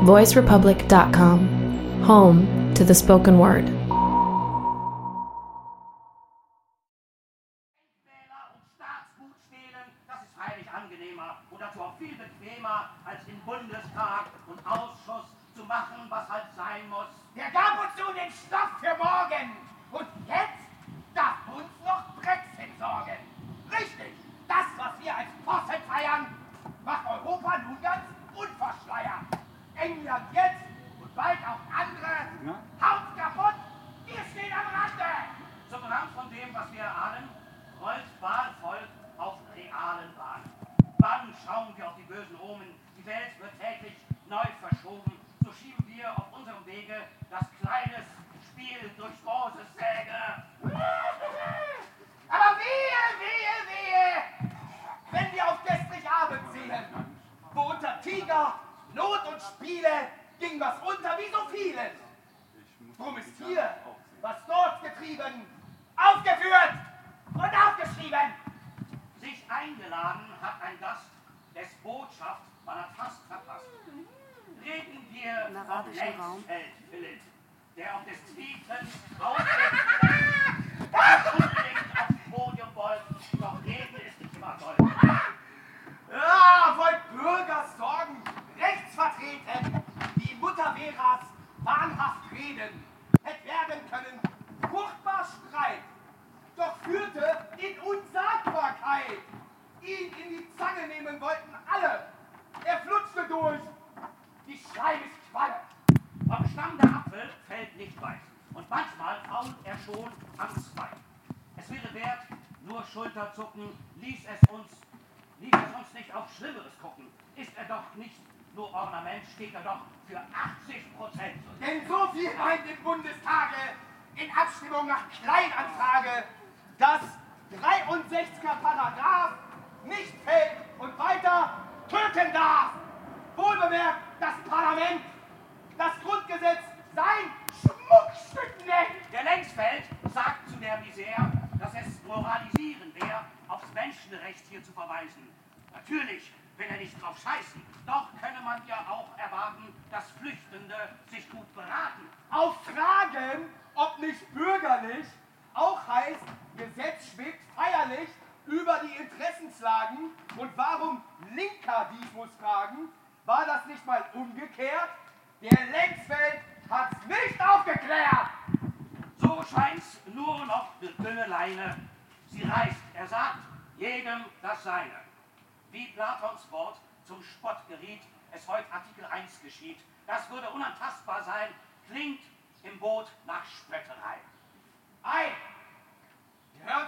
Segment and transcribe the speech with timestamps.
[0.00, 3.79] voicerepublic.com, home to the spoken word.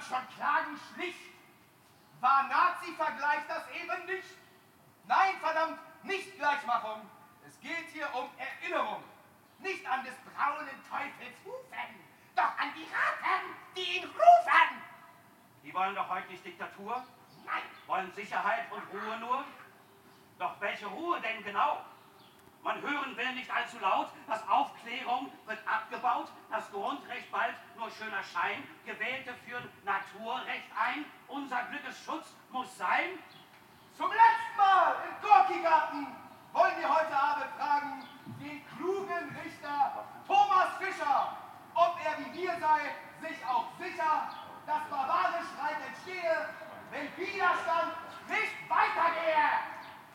[0.03, 1.33] Schon Klagen schlicht.
[2.21, 4.37] War Nazi-Vergleich das eben nicht?
[5.07, 7.01] Nein, verdammt, nicht Gleichmachung.
[7.47, 9.03] Es geht hier um Erinnerung.
[9.59, 11.95] Nicht an des braunen Teufels Hufen,
[12.35, 14.83] doch an die Ratten, die ihn rufen.
[15.63, 17.03] Die wollen doch heute nicht Diktatur,
[17.45, 19.45] Nein, wollen Sicherheit und Ruhe nur.
[20.39, 21.85] Doch welche Ruhe denn genau?
[22.63, 28.23] Man hören will nicht allzu laut, dass Aufklärung wird abgebaut, das Grundrecht bald nur schöner
[28.23, 33.19] Schein, Gewählte führen Naturrecht ein, unser Glückesschutz muss sein.
[33.97, 36.07] zum letzten Mal im Gorki-Garten
[36.53, 38.09] wollen wir heute Abend fragen
[38.39, 41.37] den klugen Richter Thomas Fischer,
[41.75, 44.29] ob er wie wir sei, sich auch sicher,
[44.67, 46.49] dass barbarisch Streit entstehe,
[46.93, 47.93] wenn Widerstand
[48.29, 49.72] nicht weitergehe.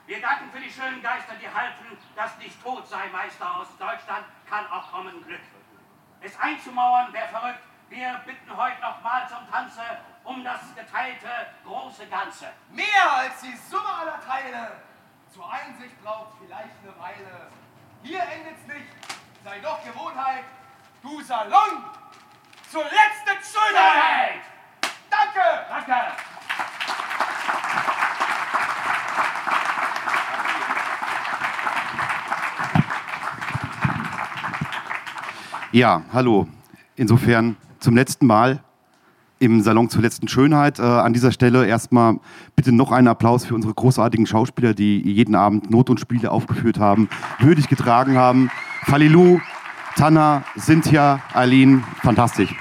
[0.08, 4.26] Wir danken für die schönen Geister, die halfen, dass nicht tot sei, Meister aus Deutschland,
[4.50, 5.42] kann auch kommen Glück.
[6.22, 7.60] Es einzumauern wäre verrückt.
[7.90, 9.82] Wir bitten heute noch mal zum Tanze
[10.24, 11.28] um das geteilte
[11.66, 12.48] große Ganze.
[12.70, 14.82] Mehr als die Summe aller Teile.
[15.30, 17.52] Zur Einsicht braucht vielleicht eine Weile.
[18.02, 18.88] Hier endet's nicht,
[19.44, 20.46] sei doch Gewohnheit.
[21.02, 21.84] Du Salon,
[22.72, 24.40] zur letzten Schönheit.
[25.10, 25.66] Danke!
[25.70, 26.37] Danke!
[35.74, 36.48] Ja, hallo.
[36.96, 38.64] Insofern zum letzten Mal
[39.40, 40.80] im Salon zur letzten Schönheit.
[40.80, 42.20] Äh, an dieser Stelle erstmal
[42.56, 46.80] bitte noch einen Applaus für unsere großartigen Schauspieler, die jeden Abend Not und Spiele aufgeführt
[46.80, 47.10] haben,
[47.40, 48.50] würdig getragen haben.
[48.84, 49.42] Falilou,
[49.98, 52.56] Tanna, Cynthia, Aline, fantastisch.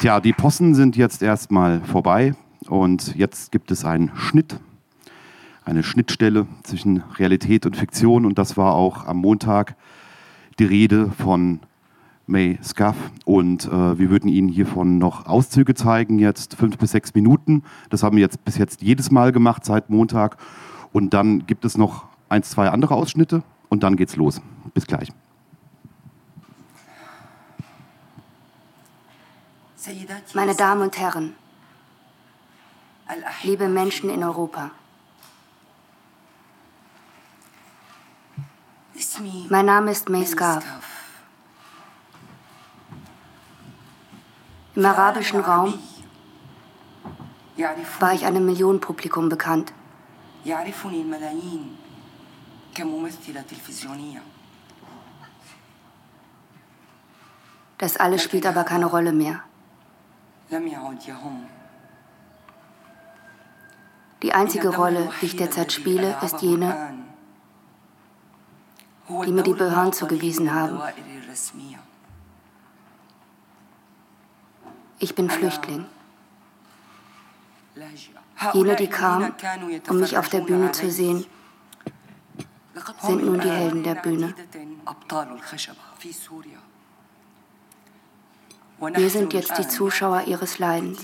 [0.00, 2.34] Tja, die Possen sind jetzt erstmal vorbei.
[2.68, 4.58] Und jetzt gibt es einen Schnitt,
[5.64, 8.26] eine Schnittstelle zwischen Realität und Fiktion.
[8.26, 9.76] Und das war auch am Montag
[10.58, 11.60] die Rede von
[12.26, 12.96] May Scuff.
[13.24, 17.62] Und äh, wir würden Ihnen hiervon noch Auszüge zeigen, jetzt fünf bis sechs Minuten.
[17.90, 20.36] Das haben wir jetzt bis jetzt jedes Mal gemacht seit Montag.
[20.92, 24.40] Und dann gibt es noch ein, zwei andere Ausschnitte und dann geht's los.
[24.72, 25.08] Bis gleich.
[30.32, 31.34] Meine Damen und Herren,
[33.42, 34.70] liebe Menschen in Europa.
[39.48, 40.64] Mein Name ist May Scarf.
[44.76, 45.74] Im arabischen Raum
[48.00, 49.72] war ich einem Millionenpublikum bekannt.
[57.78, 59.42] Das alles spielt aber keine Rolle mehr.
[64.22, 67.03] Die einzige Rolle, die ich derzeit spiele, ist jene,
[69.08, 70.80] die mir die Behörden zugewiesen haben.
[74.98, 75.86] Ich bin Flüchtling.
[78.52, 79.34] Jene, die kamen,
[79.88, 81.26] um mich auf der Bühne zu sehen,
[83.02, 84.34] sind nun die Helden der Bühne.
[88.78, 90.98] Wir sind jetzt die Zuschauer ihres Leidens.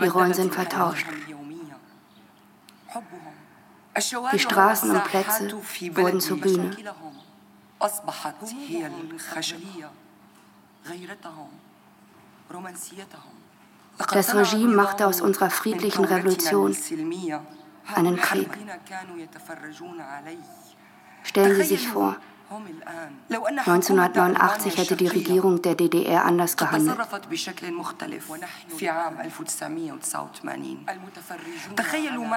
[0.00, 1.06] Die Rollen sind vertauscht.
[4.32, 5.52] Die Straßen und Plätze
[5.96, 6.76] wurden zur Bühne.
[14.10, 16.76] Das Regime machte aus unserer friedlichen Revolution
[17.94, 18.48] einen Krieg.
[21.22, 22.16] Stellen Sie sich vor,
[22.48, 26.96] 1989 hätte die Regierung der DDR anders gehandelt.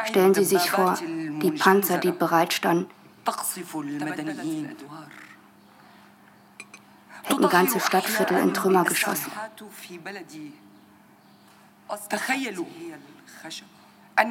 [0.05, 2.87] Stellen Sie sich vor, die Panzer, die bereitstanden,
[7.23, 9.31] hätten ganze Stadtviertel in Trümmer geschossen.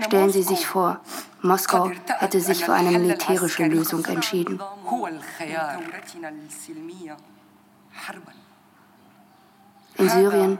[0.07, 1.01] Stellen Sie sich vor,
[1.41, 4.61] Moskau hätte sich für eine militärische Lösung entschieden.
[9.97, 10.59] In Syrien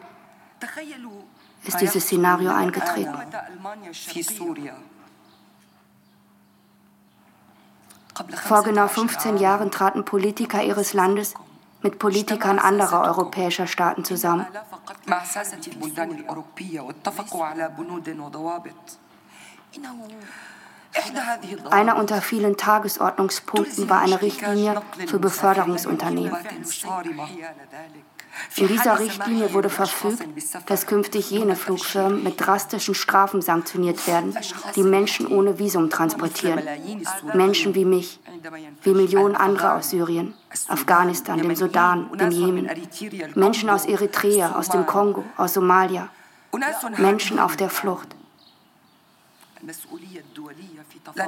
[1.65, 3.15] ist dieses Szenario eingetreten.
[8.47, 11.35] Vor genau 15 Jahren traten Politiker ihres Landes
[11.83, 14.47] mit Politikern anderer europäischer Staaten zusammen.
[21.71, 26.37] Einer unter vielen Tagesordnungspunkten war eine Richtlinie für Beförderungsunternehmen.
[28.57, 30.23] In dieser Richtlinie wurde verfügt,
[30.67, 34.37] dass künftig jene Flugfirmen mit drastischen Strafen sanktioniert werden,
[34.77, 36.63] die Menschen ohne Visum transportieren.
[37.35, 38.21] Menschen wie mich,
[38.83, 40.35] wie Millionen andere aus Syrien,
[40.69, 42.71] Afghanistan, dem Sudan, dem Jemen,
[43.35, 46.09] Menschen aus Eritrea, aus dem Kongo, aus Somalia,
[46.97, 48.18] Menschen auf der Flucht.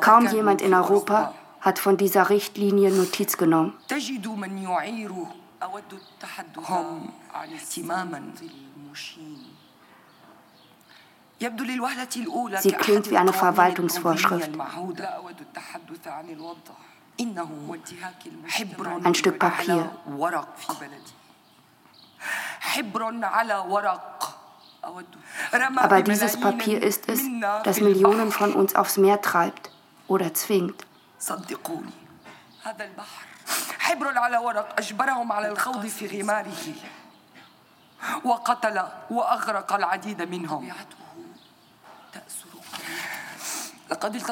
[0.00, 3.74] Kaum jemand in Europa hat von dieser Richtlinie Notiz genommen.
[12.60, 14.50] Sie klingt wie eine Verwaltungsvorschrift.
[19.04, 19.90] Ein Stück Papier.
[25.77, 27.21] Aber dieses Papier ist es,
[27.63, 29.71] das Millionen von uns aufs Meer treibt
[30.07, 30.85] oder zwingt.
[33.85, 36.73] حبر على ورق أجبرهم على الخوض في غماره
[38.23, 40.71] وقتل وأغرق العديد منهم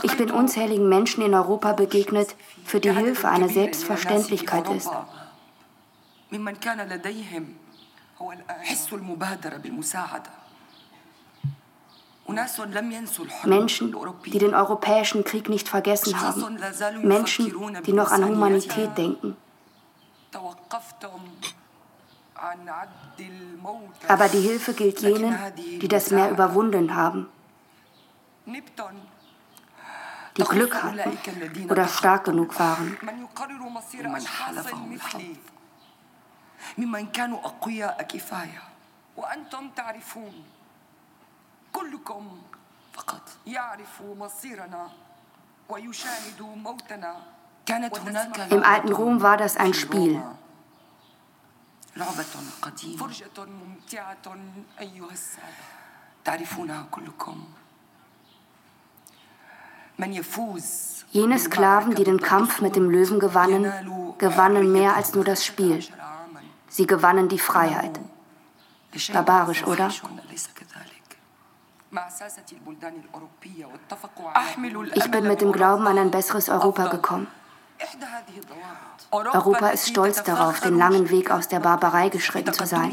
[0.01, 4.89] Ich bin unzähligen Menschen in Europa begegnet, für die Hilfe eine Selbstverständlichkeit ist.
[13.46, 16.58] Menschen, die den europäischen Krieg nicht vergessen haben.
[17.01, 17.53] Menschen,
[17.86, 19.36] die noch an Humanität denken.
[24.08, 25.38] Aber die Hilfe gilt jenen,
[25.82, 27.27] die das Meer überwunden haben,
[30.38, 32.98] die Glück hatten oder stark genug waren.
[36.77, 38.62] ممن كانوا أقوياء كفاية
[39.17, 40.43] وأنتم تعرفون
[41.77, 42.41] كلكم
[42.93, 44.89] فقط يعرف مصيرنا
[45.70, 47.34] ويشاهد موتنا
[48.50, 50.22] im alten Rom war das ein Spiel.
[51.96, 52.25] لعبة
[52.62, 54.38] قديمة فرجة ممتعة
[54.79, 55.63] أيها السادة
[56.25, 57.43] تعرفونها كلكم
[60.00, 63.72] من يفوز Jene Sklaven, die den Kampf mit dem Löwen gewannen,
[64.17, 65.79] gewannen mehr als nur das Spiel.
[66.67, 68.00] Sie gewannen die Freiheit.
[69.13, 69.91] Barbarisch, oder?
[74.95, 77.28] Ich bin mit dem Glauben an ein besseres Europa gekommen.
[79.11, 82.90] Europa ist stolz darauf, den langen Weg aus der Barbarei geschritten zu sein.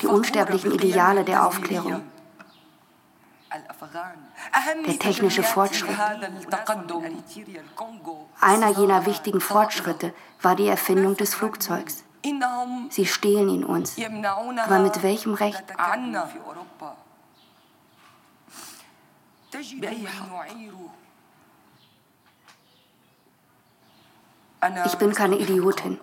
[0.00, 2.02] Die unsterblichen Ideale der Aufklärung.
[4.86, 5.96] Der technische Fortschritt.
[8.40, 12.04] Einer jener wichtigen Fortschritte war die Erfindung des Flugzeugs.
[12.90, 13.96] Sie stehlen ihn uns.
[13.98, 15.62] Aber mit welchem Recht?
[24.84, 26.00] Ich bin keine Idiotin.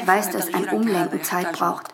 [0.00, 1.92] Ich weiß, dass ein Umlenken Zeit braucht.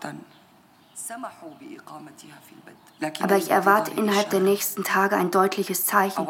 [3.21, 6.27] Aber ich erwarte innerhalb der nächsten Tage ein deutliches Zeichen,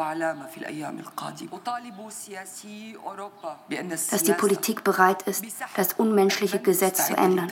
[4.10, 5.44] dass die Politik bereit ist,
[5.76, 7.50] das unmenschliche Gesetz zu ändern.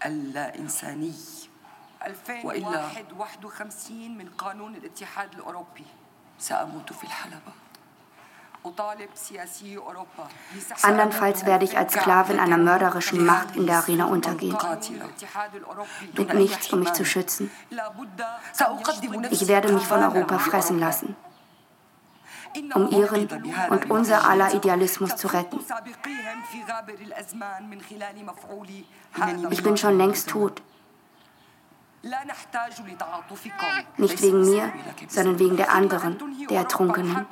[0.00, 1.48] 2051
[4.08, 5.84] من قانون الاتحاد الأوروبي
[6.38, 7.61] سأموت في الحلبة
[10.81, 14.57] Andernfalls werde ich als Sklavin einer mörderischen Macht in der Arena untergehen.
[16.17, 17.51] Und nichts, um mich zu schützen.
[19.31, 21.15] Ich werde mich von Europa fressen lassen,
[22.73, 23.27] um ihren
[23.69, 25.59] und unser aller Idealismus zu retten.
[29.49, 30.61] Ich bin schon längst tot.
[33.97, 34.73] Nicht wegen mir,
[35.07, 36.19] sondern wegen der anderen,
[36.49, 37.25] der Ertrunkenen.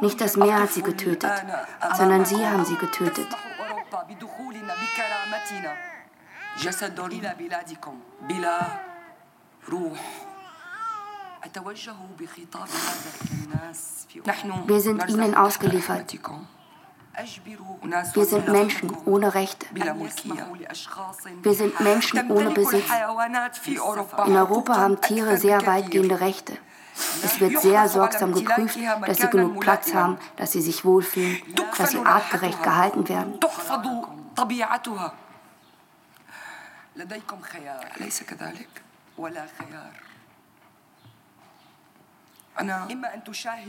[0.00, 1.32] Nicht das Meer hat sie getötet,
[1.96, 3.28] sondern sie haben sie getötet.
[14.66, 16.16] Wir sind ihnen ausgeliefert.
[18.12, 19.66] Wir sind Menschen ohne Rechte.
[21.42, 22.84] Wir sind Menschen ohne Besitz.
[24.26, 26.58] In Europa haben Tiere sehr weitgehende Rechte.
[27.22, 31.38] Es wird sehr sorgsam geprüft, dass sie genug Platz haben, dass sie sich wohlfühlen,
[31.76, 33.38] dass sie artgerecht gehalten werden.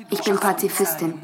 [0.10, 1.22] Ich bin Pazifistin.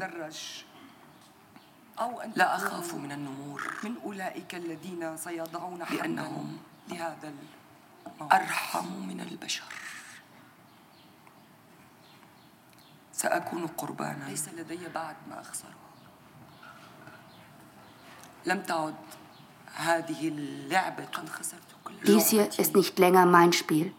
[2.36, 3.74] لا أخاف من النمور.
[3.84, 6.58] من أولئك الذين سيضعون لأنهم
[6.88, 7.32] لهذا
[8.32, 9.64] أرحم من البشر.
[13.12, 14.24] سأكون قربانا.
[14.28, 15.74] ليس لدي بعد ما أخسره.
[18.46, 18.94] لم تعد
[19.74, 23.94] هذه اللعبة قد خسرت كل Dies hier ist nicht länger mein Spiel.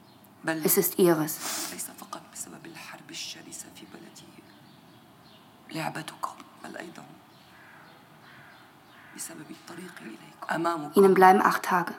[0.63, 1.39] Es ist ihres.
[1.73, 4.25] ليس فقط بسبب الحرب الشرسة في بلدي.
[5.71, 7.05] لعبتكم بل أيضا.
[10.95, 11.93] Ihnen bleiben acht Tage.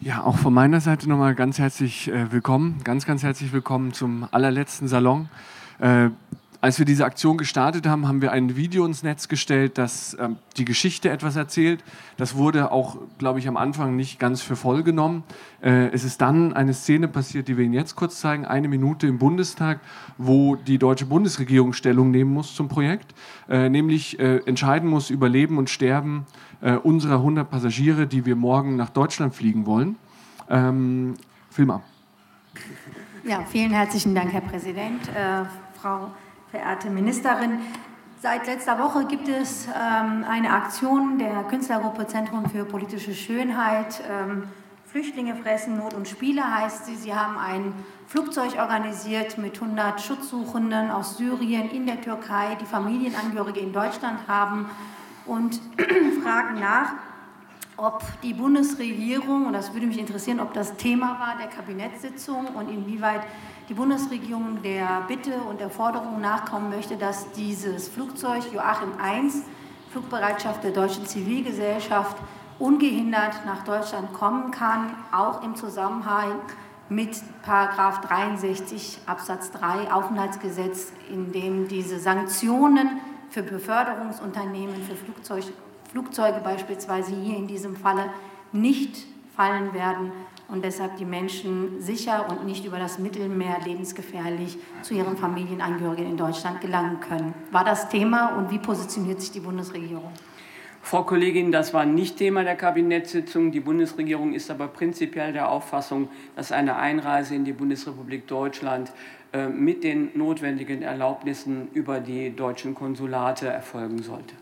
[0.00, 4.28] Ja, auch von meiner Seite nochmal ganz herzlich äh, willkommen, ganz, ganz herzlich willkommen zum
[4.30, 5.30] allerletzten Salon.
[6.64, 10.36] Als wir diese Aktion gestartet haben, haben wir ein Video ins Netz gestellt, das ähm,
[10.56, 11.84] die Geschichte etwas erzählt.
[12.16, 15.24] Das wurde auch, glaube ich, am Anfang nicht ganz für voll genommen.
[15.60, 19.06] Äh, es ist dann eine Szene passiert, die wir Ihnen jetzt kurz zeigen, eine Minute
[19.06, 19.80] im Bundestag,
[20.16, 23.12] wo die deutsche Bundesregierung Stellung nehmen muss zum Projekt,
[23.46, 26.24] äh, nämlich äh, entscheiden muss über Leben und Sterben
[26.62, 29.96] äh, unserer 100 Passagiere, die wir morgen nach Deutschland fliegen wollen.
[30.48, 31.16] Ähm,
[31.50, 31.82] Film ab.
[33.22, 35.06] Ja, vielen herzlichen Dank, Herr Präsident.
[35.08, 35.44] Äh,
[35.78, 36.10] Frau
[36.54, 37.58] verehrte Ministerin.
[38.22, 44.00] Seit letzter Woche gibt es ähm, eine Aktion der Künstlergruppe Zentrum für politische Schönheit.
[44.08, 44.44] Ähm,
[44.86, 46.94] Flüchtlinge fressen Not und Spiele heißt sie.
[46.94, 47.72] Sie haben ein
[48.06, 54.70] Flugzeug organisiert mit 100 Schutzsuchenden aus Syrien in der Türkei, die Familienangehörige in Deutschland haben
[55.26, 55.60] und
[56.22, 56.92] fragen nach,
[57.76, 62.70] ob die Bundesregierung, und das würde mich interessieren, ob das Thema war der Kabinettssitzung und
[62.70, 63.22] inwieweit
[63.68, 69.30] die Bundesregierung der Bitte und der Forderung nachkommen möchte, dass dieses Flugzeug Joachim I,
[69.90, 72.16] Flugbereitschaft der deutschen Zivilgesellschaft,
[72.58, 76.40] ungehindert nach Deutschland kommen kann, auch im Zusammenhang
[76.88, 85.44] mit Paragraph 63 Absatz 3 Aufenthaltsgesetz, in dem diese Sanktionen für Beförderungsunternehmen, für Flugzeug,
[85.90, 88.10] Flugzeuge beispielsweise hier in diesem Falle
[88.52, 90.12] nicht fallen werden
[90.48, 96.16] und deshalb die Menschen sicher und nicht über das Mittelmeer lebensgefährlich zu ihren Familienangehörigen in
[96.16, 97.34] Deutschland gelangen können.
[97.50, 100.12] War das Thema und wie positioniert sich die Bundesregierung?
[100.82, 103.52] Frau Kollegin, das war nicht Thema der Kabinettssitzung.
[103.52, 108.92] Die Bundesregierung ist aber prinzipiell der Auffassung, dass eine Einreise in die Bundesrepublik Deutschland
[109.32, 114.34] äh, mit den notwendigen Erlaubnissen über die deutschen Konsulate erfolgen sollte.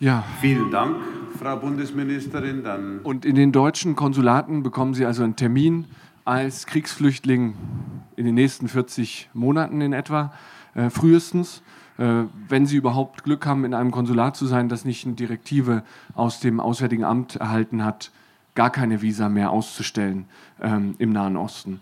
[0.00, 0.24] Ja.
[0.40, 0.96] Vielen Dank,
[1.38, 2.64] Frau Bundesministerin.
[2.64, 5.84] Dann Und in den deutschen Konsulaten bekommen Sie also einen Termin
[6.24, 7.54] als Kriegsflüchtling
[8.16, 10.32] in den nächsten 40 Monaten in etwa,
[10.74, 11.62] äh, frühestens,
[11.98, 15.82] äh, wenn Sie überhaupt Glück haben, in einem Konsulat zu sein, das nicht eine Direktive
[16.14, 18.10] aus dem Auswärtigen Amt erhalten hat,
[18.54, 20.24] gar keine Visa mehr auszustellen
[20.62, 21.80] ähm, im Nahen Osten.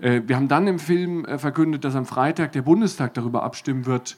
[0.00, 3.86] Äh, wir haben dann im Film äh, verkündet, dass am Freitag der Bundestag darüber abstimmen
[3.86, 4.16] wird,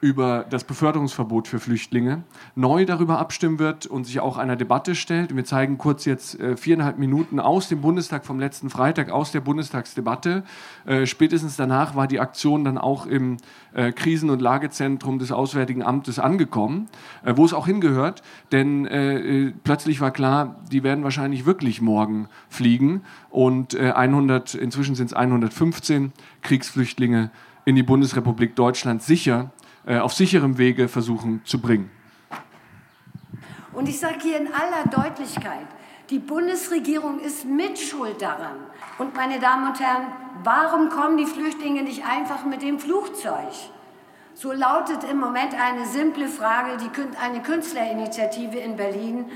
[0.00, 2.22] über das Beförderungsverbot für Flüchtlinge
[2.54, 5.34] neu darüber abstimmen wird und sich auch einer Debatte stellt.
[5.36, 9.40] Wir zeigen kurz jetzt äh, viereinhalb Minuten aus dem Bundestag vom letzten Freitag, aus der
[9.40, 10.42] Bundestagsdebatte.
[10.86, 13.36] Äh, spätestens danach war die Aktion dann auch im
[13.74, 16.88] äh, Krisen- und Lagezentrum des Auswärtigen Amtes angekommen,
[17.22, 21.82] äh, wo es auch hingehört, denn äh, äh, plötzlich war klar, die werden wahrscheinlich wirklich
[21.82, 27.30] morgen fliegen und 100, inzwischen sind es 115 Kriegsflüchtlinge
[27.64, 29.50] in die Bundesrepublik Deutschland sicher
[29.98, 31.90] auf sicherem Wege versuchen zu bringen.
[33.72, 35.66] Und ich sage hier in aller Deutlichkeit,
[36.10, 38.56] die Bundesregierung ist mitschuld daran.
[38.98, 40.06] Und meine Damen und Herren,
[40.42, 43.52] warum kommen die Flüchtlinge nicht einfach mit dem Flugzeug?
[44.34, 49.26] So lautet im Moment eine simple Frage, die eine Künstlerinitiative in Berlin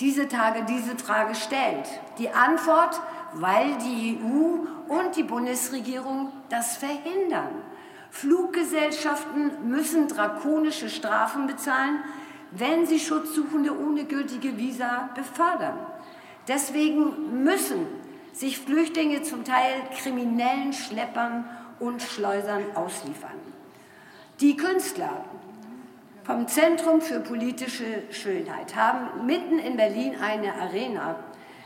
[0.00, 1.86] diese Tage diese Frage stellt.
[2.18, 3.00] Die Antwort,
[3.34, 7.62] weil die EU und die Bundesregierung das verhindern.
[8.10, 11.98] Fluggesellschaften müssen drakonische Strafen bezahlen,
[12.52, 15.78] wenn sie Schutzsuchende ohne gültige Visa befördern.
[16.48, 17.86] Deswegen müssen
[18.32, 21.44] sich Flüchtlinge zum Teil kriminellen Schleppern
[21.80, 23.38] und Schleusern ausliefern.
[24.40, 25.24] Die Künstler
[26.24, 31.16] vom Zentrum für politische Schönheit haben mitten in Berlin eine Arena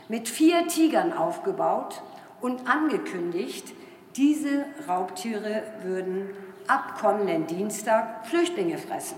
[0.07, 2.01] mit vier Tigern aufgebaut
[2.41, 3.73] und angekündigt,
[4.15, 6.29] diese Raubtiere würden
[6.67, 9.17] ab kommenden Dienstag Flüchtlinge fressen.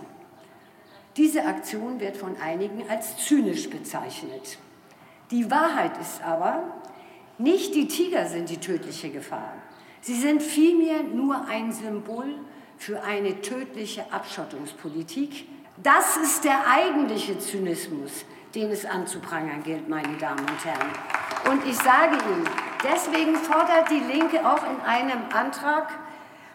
[1.17, 4.58] Diese Aktion wird von einigen als zynisch bezeichnet.
[5.32, 6.63] Die Wahrheit ist aber,
[7.38, 9.53] nicht die Tiger sind die tödliche Gefahr.
[10.01, 12.36] Sie sind vielmehr nur ein Symbol
[12.77, 15.47] für eine tödliche Abschottungspolitik.
[15.82, 20.89] Das ist der eigentliche Zynismus, den es anzuprangern gilt, meine Damen und Herren.
[21.51, 22.47] Und ich sage Ihnen,
[22.83, 25.89] deswegen fordert die Linke auch in einem Antrag,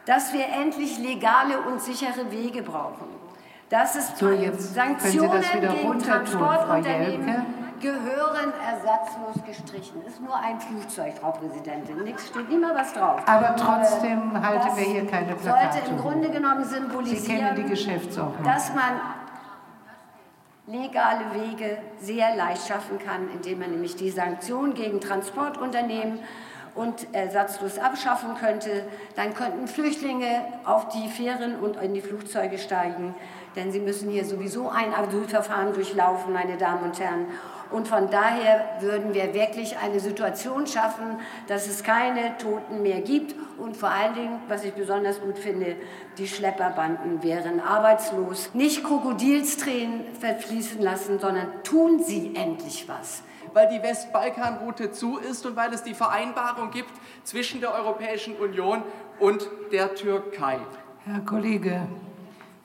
[0.06, 3.06] dass wir endlich legale und sichere Wege brauchen.
[3.68, 10.02] Dass es so, Sanktionen gegen Transportunternehmen gehören ersatzlos gestrichen.
[10.06, 12.02] Ist nur ein Flugzeug, Frau Präsidentin.
[12.02, 13.20] Nichts steht immer was drauf.
[13.26, 15.72] Aber trotzdem äh, halten wir hier keine Plakate.
[15.74, 18.44] Sollte im Grunde genommen symbolisieren, Sie kennen die Geschäftsordnung.
[18.44, 19.00] dass man
[20.68, 26.20] legale Wege sehr leicht schaffen kann, indem man nämlich die Sanktionen gegen Transportunternehmen
[26.74, 28.84] und ersatzlos abschaffen könnte.
[29.16, 33.14] Dann könnten Flüchtlinge auf die Fähren und in die Flugzeuge steigen,
[33.56, 37.26] denn sie müssen hier sowieso ein Asylverfahren durchlaufen, meine Damen und Herren.
[37.70, 43.34] Und von daher würden wir wirklich eine Situation schaffen, dass es keine Toten mehr gibt.
[43.58, 45.76] Und vor allen Dingen, was ich besonders gut finde,
[46.16, 48.50] die Schlepperbanden wären arbeitslos.
[48.54, 53.22] Nicht Krokodilstränen verfließen lassen, sondern tun Sie endlich was
[53.54, 56.90] weil die Westbalkanroute zu ist und weil es die Vereinbarung gibt
[57.24, 58.82] zwischen der Europäischen Union
[59.18, 60.58] und der Türkei.
[61.04, 61.88] Herr Kollege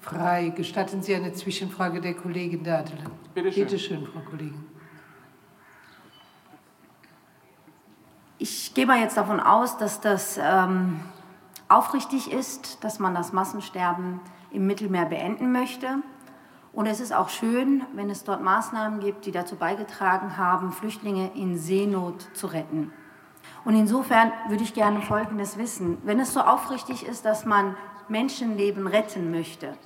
[0.01, 3.03] Frei, gestatten Sie eine Zwischenfrage der Kollegin Dadele?
[3.33, 3.63] Bitte schön.
[3.63, 4.65] Bitte schön, Frau Kollegin.
[8.45, 10.99] Ich gehe mal jetzt davon aus, dass das ähm,
[11.69, 14.19] aufrichtig ist, dass man das Massensterben
[14.51, 15.99] im Mittelmeer beenden möchte.
[16.73, 21.31] Und es ist auch schön, wenn es dort Maßnahmen gibt, die dazu beigetragen haben, Flüchtlinge
[21.35, 22.91] in Seenot zu retten.
[23.63, 25.99] Und insofern würde ich gerne Folgendes wissen.
[26.03, 27.77] Wenn es so aufrichtig ist, dass man
[28.09, 29.77] Menschenleben retten möchte,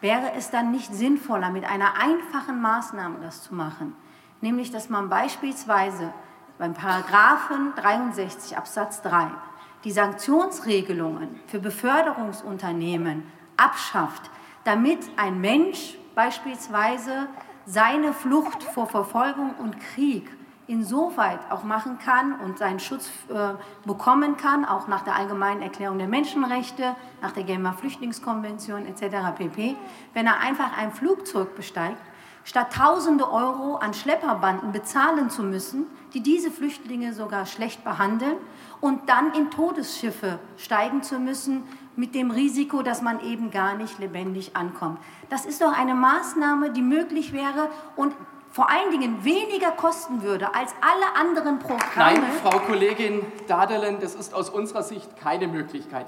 [0.00, 3.94] wäre es dann nicht sinnvoller, mit einer einfachen Maßnahme das zu machen?
[4.40, 6.14] Nämlich, dass man beispielsweise
[6.58, 9.28] beim Paragraphen 63 Absatz 3
[9.84, 13.22] die Sanktionsregelungen für Beförderungsunternehmen
[13.56, 14.30] abschafft,
[14.64, 17.28] damit ein Mensch beispielsweise
[17.64, 20.28] seine Flucht vor Verfolgung und Krieg
[20.66, 23.54] insoweit auch machen kann und seinen Schutz äh,
[23.86, 29.34] bekommen kann, auch nach der Allgemeinen Erklärung der Menschenrechte, nach der Genfer Flüchtlingskonvention etc.
[29.36, 29.76] pp.,
[30.12, 31.98] wenn er einfach ein Flugzeug besteigt,
[32.48, 38.38] statt tausende Euro an Schlepperbanden bezahlen zu müssen, die diese Flüchtlinge sogar schlecht behandeln,
[38.80, 43.98] und dann in Todesschiffe steigen zu müssen, mit dem Risiko, dass man eben gar nicht
[43.98, 44.98] lebendig ankommt.
[45.28, 48.14] Das ist doch eine Maßnahme, die möglich wäre und
[48.50, 52.20] vor allen Dingen weniger kosten würde als alle anderen Programme.
[52.20, 56.06] Nein, Frau Kollegin Dadelen, das ist aus unserer Sicht keine Möglichkeit.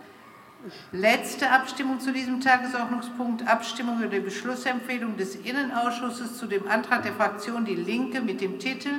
[0.93, 3.49] Letzte Abstimmung zu diesem Tagesordnungspunkt.
[3.49, 8.59] Abstimmung über die Beschlussempfehlung des Innenausschusses zu dem Antrag der Fraktion Die Linke mit dem
[8.59, 8.91] Titel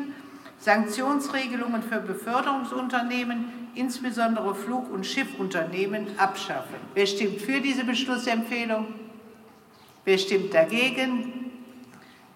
[0.58, 6.76] Sanktionsregelungen für Beförderungsunternehmen, insbesondere Flug- und Schiffunternehmen, abschaffen.
[6.94, 8.88] Wer stimmt für diese Beschlussempfehlung?
[10.06, 11.52] Wer stimmt dagegen?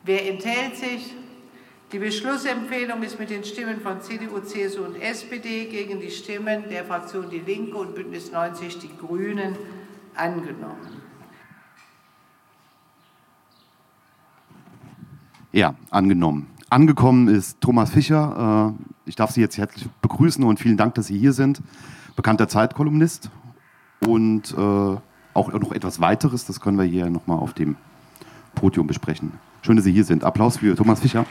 [0.03, 1.13] Wer enthält sich?
[1.91, 6.83] Die Beschlussempfehlung ist mit den Stimmen von CDU, CSU und SPD gegen die Stimmen der
[6.83, 9.55] Fraktion Die Linke und Bündnis 90 Die Grünen
[10.15, 11.03] angenommen.
[15.51, 16.47] Ja, angenommen.
[16.69, 18.75] Angekommen ist Thomas Fischer.
[18.75, 21.61] Äh, ich darf Sie jetzt herzlich begrüßen und vielen Dank, dass Sie hier sind.
[22.15, 23.29] Bekannter Zeitkolumnist
[24.05, 24.97] und äh,
[25.33, 27.75] auch noch etwas weiteres, das können wir hier nochmal auf dem
[28.55, 29.33] Podium besprechen.
[29.61, 30.23] Schön, dass Sie hier sind.
[30.23, 31.25] Applaus für Thomas Fischer.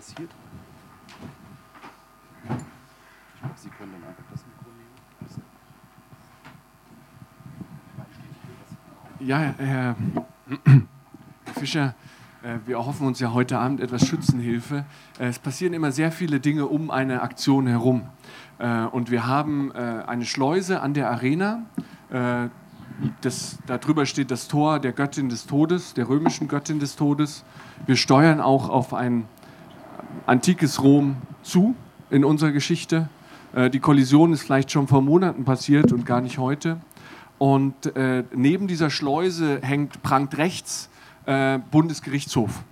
[0.00, 0.30] passiert.
[2.42, 2.48] Ich
[3.40, 4.88] glaube, Sie können dann einfach das Mikro nehmen.
[9.30, 9.94] Ja, Herr
[11.56, 11.94] Fischer,
[12.42, 14.84] äh, wir erhoffen uns ja heute Abend etwas Schützenhilfe.
[15.20, 18.02] Äh, es passieren immer sehr viele Dinge um eine Aktion herum.
[18.58, 21.62] Äh, und wir haben eine Schleuse an der Arena.
[23.20, 27.44] Das, darüber steht das Tor der Göttin des Todes, der römischen Göttin des Todes.
[27.86, 29.26] Wir steuern auch auf ein
[30.26, 31.76] antikes Rom zu
[32.10, 33.08] in unserer Geschichte.
[33.72, 36.78] Die Kollision ist vielleicht schon vor Monaten passiert und gar nicht heute.
[37.40, 40.90] Und äh, neben dieser Schleuse hängt, prangt rechts
[41.24, 42.62] äh, Bundesgerichtshof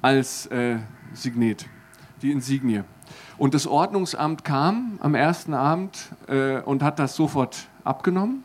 [0.00, 0.78] als äh,
[1.12, 1.66] Signet,
[2.22, 2.80] die Insignie.
[3.36, 8.42] Und das Ordnungsamt kam am ersten Abend äh, und hat das sofort abgenommen.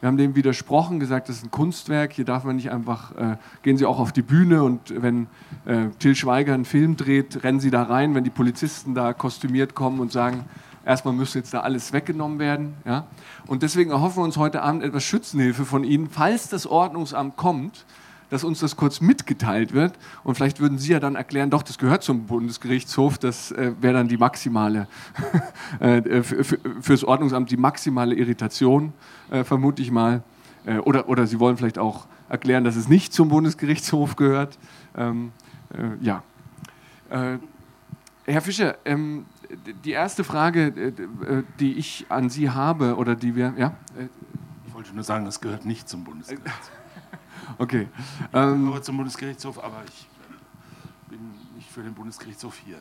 [0.00, 3.36] Wir haben dem widersprochen, gesagt, das ist ein Kunstwerk, hier darf man nicht einfach, äh,
[3.62, 5.26] gehen Sie auch auf die Bühne und wenn
[5.66, 9.74] äh, Till Schweiger einen Film dreht, rennen Sie da rein, wenn die Polizisten da kostümiert
[9.74, 10.46] kommen und sagen,
[10.84, 12.74] erstmal müsste jetzt da alles weggenommen werden.
[12.84, 13.06] Ja?
[13.46, 17.84] Und deswegen erhoffen wir uns heute Abend etwas Schützenhilfe von Ihnen, falls das Ordnungsamt kommt
[18.32, 19.92] dass uns das kurz mitgeteilt wird.
[20.24, 23.92] Und vielleicht würden Sie ja dann erklären, doch, das gehört zum Bundesgerichtshof, das äh, wäre
[23.92, 24.88] dann die maximale,
[25.80, 28.94] äh, für, fürs Ordnungsamt die maximale Irritation,
[29.30, 30.22] äh, vermute ich mal.
[30.64, 34.58] Äh, oder, oder Sie wollen vielleicht auch erklären, dass es nicht zum Bundesgerichtshof gehört.
[34.96, 35.32] Ähm,
[35.74, 36.22] äh, ja.
[38.24, 39.26] Herr Fischer, ähm,
[39.84, 40.92] die erste Frage,
[41.60, 43.74] die ich an Sie habe, oder die wir, ja?
[44.66, 46.70] Ich wollte nur sagen, es gehört nicht zum Bundesgerichtshof.
[47.58, 47.88] Okay.
[48.32, 50.08] Ähm, ich zum Bundesgerichtshof, aber ich
[51.10, 51.18] bin
[51.56, 52.78] nicht für den Bundesgerichtshof hier.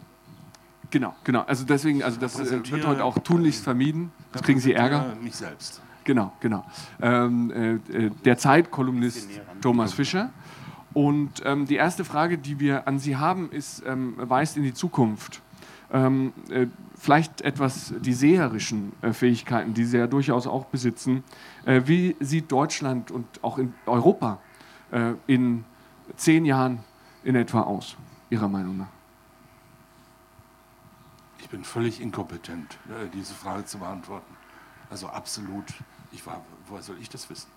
[0.92, 1.42] Genau, genau.
[1.42, 4.12] Also deswegen, also das äh, wird heute auch tunlichst vermieden.
[4.32, 5.16] Das kriegen Sie Ärger.
[5.22, 5.82] Mich selbst.
[6.04, 6.66] Genau, genau.
[7.02, 9.30] Ähm, äh, der Zeitkolumnist
[9.62, 10.32] Thomas Fischer.
[10.94, 14.74] Und ähm, die erste Frage, die wir an Sie haben, ist, ähm, weist in die
[14.74, 15.42] Zukunft.
[15.94, 21.24] Ähm, äh, vielleicht etwas die seherischen äh, Fähigkeiten, die Sie ja durchaus auch besitzen.
[21.66, 24.40] Äh, wie sieht Deutschland und auch in Europa
[24.92, 25.66] äh, in
[26.16, 26.80] zehn Jahren
[27.24, 27.98] in etwa aus,
[28.30, 28.88] Ihrer Meinung nach?
[31.40, 34.34] Ich bin völlig inkompetent, äh, diese Frage zu beantworten.
[34.90, 35.66] Also absolut.
[36.14, 37.50] Ich war, woher soll ich das wissen?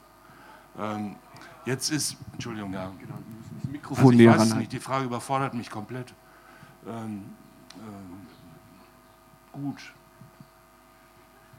[0.78, 1.16] Ähm,
[1.66, 2.90] jetzt ist, Entschuldigung, ja.
[2.98, 3.14] Genau,
[3.60, 6.14] das Mikrofon also ich weiß es nicht, die Frage überfordert mich komplett.
[6.86, 7.24] Ähm,
[9.54, 9.94] gut.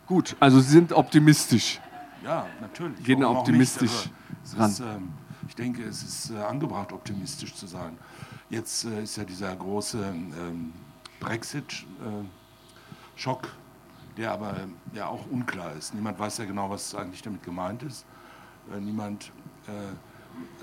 [0.08, 1.80] Gut, also Sie sind optimistisch.
[2.24, 3.04] Ja, natürlich.
[3.04, 4.10] Gehen optimistisch
[4.44, 4.70] nicht, ran.
[4.70, 5.14] Ist, ähm,
[5.48, 7.98] ich denke, es ist äh, angebracht, optimistisch zu sein.
[8.50, 10.74] Jetzt äh, ist ja dieser große ähm,
[11.20, 14.56] Brexit-Schock, äh, der aber
[14.94, 15.94] ja auch unklar ist.
[15.94, 18.06] Niemand weiß ja genau, was eigentlich damit gemeint ist.
[18.74, 19.32] Äh, niemand,
[19.68, 19.72] äh,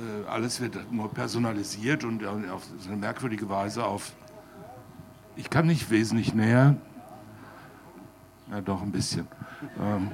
[0.02, 4.12] äh, alles wird nur personalisiert und auf so eine merkwürdige Weise auf.
[5.34, 6.76] Ich kann nicht wesentlich näher.
[8.50, 9.26] Ja, doch ein bisschen.
[9.81, 10.11] Ähm,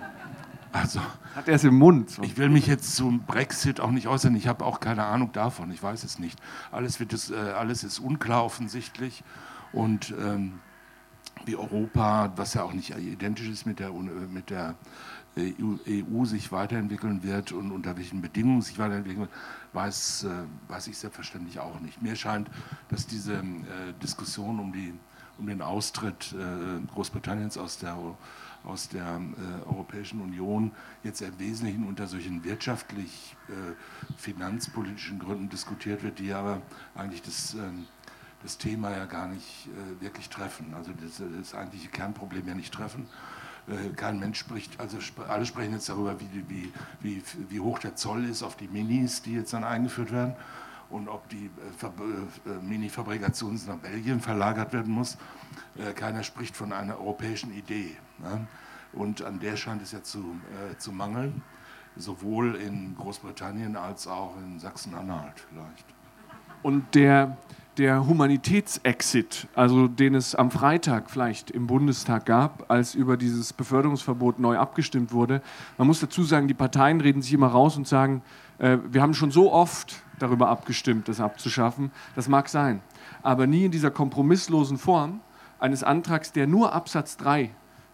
[0.73, 1.01] also,
[1.35, 2.19] Hat er es im Mund?
[2.23, 4.37] Ich will mich jetzt zum Brexit auch nicht äußern.
[4.37, 5.71] Ich habe auch keine Ahnung davon.
[5.71, 6.38] Ich weiß es nicht.
[6.71, 9.25] Alles, wird es, äh, alles ist unklar offensichtlich.
[9.73, 10.61] Und ähm,
[11.45, 14.75] wie Europa, was ja auch nicht identisch ist mit der, mit der
[15.38, 19.31] EU, EU sich weiterentwickeln wird und unter welchen Bedingungen sich weiterentwickeln wird,
[19.73, 22.03] weiß, äh, weiß ich selbstverständlich auch nicht.
[22.03, 22.51] Mir scheint,
[22.88, 23.43] dass diese äh,
[24.03, 24.93] Diskussion um, die,
[25.38, 27.96] um den Austritt äh, Großbritanniens aus der,
[28.64, 30.72] aus der äh, Europäischen Union
[31.03, 33.74] jetzt im Wesentlichen unter solchen wirtschaftlich, äh,
[35.18, 36.61] Gründen diskutiert wird, die aber
[36.94, 37.87] eigentlich das ähm,
[38.40, 43.09] das Thema ja gar nicht wirklich treffen, also das, das eigentliche Kernproblem ja nicht treffen.
[43.96, 48.44] Kein Mensch spricht, also alle sprechen jetzt darüber, wie, wie, wie hoch der Zoll ist
[48.44, 50.37] auf die Minis, die jetzt dann eingeführt werden
[50.90, 55.16] und ob die äh, äh, Mini-Fabrikation nach Belgien verlagert werden muss.
[55.94, 57.96] Keiner spricht von einer europäischen Idee.
[58.18, 58.46] Ne?
[58.92, 60.37] Und an der scheint es ja zu,
[60.79, 61.42] zu mangeln,
[61.96, 65.85] sowohl in Großbritannien als auch in Sachsen-Anhalt vielleicht.
[66.62, 67.37] Und der,
[67.77, 74.40] der Humanitätsexit, also den es am Freitag vielleicht im Bundestag gab, als über dieses Beförderungsverbot
[74.40, 75.42] neu abgestimmt wurde.
[75.77, 78.22] Man muss dazu sagen, die Parteien reden sich immer raus und sagen,
[78.59, 81.90] äh, wir haben schon so oft darüber abgestimmt, das abzuschaffen.
[82.14, 82.81] Das mag sein,
[83.22, 85.20] aber nie in dieser kompromisslosen Form
[85.59, 87.50] eines Antrags, der nur Absatz 3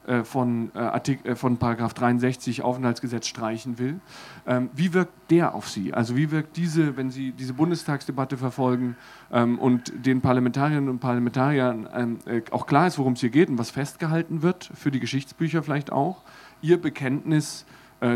[0.06, 4.00] äh, von, äh, äh, von Paragraph 63 Aufenthaltsgesetz streichen will.
[4.46, 5.94] Ähm, wie wirkt der auf Sie?
[5.94, 8.96] Also wie wirkt diese, wenn Sie diese Bundestagsdebatte verfolgen
[9.32, 12.18] ähm, und den Parlamentarierinnen und Parlamentariern ähm,
[12.50, 15.90] auch klar ist, worum es hier geht und was festgehalten wird, für die Geschichtsbücher vielleicht
[15.90, 16.22] auch,
[16.60, 17.66] Ihr Bekenntnis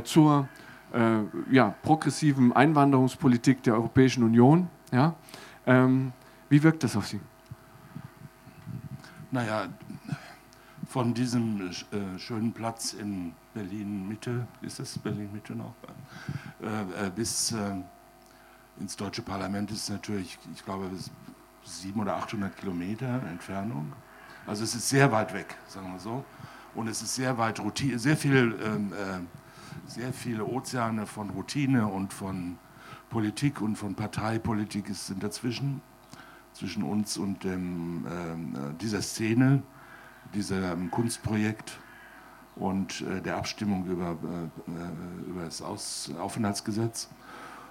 [0.05, 0.49] zur
[1.51, 4.69] ja, progressiven Einwanderungspolitik der Europäischen Union.
[4.91, 5.15] Ja?
[6.49, 7.21] wie wirkt das auf Sie?
[9.31, 9.69] Naja,
[10.89, 15.75] von diesem äh, schönen Platz in Berlin-Mitte, ist es Berlin-Mitte noch,
[16.63, 17.57] äh, äh, bis äh,
[18.81, 20.89] ins deutsche Parlament ist natürlich, ich glaube,
[21.65, 23.93] 700 oder 800 Kilometer Entfernung.
[24.47, 26.25] Also es ist sehr weit weg, sagen wir so.
[26.75, 29.21] Und es ist sehr weit Routine, sehr viel, ähm, äh,
[29.87, 32.59] sehr viele Ozeane von Routine und von
[33.11, 35.81] Politik und von Parteipolitik sind dazwischen,
[36.53, 39.63] zwischen uns und dem, ähm, äh, dieser Szene
[40.35, 41.79] diesem Kunstprojekt
[42.57, 47.09] und äh, der Abstimmung über, äh, über das Aus Aufenthaltsgesetz.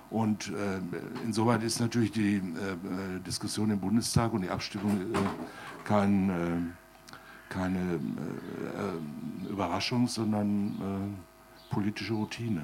[0.09, 0.79] Und äh,
[1.25, 5.17] insoweit ist natürlich die äh, äh, Diskussion im Bundestag und die Abstimmung äh,
[5.83, 6.75] kein,
[7.49, 7.99] keine
[9.49, 11.15] Überraschung, sondern
[11.69, 12.63] politische Routine.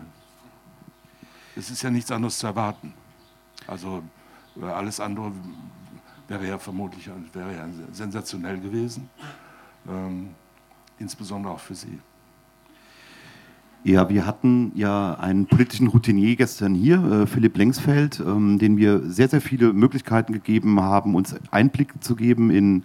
[1.56, 2.94] Es ist ja nichts anderes zu erwarten.
[3.68, 4.04] Also
[4.62, 5.32] alles andere
[6.28, 9.10] wäre ja vermutlich wäre ja sensationell gewesen
[9.88, 10.36] ähm,
[11.00, 12.00] insbesondere auch für Sie.
[13.86, 19.02] Ja, wir hatten ja einen politischen Routinier gestern hier, äh, Philipp Lengsfeld, ähm, den wir
[19.04, 22.84] sehr, sehr viele Möglichkeiten gegeben haben, uns Einblick zu geben in,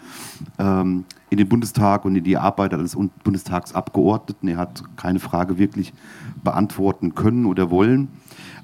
[0.58, 4.48] ähm, in den Bundestag und in die Arbeit als Bundestagsabgeordneten.
[4.48, 5.92] Er hat keine Frage wirklich
[6.42, 8.08] beantworten können oder wollen.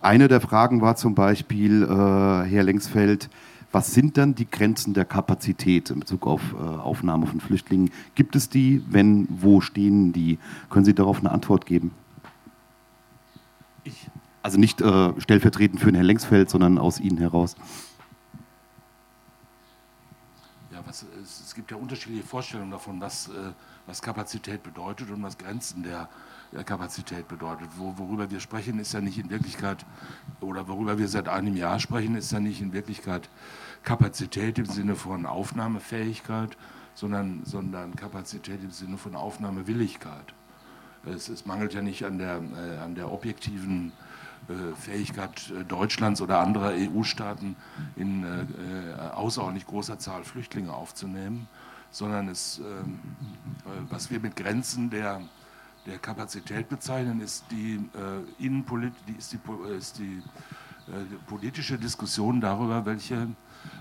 [0.00, 3.30] Eine der Fragen war zum Beispiel, äh, Herr Lengsfeld,
[3.70, 7.90] was sind dann die Grenzen der Kapazität in Bezug auf äh, Aufnahme von Flüchtlingen?
[8.16, 8.82] Gibt es die?
[8.90, 10.38] Wenn, wo stehen die?
[10.68, 11.92] Können Sie darauf eine Antwort geben?
[13.84, 14.10] Ich.
[14.42, 17.54] Also nicht äh, stellvertretend für den Herrn Lengsfeld, sondern aus Ihnen heraus.
[20.70, 23.52] Ja, was, es, es, gibt ja unterschiedliche Vorstellungen davon, was, äh,
[23.86, 26.08] was Kapazität bedeutet und was Grenzen der,
[26.62, 27.68] Kapazität bedeutet.
[27.76, 29.84] Wo, worüber wir sprechen, ist ja nicht in Wirklichkeit,
[30.40, 33.28] oder worüber wir seit einem Jahr sprechen, ist ja nicht in Wirklichkeit
[33.82, 36.56] Kapazität im Sinne von Aufnahmefähigkeit,
[36.94, 40.32] sondern, sondern Kapazität im Sinne von Aufnahmewilligkeit.
[41.06, 43.92] Es, es mangelt ja nicht an der, äh, an der objektiven
[44.48, 47.56] äh, Fähigkeit äh, Deutschlands oder anderer EU-Staaten
[47.96, 48.24] in
[49.14, 51.48] außerordentlich großer Zahl Flüchtlinge aufzunehmen,
[51.90, 52.60] sondern es,
[53.88, 55.20] was wir mit Grenzen der
[55.86, 57.78] der Kapazität bezeichnen, ist die,
[58.38, 59.38] Innenpolit die, ist die,
[59.76, 60.22] ist die,
[61.26, 63.28] politische Diskussion darüber, welche,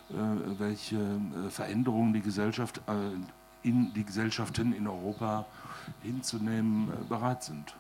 [0.10, 2.82] welche Veränderungen die, Gesellschaft,
[3.64, 5.46] in, die Gesellschaften in Europa
[6.02, 7.76] hinzunehmen bereit sind.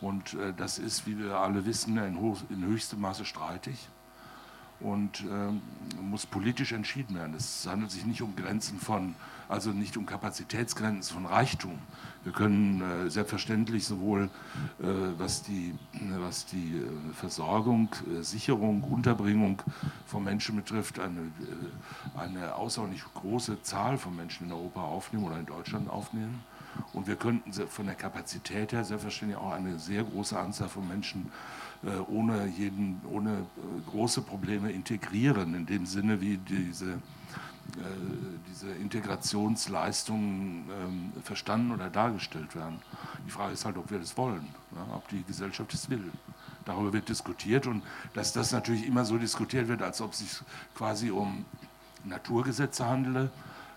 [0.00, 3.88] Und das ist, wie wir alle wissen, in höchstem Maße streitig
[4.80, 5.24] und
[6.00, 7.34] muss politisch entschieden werden.
[7.34, 9.14] Es handelt sich nicht um Grenzen von
[9.48, 11.78] also nicht um Kapazitätsgrenzen von Reichtum.
[12.24, 14.24] Wir können äh, selbstverständlich sowohl
[14.80, 14.84] äh,
[15.18, 15.74] was die,
[16.18, 19.62] was die äh, Versorgung, äh, Sicherung, Unterbringung
[20.06, 25.38] von Menschen betrifft, eine, äh, eine außerordentlich große Zahl von Menschen in Europa aufnehmen oder
[25.38, 26.42] in Deutschland aufnehmen.
[26.92, 31.26] Und wir könnten von der Kapazität her selbstverständlich auch eine sehr große Anzahl von Menschen
[31.26, 31.65] äh,
[32.08, 33.46] ohne, jeden, ohne
[33.90, 36.98] große Probleme integrieren, in dem Sinne, wie diese
[38.48, 42.80] diese Integrationsleistungen ähm, verstanden oder dargestellt werden.
[43.26, 46.10] Die Frage ist halt, ob wir das wollen, ja, ob die Gesellschaft es will.
[46.64, 47.82] Darüber wird diskutiert und
[48.14, 50.40] dass das natürlich immer so diskutiert wird, als ob es sich
[50.74, 51.44] quasi um
[52.04, 53.30] Naturgesetze handele,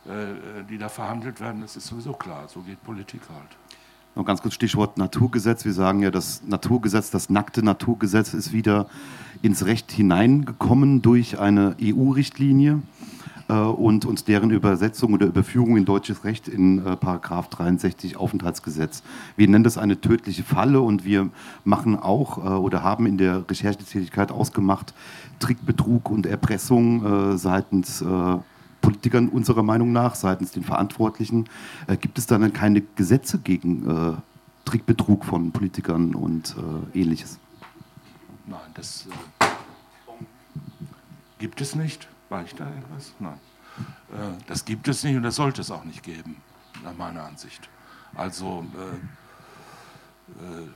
[0.06, 2.48] äh, die da verhandelt werden, das ist sowieso klar.
[2.48, 3.58] So geht Politik halt.
[4.16, 5.66] Noch ganz kurz Stichwort Naturgesetz.
[5.66, 8.88] Wir sagen ja, das Naturgesetz, das nackte Naturgesetz ist wieder
[9.42, 12.82] ins Recht hineingekommen durch eine EU-Richtlinie
[13.50, 19.04] äh, und, und deren Übersetzung oder Überführung in deutsches Recht in äh, Paragraph 63 Aufenthaltsgesetz.
[19.38, 21.30] Wir nennen das eine tödliche Falle und wir
[21.64, 24.94] machen auch äh, oder haben in der Recherchetätigkeit ausgemacht,
[25.40, 28.38] Trickbetrug und Erpressung äh, seitens äh,
[28.82, 31.50] Politikern unserer Meinung nach, seitens den Verantwortlichen.
[31.88, 34.20] Äh, gibt es dann keine Gesetze gegen
[34.66, 36.56] Trickbetrug von Politikern und
[36.94, 37.40] ähnliches?
[38.46, 39.08] Nein, das
[41.40, 42.08] gibt es nicht.
[42.30, 43.14] War ich da irgendwas?
[43.20, 43.40] Nein.
[44.12, 46.38] Äh, das gibt es nicht und das sollte es auch nicht geben,
[46.84, 47.70] nach meiner Ansicht.
[48.16, 48.96] Also äh,
[50.44, 50.68] äh,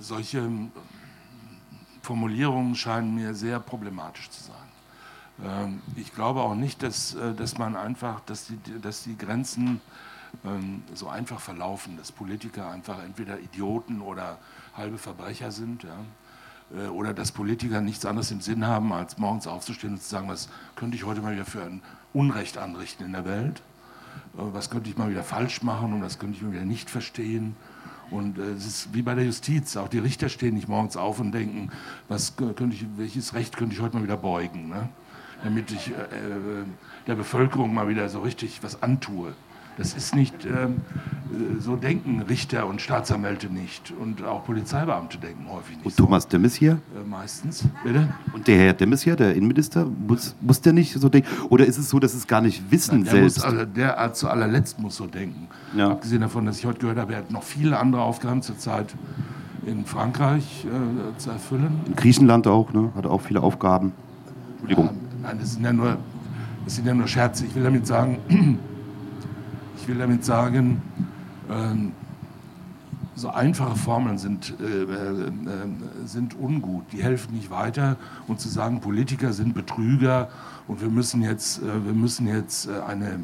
[0.00, 0.48] solche
[2.02, 4.56] Formulierungen scheinen mir sehr problematisch zu sein.
[5.44, 9.80] Ähm, ich glaube auch nicht, dass, äh, dass man einfach, dass die, dass die Grenzen
[10.44, 14.38] ähm, so einfach verlaufen, dass Politiker einfach entweder Idioten oder
[14.76, 15.84] halbe Verbrecher sind.
[15.84, 15.98] Ja.
[16.76, 20.28] Äh, oder dass Politiker nichts anderes im Sinn haben, als morgens aufzustehen und zu sagen,
[20.28, 23.62] was könnte ich heute mal wieder für ein Unrecht anrichten in der Welt,
[24.36, 26.90] äh, was könnte ich mal wieder falsch machen und was könnte ich mal wieder nicht
[26.90, 27.56] verstehen.
[28.10, 31.30] Und es ist wie bei der Justiz, auch die Richter stehen nicht morgens auf und
[31.30, 31.70] denken,
[32.08, 34.88] was könnte ich, welches Recht könnte ich heute mal wieder beugen, ne?
[35.44, 35.94] Damit ich äh,
[37.06, 39.32] der Bevölkerung mal wieder so richtig was antue.
[39.78, 40.80] Das ist nicht, ähm,
[41.60, 43.92] so denken Richter und Staatsanwälte nicht.
[43.92, 45.86] Und auch Polizeibeamte denken häufig nicht.
[45.86, 46.30] Und Thomas so.
[46.30, 46.72] Demmes hier?
[46.72, 48.12] Äh, meistens, bitte.
[48.34, 51.28] Und der Herr Demmes hier, der Innenminister, muss, muss der nicht so denken?
[51.48, 53.44] Oder ist es so, dass es gar nicht wissen Nein, der selbst?
[53.44, 55.46] Muss, der zu allerletzt muss so denken.
[55.76, 55.92] Ja.
[55.92, 58.92] Abgesehen davon, dass ich heute gehört habe, er hat noch viele andere Aufgaben zurzeit
[59.64, 61.82] in Frankreich äh, zu erfüllen.
[61.86, 62.90] In Griechenland auch, ne?
[62.96, 63.92] hat auch viele Aufgaben.
[64.60, 64.86] Entschuldigung.
[64.86, 65.98] Ja, nein, das sind ja nur,
[66.64, 67.46] das sind ja nur Scherze.
[67.46, 68.18] Ich will damit sagen,
[69.76, 70.82] ich will damit sagen,
[71.50, 71.92] ähm,
[73.18, 75.30] so einfache Formeln sind, äh, äh,
[76.04, 77.96] sind ungut, die helfen nicht weiter.
[78.28, 80.28] Und zu sagen, Politiker sind Betrüger
[80.68, 83.20] und wir müssen jetzt, äh, wir müssen jetzt äh, eine,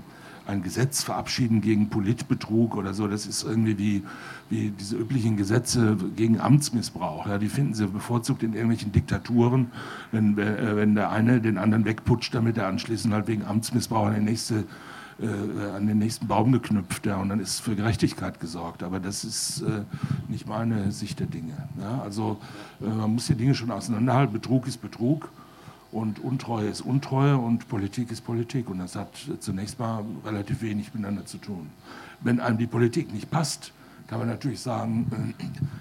[0.47, 4.03] ein Gesetz verabschieden gegen Politbetrug oder so, das ist irgendwie wie,
[4.51, 7.27] wie diese üblichen Gesetze gegen Amtsmissbrauch.
[7.27, 9.69] Ja, die finden Sie bevorzugt in irgendwelchen Diktaturen,
[10.13, 14.21] wenn, äh, wenn der eine den anderen wegputscht, damit er anschließend halt wegen Amtsmissbrauch eine
[14.21, 14.65] nächste
[15.21, 18.83] äh, an den nächsten Baum geknüpft ja, und dann ist für Gerechtigkeit gesorgt.
[18.83, 19.85] Aber das ist äh,
[20.29, 21.69] nicht meine Sicht der Dinge.
[21.81, 22.03] Ja?
[22.03, 22.39] Also
[22.83, 24.33] äh, man muss die Dinge schon auseinanderhalten.
[24.33, 25.31] Betrug ist Betrug
[25.95, 28.69] und Untreue ist Untreue und Politik ist Politik.
[28.69, 31.71] Und das hat zunächst mal relativ wenig miteinander zu tun.
[32.21, 33.73] Wenn einem die Politik nicht passt,
[34.09, 35.35] kann man natürlich sagen,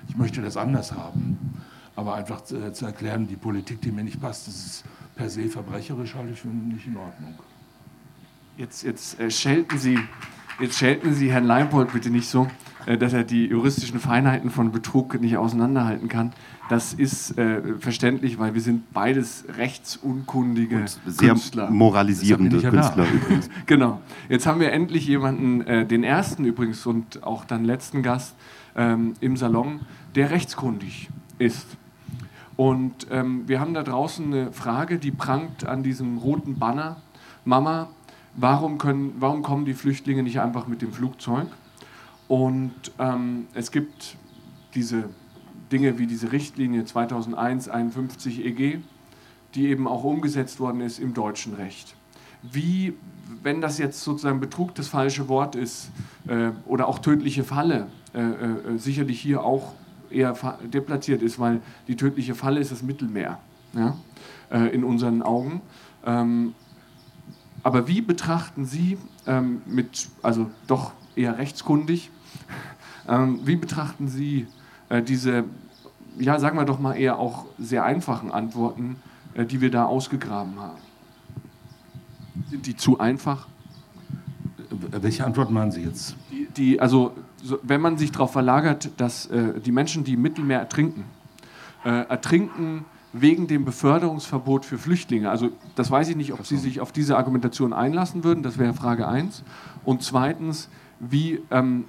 [0.08, 1.58] ich möchte das anders haben.
[1.96, 4.84] Aber einfach zu, äh, zu erklären, die Politik, die mir nicht passt, das ist
[5.16, 7.34] per se verbrecherisch, halte ich für nicht in Ordnung.
[8.58, 9.98] Jetzt, jetzt, äh, schelten Sie,
[10.60, 12.48] jetzt schelten Sie Herrn Leipold bitte nicht so, äh,
[12.86, 16.34] dass er die juristischen Feinheiten von Betrug nicht auseinanderhalten kann.
[16.70, 21.70] Das ist äh, verständlich, weil wir sind beides rechtsunkundige Und sehr Künstler.
[21.70, 23.50] moralisierende Künstler übrigens.
[23.66, 24.02] genau.
[24.30, 28.36] Jetzt haben wir endlich jemanden, äh, den ersten übrigens und auch dann letzten Gast
[28.76, 29.82] ähm, im Salon,
[30.16, 31.68] der rechtskundig ist.
[32.56, 36.98] Und ähm, wir haben da draußen eine Frage, die prangt an diesem roten Banner.
[37.46, 37.90] Mama,
[38.36, 41.48] warum, können, warum kommen die Flüchtlinge nicht einfach mit dem Flugzeug?
[42.34, 44.18] Und ähm, es gibt
[44.74, 45.04] diese
[45.72, 48.80] Dinge wie diese Richtlinie 2001-51 EG,
[49.54, 51.96] die eben auch umgesetzt worden ist im deutschen Recht.
[52.42, 52.96] Wie,
[53.44, 55.92] wenn das jetzt sozusagen Betrug das falsche Wort ist
[56.28, 59.74] äh, oder auch tödliche Falle, äh, äh, sicherlich hier auch
[60.10, 63.38] eher deplatziert ist, weil die tödliche Falle ist das Mittelmeer
[63.74, 63.96] ja,
[64.50, 65.62] äh, in unseren Augen.
[66.04, 66.56] Ähm,
[67.62, 72.10] aber wie betrachten Sie ähm, mit, also doch eher rechtskundig,
[73.08, 74.48] ähm, wie betrachten Sie
[74.90, 75.44] äh, diese,
[76.18, 78.98] ja, sagen wir doch mal eher auch sehr einfachen Antworten,
[79.34, 80.82] äh, die wir da ausgegraben haben?
[82.50, 83.48] Sind die zu einfach?
[84.70, 86.16] Welche Antwort meinen Sie jetzt?
[86.32, 87.14] Die, die also,
[87.44, 91.04] so, wenn man sich darauf verlagert, dass äh, die Menschen, die im Mittelmeer ertrinken,
[91.84, 95.30] äh, ertrinken wegen dem Beförderungsverbot für Flüchtlinge.
[95.30, 98.74] Also das weiß ich nicht, ob Sie sich auf diese Argumentation einlassen würden, das wäre
[98.74, 99.44] Frage 1.
[99.86, 100.70] Und zweitens,
[101.00, 101.86] wie ähm,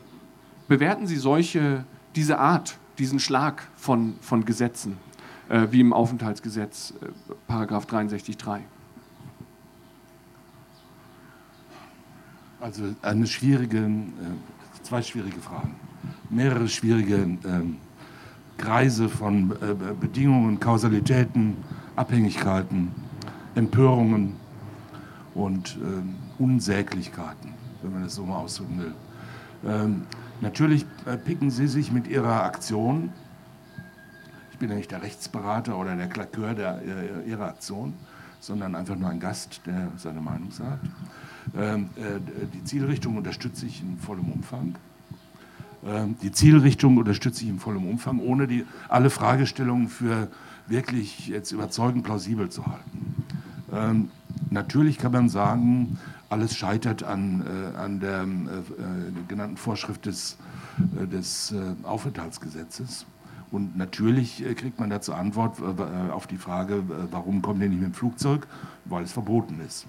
[0.68, 1.84] bewerten Sie solche,
[2.14, 4.96] diese Art, diesen Schlag von, von Gesetzen,
[5.48, 7.06] äh, wie im Aufenthaltsgesetz, äh,
[7.46, 8.60] Paragraph 63.3?
[12.60, 15.74] Also eine schwierige, äh, zwei schwierige Fragen.
[16.30, 17.36] Mehrere schwierige äh,
[18.56, 21.56] Kreise von äh, Bedingungen, Kausalitäten,
[21.96, 22.92] Abhängigkeiten,
[23.54, 24.36] Empörungen
[25.34, 27.52] und äh, Unsäglichkeiten,
[27.82, 28.94] wenn man das so mal ausdrücken will.
[30.40, 33.10] Natürlich äh, picken Sie sich mit Ihrer Aktion,
[34.52, 37.94] ich bin ja nicht der Rechtsberater oder der Klakeur der, äh, Ihrer Aktion,
[38.40, 40.86] sondern einfach nur ein Gast, der seine Meinung sagt.
[41.56, 42.20] Ähm, äh,
[42.52, 44.76] die Zielrichtung unterstütze ich in vollem Umfang.
[45.86, 50.28] Ähm, die Zielrichtung unterstütze ich in vollem Umfang, ohne die, alle Fragestellungen für
[50.66, 53.24] wirklich jetzt überzeugend plausibel zu halten.
[53.72, 54.10] Ähm,
[54.50, 55.98] natürlich kann man sagen,
[56.34, 58.26] alles scheitert an, äh, an der äh,
[59.28, 60.36] genannten Vorschrift des,
[61.00, 63.06] äh, des äh, Aufenthaltsgesetzes.
[63.52, 66.82] Und natürlich äh, kriegt man dazu Antwort äh, auf die Frage,
[67.12, 68.48] warum kommt ihr nicht mit dem Flugzeug?
[68.84, 69.86] Weil es verboten ist.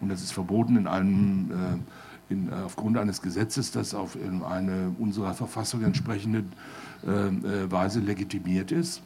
[0.00, 1.82] Und das ist verboten in einem,
[2.28, 4.16] in, aufgrund eines Gesetzes, das auf
[4.48, 6.44] eine unserer Verfassung entsprechende
[7.02, 9.02] Weise legitimiert ist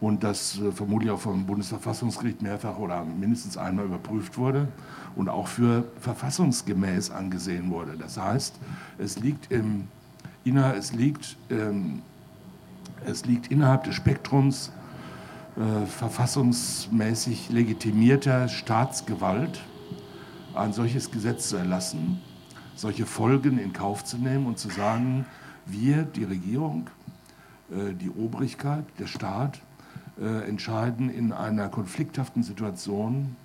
[0.00, 4.68] und das äh, vermutlich auch vom Bundesverfassungsgericht mehrfach oder mindestens einmal überprüft wurde
[5.16, 7.96] und auch für verfassungsgemäß angesehen wurde.
[7.98, 8.54] Das heißt,
[8.98, 9.88] es liegt, im,
[10.44, 12.02] es liegt, ähm,
[13.04, 14.70] es liegt innerhalb des Spektrums
[15.56, 19.60] äh, verfassungsmäßig legitimierter Staatsgewalt,
[20.54, 22.20] ein solches Gesetz zu erlassen,
[22.76, 25.26] solche Folgen in Kauf zu nehmen und zu sagen,
[25.66, 26.88] wir, die Regierung,
[27.72, 29.60] äh, die Obrigkeit, der Staat,
[30.20, 33.36] äh, entscheiden in einer konflikthaften Situation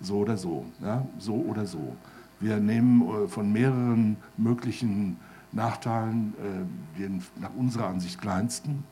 [0.00, 1.96] so oder so, ja, so oder so.
[2.38, 5.16] Wir nehmen äh, von mehreren möglichen
[5.52, 8.84] Nachteilen äh, den nach unserer Ansicht kleinsten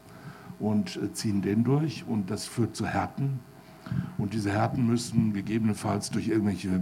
[0.58, 3.40] und äh, ziehen den durch und das führt zu Härten.
[4.18, 6.80] Und diese Härten müssen gegebenenfalls durch irgendwelche äh,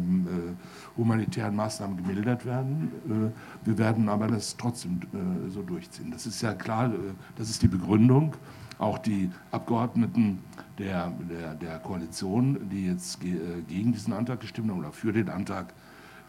[0.97, 2.91] humanitären Maßnahmen gemildert werden.
[3.09, 5.01] Äh, wir werden aber das trotzdem
[5.49, 6.11] so durchziehen.
[6.11, 6.91] Das ist ja klar,
[7.37, 8.35] das ist die Begründung
[8.79, 10.43] auch die Abgeordneten
[10.79, 15.29] der, der, der Koalition, die jetzt äh, gegen diesen Antrag gestimmt haben oder für den
[15.29, 15.73] Antrag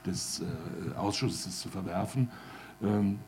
[0.06, 2.30] des äh, Ausschusses zu verwerfen,
[2.82, 3.20] ähm,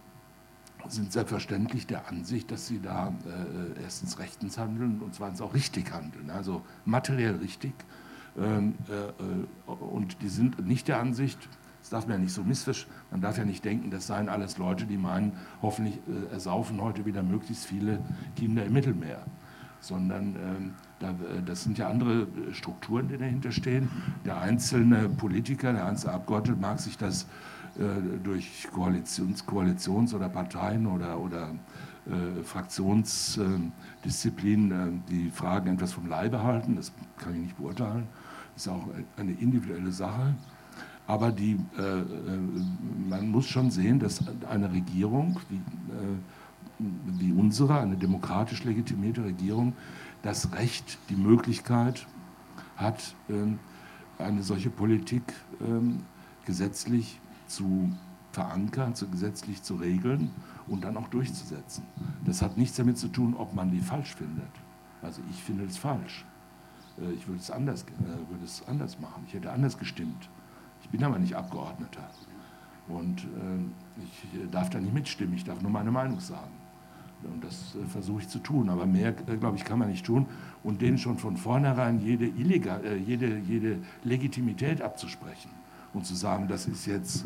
[0.88, 5.92] sind selbstverständlich der Ansicht, dass sie da äh, erstens rechtens handeln und zweitens auch richtig
[5.92, 7.74] handeln, also materiell richtig.
[8.38, 8.76] Ähm,
[9.66, 11.50] und die sind nicht der Ansicht,
[11.90, 12.94] das darf man ja nicht so missverstehen.
[13.10, 15.32] Man darf ja nicht denken, das seien alles Leute, die meinen,
[15.64, 18.00] hoffentlich äh, ersaufen heute wieder möglichst viele
[18.36, 19.26] Kinder im Mittelmeer.
[19.80, 23.90] Sondern ähm, da, äh, das sind ja andere äh, Strukturen, die dahinter stehen.
[24.24, 27.26] Der einzelne Politiker, der einzelne Abgeordnete mag sich das
[27.80, 27.86] äh,
[28.24, 31.56] durch Koalitions-, Koalitions oder Parteien oder, oder
[32.06, 36.76] äh, Fraktionsdisziplinen äh, die Fragen etwas vom Leibe halten.
[36.76, 38.08] Das kann ich nicht beurteilen.
[38.54, 38.88] Das ist auch
[39.18, 40.36] eine individuelle Sache.
[41.10, 42.06] Aber die, äh, äh,
[43.10, 46.86] man muss schon sehen, dass eine Regierung wie, äh,
[47.18, 49.74] wie unsere, eine demokratisch legitimierte Regierung,
[50.22, 52.06] das Recht, die Möglichkeit
[52.76, 53.58] hat, ähm,
[54.20, 55.24] eine solche Politik
[55.60, 56.02] ähm,
[56.46, 57.92] gesetzlich zu
[58.32, 60.30] verankern, zu gesetzlich zu regeln
[60.68, 61.86] und dann auch durchzusetzen.
[62.24, 64.52] Das hat nichts damit zu tun, ob man die falsch findet.
[65.02, 66.24] Also ich finde es falsch.
[67.02, 67.84] Äh, ich würde es anders,
[68.30, 69.24] würde es anders machen.
[69.26, 70.30] Ich hätte anders gestimmt.
[70.92, 72.10] Ich bin aber nicht Abgeordneter.
[72.88, 76.50] Und äh, ich darf da nicht mitstimmen, ich darf nur meine Meinung sagen.
[77.24, 78.70] Und das äh, versuche ich zu tun.
[78.70, 80.26] Aber mehr, äh, glaube ich, kann man nicht tun.
[80.64, 85.52] Und denen schon von vornherein jede, illegal, äh, jede, jede Legitimität abzusprechen
[85.94, 87.26] und zu sagen, das ist jetzt,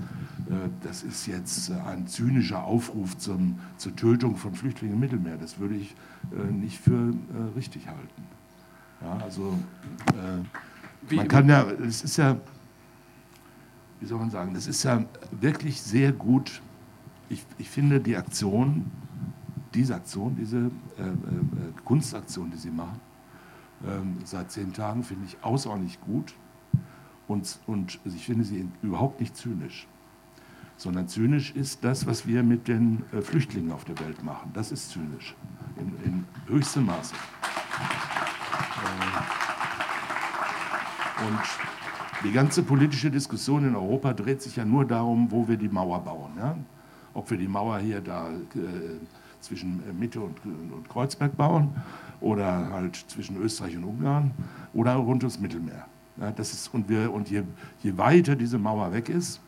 [0.50, 5.60] äh, das ist jetzt ein zynischer Aufruf zum, zur Tötung von Flüchtlingen im Mittelmeer, das
[5.60, 5.96] würde ich
[6.32, 7.14] äh, nicht für
[7.56, 8.24] richtig halten.
[9.02, 9.54] Ja, also
[11.12, 12.38] man kann ja, es ist ja
[14.04, 16.62] wie soll man sagen, das ist ja wirklich sehr gut.
[17.30, 18.92] Ich, ich finde die Aktion,
[19.74, 21.14] diese Aktion, diese äh, äh,
[21.86, 23.00] Kunstaktion, die Sie machen,
[23.86, 26.34] äh, seit zehn Tagen, finde ich außerordentlich gut.
[27.30, 29.88] Und, und ich finde sie überhaupt nicht zynisch.
[30.76, 34.52] Sondern zynisch ist das, was wir mit den äh, Flüchtlingen auf der Welt machen.
[34.54, 35.34] Das ist zynisch.
[35.78, 37.16] In, in höchstem Maße.
[41.22, 41.40] Äh, und
[42.24, 46.00] die ganze politische Diskussion in Europa dreht sich ja nur darum, wo wir die Mauer
[46.00, 46.32] bauen.
[46.38, 46.56] Ja?
[47.14, 48.60] Ob wir die Mauer hier da äh,
[49.42, 51.70] zwischen äh, Mitte und, und, Kreuzberg bauen
[52.22, 54.32] oder halt zwischen Österreich und Ungarn
[54.74, 55.86] oder rund ums Mittelmeer.
[56.18, 57.44] Ja, das ist, und wir, und je,
[57.82, 59.42] je weiter diese Mauer weg ist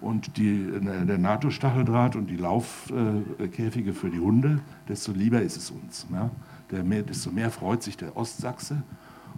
[0.00, 5.70] und die, äh, der NATO-Stacheldraht und die Laufkäfige für die Hunde, desto lieber ist es
[5.70, 6.06] uns.
[6.12, 6.30] Ja?
[6.70, 8.82] Der mehr, desto mehr freut sich der Ostsachse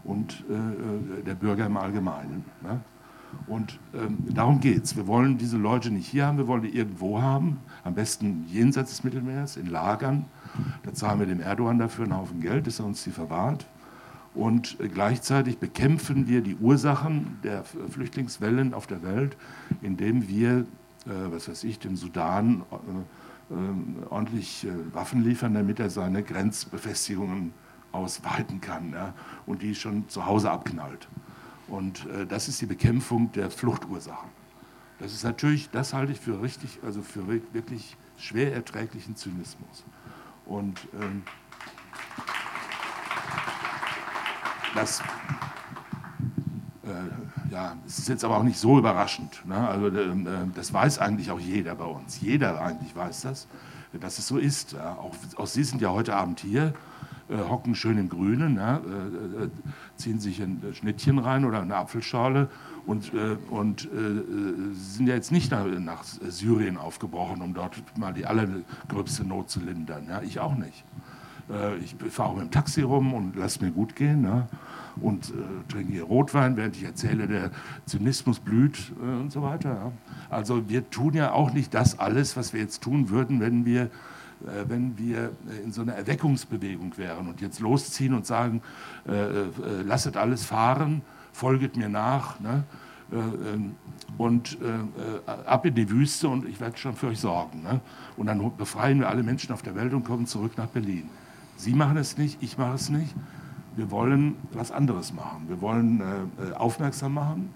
[0.08, 2.44] und äh, der Bürger im Allgemeinen.
[2.62, 2.80] Ne?
[3.46, 4.96] Und ähm, darum geht es.
[4.96, 8.90] Wir wollen diese Leute nicht hier haben, wir wollen die irgendwo haben, am besten jenseits
[8.90, 10.24] des Mittelmeers, in Lagern.
[10.82, 13.66] Da zahlen wir dem Erdogan dafür einen Haufen Geld, dass er uns die verwahrt.
[14.34, 19.36] Und äh, gleichzeitig bekämpfen wir die Ursachen der Flüchtlingswellen auf der Welt,
[19.82, 20.64] indem wir, äh,
[21.30, 23.56] was weiß ich, dem Sudan äh, äh
[24.08, 27.52] ordentlich äh, Waffen liefern, damit er seine Grenzbefestigungen
[27.98, 29.12] ausweiten kann ja,
[29.46, 31.08] und die schon zu Hause abknallt.
[31.68, 34.30] Und äh, das ist die Bekämpfung der Fluchtursachen.
[34.98, 39.84] Das ist natürlich, das halte ich für richtig, also für wirklich schwer erträglichen Zynismus.
[40.44, 41.22] Und ähm,
[44.74, 45.00] das,
[46.84, 49.46] äh, ja, es ist jetzt aber auch nicht so überraschend.
[49.46, 49.68] Ne?
[49.68, 50.14] Also äh,
[50.54, 52.20] das weiß eigentlich auch jeder bei uns.
[52.20, 53.46] Jeder eigentlich weiß das,
[53.92, 54.72] dass es so ist.
[54.72, 54.94] Ja?
[54.94, 56.72] Auch, auch Sie sind ja heute Abend hier äh,
[57.36, 59.50] hocken schön im Grünen, ja, äh, äh,
[59.96, 62.48] ziehen sich ein Schnittchen rein oder eine Apfelschale
[62.86, 64.22] und, äh, und äh,
[64.72, 69.60] sind ja jetzt nicht nach, nach, Syrien aufgebrochen, um dort mal die allergröbste Not zu
[69.60, 70.06] lindern.
[70.08, 70.84] Ja, ich auch nicht.
[71.50, 74.48] Äh, ich fahre auch mit dem Taxi rum und lasse mir gut gehen ja,
[75.00, 75.32] und
[75.68, 77.50] trinke hier Rotwein, während ich erzähle, der
[77.84, 79.74] Zynismus blüht und so weiter.
[79.74, 79.92] Ja.
[80.30, 83.82] Also wir tun ja auch nicht das alles, was wir jetzt tun würden, wenn wir
[83.82, 83.88] äh,
[84.40, 85.32] wenn wir
[85.64, 88.62] in so einer Erweckungsbewegung wären und jetzt losziehen und sagen,
[89.08, 89.46] äh, äh,
[89.84, 92.64] lasset alles fahren, folget mir nach ne?
[93.12, 93.74] Ähm,
[94.16, 94.58] und
[95.46, 97.62] ab in die Wüste und ich werde schon für euch sorgen.
[97.62, 97.80] Ne?
[98.16, 101.08] Und dann befreien wir alle Menschen auf der Welt und kommen zurück nach Berlin.
[101.56, 103.14] Sie machen es nicht, ich mache es nicht.
[103.76, 105.44] Wir wollen was anderes machen.
[105.46, 106.02] Wir wollen
[106.56, 107.50] aufmerksam machen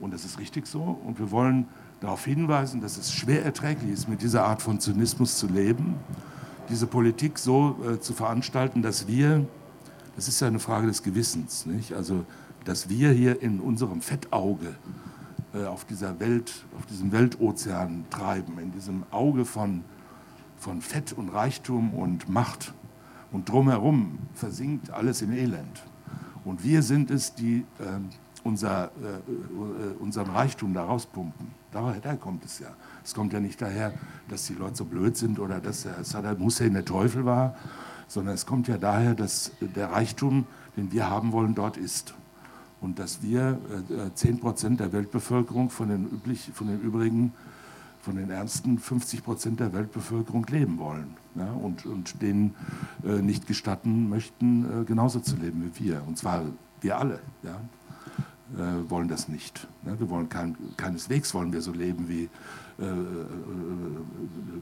[0.00, 0.98] und das ist richtig so.
[1.04, 1.68] Und wir wollen
[2.00, 5.96] darauf hinweisen, dass es schwer erträglich ist, mit dieser Art von Zynismus zu leben,
[6.68, 9.46] diese Politik so äh, zu veranstalten, dass wir,
[10.16, 11.92] das ist ja eine Frage des Gewissens, nicht?
[11.92, 12.24] also
[12.64, 14.74] dass wir hier in unserem Fettauge
[15.54, 19.84] äh, auf dieser Welt, auf diesem Weltozean treiben, in diesem Auge von,
[20.58, 22.72] von Fett und Reichtum und Macht.
[23.32, 25.84] Und drumherum versinkt alles in Elend.
[26.44, 27.84] Und wir sind es, die äh,
[28.44, 31.59] unser, äh, äh, unseren Reichtum da rauspumpen.
[31.72, 32.68] Daher kommt es ja.
[33.04, 33.92] Es kommt ja nicht daher,
[34.28, 37.54] dass die Leute so blöd sind oder dass Saddam Hussein der Teufel war,
[38.08, 40.46] sondern es kommt ja daher, dass der Reichtum,
[40.76, 42.14] den wir haben wollen, dort ist.
[42.80, 43.58] Und dass wir
[43.90, 47.32] äh, 10 Prozent der Weltbevölkerung von den, üblich, von den übrigen,
[48.00, 51.16] von den ärmsten 50 Prozent der Weltbevölkerung leben wollen.
[51.34, 52.54] Ja, und, und denen
[53.04, 56.02] äh, nicht gestatten möchten, äh, genauso zu leben wie wir.
[56.06, 56.42] Und zwar
[56.80, 57.20] wir alle.
[57.42, 57.60] Ja
[58.56, 59.66] äh, wollen das nicht.
[59.82, 59.98] Ne?
[59.98, 62.28] Wir wollen kein, keineswegs wollen wir so leben wie,
[62.78, 62.94] äh, äh, äh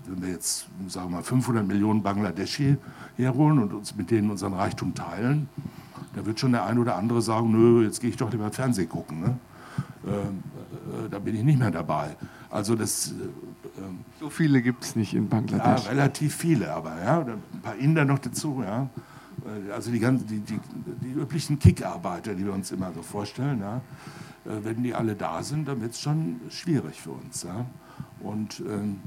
[0.06, 2.76] wenn wir jetzt, sagen wir mal, 500 Millionen Bangladeschi
[3.16, 5.48] herholen und uns mit denen unseren Reichtum teilen.
[6.14, 8.88] Da wird schon der ein oder andere sagen, nö, jetzt gehe ich doch lieber Fernsehen
[8.88, 9.20] gucken.
[9.20, 9.38] Ne?
[10.06, 10.42] Ähm,
[11.06, 12.16] äh, da bin ich nicht mehr dabei.
[12.50, 13.12] Also das,
[13.78, 15.84] ähm, so viele gibt es nicht in Bangladesch.
[15.84, 18.62] Ja, relativ viele, aber ja, ein paar Inder noch dazu.
[18.64, 18.88] Ja.
[19.44, 20.60] Äh, also die, ganzen, die, die,
[21.02, 23.76] die üblichen Kickarbeiter, die wir uns immer so vorstellen, ja,
[24.44, 27.42] äh, wenn die alle da sind, dann wird es schon schwierig für uns.
[27.42, 27.66] Ja.
[28.20, 29.00] Und ähm,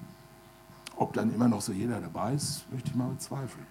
[0.95, 3.65] ob dann immer noch so jeder dabei ist, möchte ich mal bezweifeln.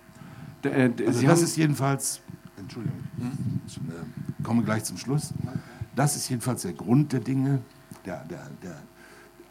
[0.64, 2.20] Äh, also das ist jedenfalls,
[2.56, 3.60] Entschuldigung, hm?
[3.66, 5.32] ich äh, komme gleich zum Schluss.
[5.94, 7.60] Das ist jedenfalls der Grund der Dinge.
[8.04, 8.76] Der, der, der,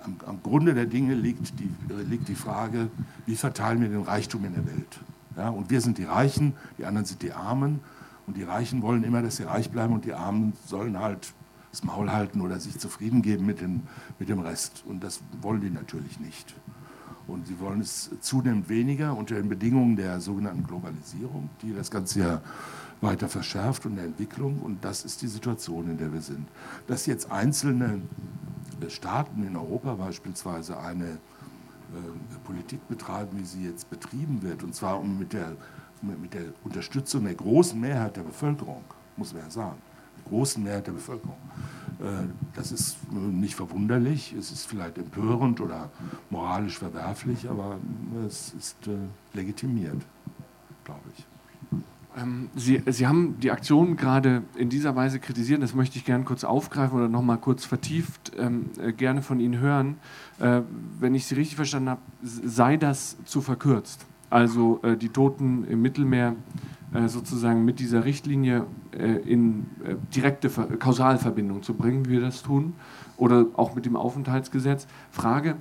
[0.03, 1.69] am, am Grunde der Dinge liegt die,
[2.09, 2.89] liegt die Frage,
[3.25, 4.99] wie verteilen wir den Reichtum in der Welt.
[5.39, 7.79] Ja, und wir sind die Reichen, die anderen sind die Armen.
[8.27, 11.33] Und die Reichen wollen immer, dass sie reich bleiben und die Armen sollen halt
[11.71, 13.87] das Maul halten oder sich zufrieden geben mit, den,
[14.19, 14.83] mit dem Rest.
[14.85, 16.53] Und das wollen die natürlich nicht.
[17.25, 22.19] Und sie wollen es zunehmend weniger unter den Bedingungen der sogenannten Globalisierung, die das Ganze
[22.19, 22.41] ja
[22.99, 24.59] weiter verschärft und der Entwicklung.
[24.59, 26.49] Und das ist die Situation, in der wir sind.
[26.87, 28.01] Dass jetzt einzelne
[28.89, 31.17] Staaten in Europa beispielsweise eine
[32.43, 35.55] Politik betreiben, wie sie jetzt betrieben wird, und zwar mit der,
[36.01, 38.83] mit der Unterstützung der großen Mehrheit der Bevölkerung,
[39.17, 39.77] muss man ja sagen,
[40.17, 41.37] der großen Mehrheit der Bevölkerung.
[41.99, 45.89] Äh, das ist nicht verwunderlich, es ist vielleicht empörend oder
[46.29, 47.77] moralisch verwerflich, aber
[48.25, 48.97] es ist äh,
[49.33, 50.01] legitimiert,
[50.83, 51.28] glaube ich.
[52.19, 56.23] Ähm, Sie, Sie haben die Aktion gerade in dieser Weise kritisiert, das möchte ich gerne
[56.23, 59.97] kurz aufgreifen oder nochmal kurz vertieft ähm, äh, gerne von Ihnen hören.
[60.39, 60.61] Äh,
[60.99, 64.05] wenn ich Sie richtig verstanden habe, sei das zu verkürzt.
[64.29, 66.35] Also äh, die Toten im Mittelmeer
[66.93, 68.65] äh, sozusagen mit dieser Richtlinie
[68.97, 72.73] äh, in äh, direkte Ver Kausalverbindung zu bringen, wie wir das tun,
[73.17, 74.87] oder auch mit dem Aufenthaltsgesetz.
[75.11, 75.57] Frage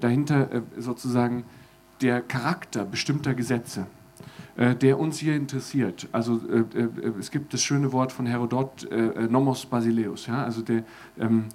[0.00, 1.44] dahinter sozusagen
[2.00, 3.86] der Charakter bestimmter Gesetze
[4.56, 6.08] der uns hier interessiert.
[6.12, 6.88] Also äh, äh,
[7.20, 8.88] es gibt das schöne Wort von Herodot,
[9.30, 10.44] Nomos Basileus, ja?
[10.44, 10.84] also der,
[11.18, 11.46] ähm,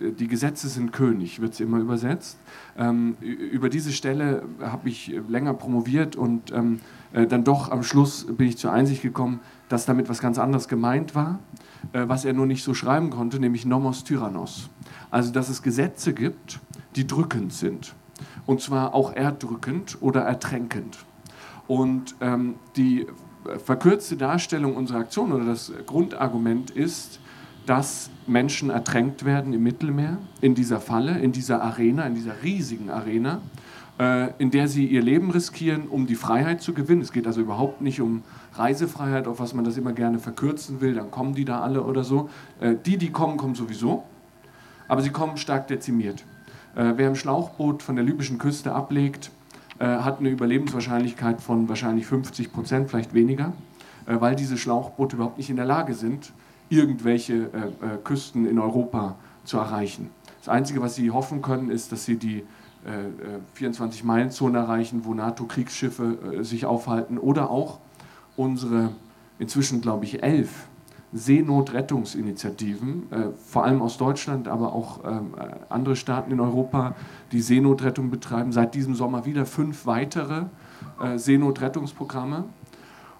[0.00, 2.38] die Gesetze sind König, wird es immer übersetzt.
[2.76, 6.80] Ähm, über diese Stelle habe ich länger promoviert und ähm,
[7.12, 11.14] dann doch am Schluss bin ich zur Einsicht gekommen, dass damit was ganz anderes gemeint
[11.14, 11.38] war,
[11.92, 14.68] was er nur nicht so schreiben konnte, nämlich Nomos Tyrannos.
[15.10, 16.60] Also dass es Gesetze gibt,
[16.96, 17.94] die drückend sind.
[18.46, 21.04] Und zwar auch erdrückend oder ertränkend.
[21.66, 23.06] Und ähm, die
[23.64, 27.20] verkürzte Darstellung unserer Aktion oder das Grundargument ist,
[27.66, 32.90] dass Menschen ertränkt werden im Mittelmeer, in dieser Falle, in dieser Arena, in dieser riesigen
[32.90, 33.40] Arena,
[33.98, 37.00] äh, in der sie ihr Leben riskieren, um die Freiheit zu gewinnen.
[37.00, 38.22] Es geht also überhaupt nicht um
[38.54, 42.04] Reisefreiheit, auf was man das immer gerne verkürzen will, dann kommen die da alle oder
[42.04, 42.28] so.
[42.60, 44.04] Äh, die, die kommen, kommen sowieso,
[44.88, 46.24] aber sie kommen stark dezimiert.
[46.74, 49.30] Äh, wer im Schlauchboot von der libyschen Küste ablegt,
[49.78, 53.52] äh, hat eine Überlebenswahrscheinlichkeit von wahrscheinlich 50 Prozent, vielleicht weniger,
[54.06, 56.32] äh, weil diese Schlauchboote überhaupt nicht in der Lage sind,
[56.68, 60.10] irgendwelche äh, Küsten in Europa zu erreichen.
[60.38, 62.44] Das Einzige, was sie hoffen können, ist, dass sie die
[63.58, 67.78] 24-Meilen-Zone erreichen, wo NATO-Kriegsschiffe sich aufhalten oder auch
[68.36, 68.90] unsere
[69.38, 70.66] inzwischen, glaube ich, elf
[71.14, 75.34] Seenotrettungsinitiativen, äh, vor allem aus Deutschland, aber auch ähm,
[75.68, 76.96] andere Staaten in Europa,
[77.30, 78.50] die Seenotrettung betreiben.
[78.50, 80.46] Seit diesem Sommer wieder fünf weitere
[81.00, 82.44] äh, Seenotrettungsprogramme.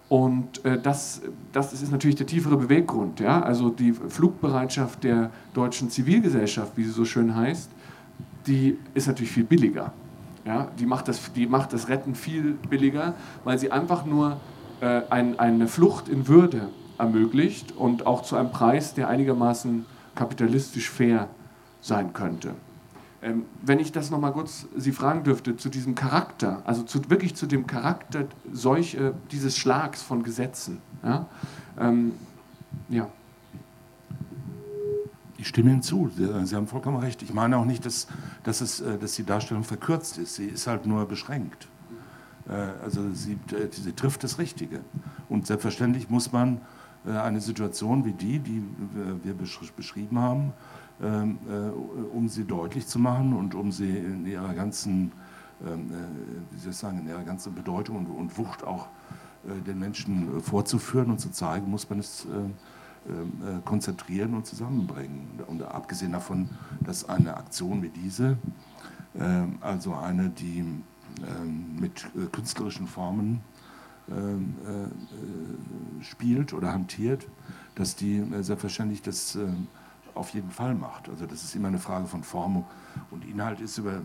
[0.09, 1.21] Und äh, das,
[1.53, 3.21] das ist natürlich der tiefere Beweggrund.
[3.21, 3.41] Ja?
[3.41, 7.71] Also die Flugbereitschaft der deutschen Zivilgesellschaft, wie sie so schön heißt,
[8.45, 9.93] die ist natürlich viel billiger.
[10.45, 10.67] Ja?
[10.77, 13.15] Die, macht das, die macht das Retten viel billiger,
[13.45, 14.37] weil sie einfach nur
[14.81, 16.67] äh, ein, eine Flucht in Würde
[16.97, 19.85] ermöglicht und auch zu einem Preis, der einigermaßen
[20.15, 21.29] kapitalistisch fair
[21.81, 22.55] sein könnte.
[23.21, 27.35] Ähm, wenn ich das nochmal kurz Sie fragen dürfte zu diesem Charakter, also zu, wirklich
[27.35, 28.97] zu dem Charakter solch,
[29.31, 30.81] dieses Schlags von Gesetzen.
[31.03, 31.27] Ja?
[31.79, 32.13] Ähm,
[32.89, 33.07] ja.
[35.37, 36.09] Ich stimme Ihnen zu.
[36.15, 37.21] Sie haben vollkommen recht.
[37.21, 38.07] Ich meine auch nicht, dass,
[38.43, 40.35] dass, es, äh, dass die Darstellung verkürzt ist.
[40.35, 41.67] Sie ist halt nur beschränkt.
[42.47, 44.81] Äh, also sie, äh, sie trifft das Richtige.
[45.29, 46.59] Und selbstverständlich muss man äh,
[47.07, 48.63] eine Situation wie die, die
[49.23, 50.53] wir beschrieben haben,
[51.01, 55.11] ähm, äh, um sie deutlich zu machen und um sie in ihrer ganzen,
[55.61, 58.87] ähm, äh, wie soll ich sagen, in ihrer ganzen Bedeutung und Wucht auch
[59.67, 62.25] den Menschen vorzuführen und zu zeigen, muss man es
[63.63, 65.39] konzentrieren und zusammenbringen.
[65.45, 66.49] Und abgesehen davon,
[66.79, 68.39] dass eine Aktion wie diese,
[69.61, 70.65] also eine, die
[71.79, 73.54] mit künstlerischen Formen ähm, äh,
[76.01, 77.27] spielt oder hantiert,
[77.75, 79.47] dass die äh, selbstverständlich das äh,
[80.13, 81.09] auf jeden Fall macht.
[81.09, 82.63] Also das ist immer eine Frage von Form
[83.11, 84.01] und Inhalt ist über,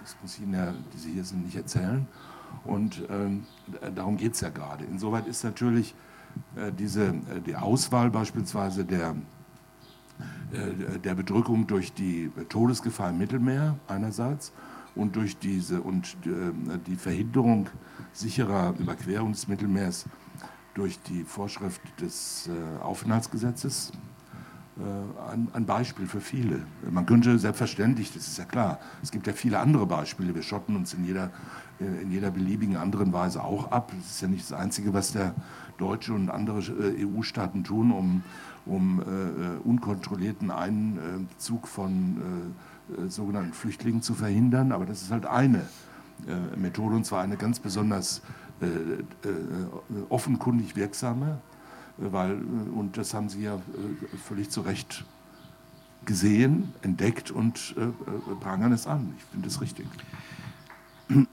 [0.00, 2.08] das muss ich Ihnen ja, die Sie hier sind, nicht erzählen.
[2.64, 3.44] Und ähm,
[3.94, 4.84] darum geht es ja gerade.
[4.84, 5.94] Insoweit ist natürlich
[6.78, 7.12] diese,
[7.44, 9.14] die Auswahl beispielsweise der,
[11.04, 14.52] der Bedrückung durch die Todesgefahr im Mittelmeer einerseits
[14.96, 17.68] und durch diese und äh, die Verhinderung
[18.12, 20.06] sicherer Überquerung des Mittelmeers
[20.74, 23.92] durch die Vorschrift des äh, Aufenthaltsgesetzes
[24.78, 26.60] äh, ein, Beispiel für viele.
[26.90, 30.34] Man könnte selbstverständlich, das ist ja klar, es gibt ja viele andere Beispiele.
[30.34, 31.30] Wir schotten uns in jeder,
[31.80, 33.92] äh, in jeder beliebigen anderen Weise auch ab.
[33.96, 35.34] Das ist ja nicht das Einzige, was der
[35.78, 36.60] Deutsche und andere
[37.00, 38.22] EU-Staaten tun, um,
[38.66, 42.75] um äh, unkontrollierten Einzug von äh,
[43.08, 44.72] sogenannten Flüchtlingen zu verhindern.
[44.72, 45.62] Aber das ist halt eine
[46.26, 48.22] äh, Methode und zwar eine ganz besonders
[48.60, 48.66] äh,
[50.08, 51.38] offenkundig wirksame,
[51.98, 52.38] weil,
[52.74, 53.58] und das haben Sie ja
[54.26, 55.04] völlig zu Recht
[56.04, 57.74] gesehen, entdeckt und
[58.40, 59.14] prangern es an.
[59.18, 59.86] Ich finde es richtig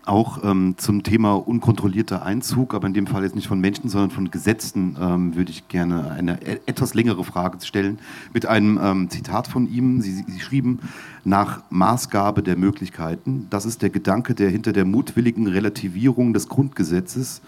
[0.05, 4.11] auch ähm, zum Thema unkontrollierter Einzug, aber in dem Fall jetzt nicht von Menschen, sondern
[4.11, 7.97] von Gesetzen, ähm, würde ich gerne eine e-, etwas längere Frage stellen
[8.33, 10.01] mit einem ähm, Zitat von ihm.
[10.01, 10.79] Sie, Sie, schrieben,
[11.23, 17.41] nach Maßgabe der Möglichkeiten, das ist der Gedanke, der hinter der mutwilligen Relativierung des Grundgesetzes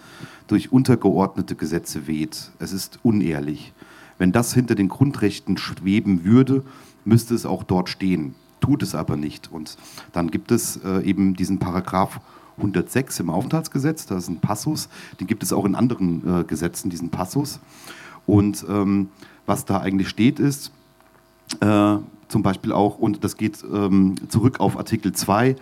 [0.48, 2.50] durch untergeordnete Gesetze weht.
[2.58, 3.72] Es ist unehrlich.
[4.18, 6.64] Wenn das hinter den Grundrechten schweben würde,
[7.04, 9.50] müsste es auch dort stehen tut es aber nicht.
[9.52, 9.76] Und
[10.12, 12.20] dann gibt es äh, eben diesen Paragraph
[12.58, 14.88] 106 im Aufenthaltsgesetz, da ist ein Passus,
[15.20, 17.60] den gibt es auch in anderen äh, Gesetzen, diesen Passus.
[18.24, 19.10] Und ähm,
[19.44, 20.72] was da eigentlich steht, ist
[21.60, 21.96] äh,
[22.28, 25.56] zum Beispiel auch, und das geht ähm, zurück auf Artikel 2,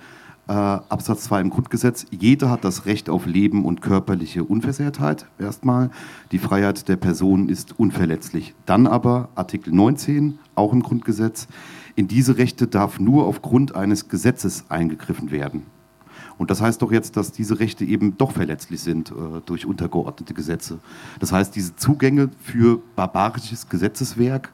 [0.46, 5.90] äh, Absatz 2 im Grundgesetz, jeder hat das Recht auf Leben und körperliche Unversehrtheit, erstmal.
[6.32, 8.54] Die Freiheit der Person ist unverletzlich.
[8.66, 11.48] Dann aber Artikel 19, auch im Grundgesetz,
[11.96, 15.64] in diese Rechte darf nur aufgrund eines Gesetzes eingegriffen werden.
[16.36, 20.34] Und das heißt doch jetzt, dass diese Rechte eben doch verletzlich sind äh, durch untergeordnete
[20.34, 20.80] Gesetze.
[21.20, 24.52] Das heißt, diese Zugänge für barbarisches Gesetzeswerk,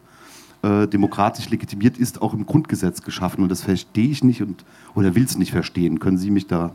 [0.62, 3.43] äh, demokratisch legitimiert, ist auch im Grundgesetz geschaffen.
[3.43, 4.64] Und das verstehe ich nicht und,
[4.95, 5.99] oder will es nicht verstehen.
[6.01, 6.72] Können Sie mich da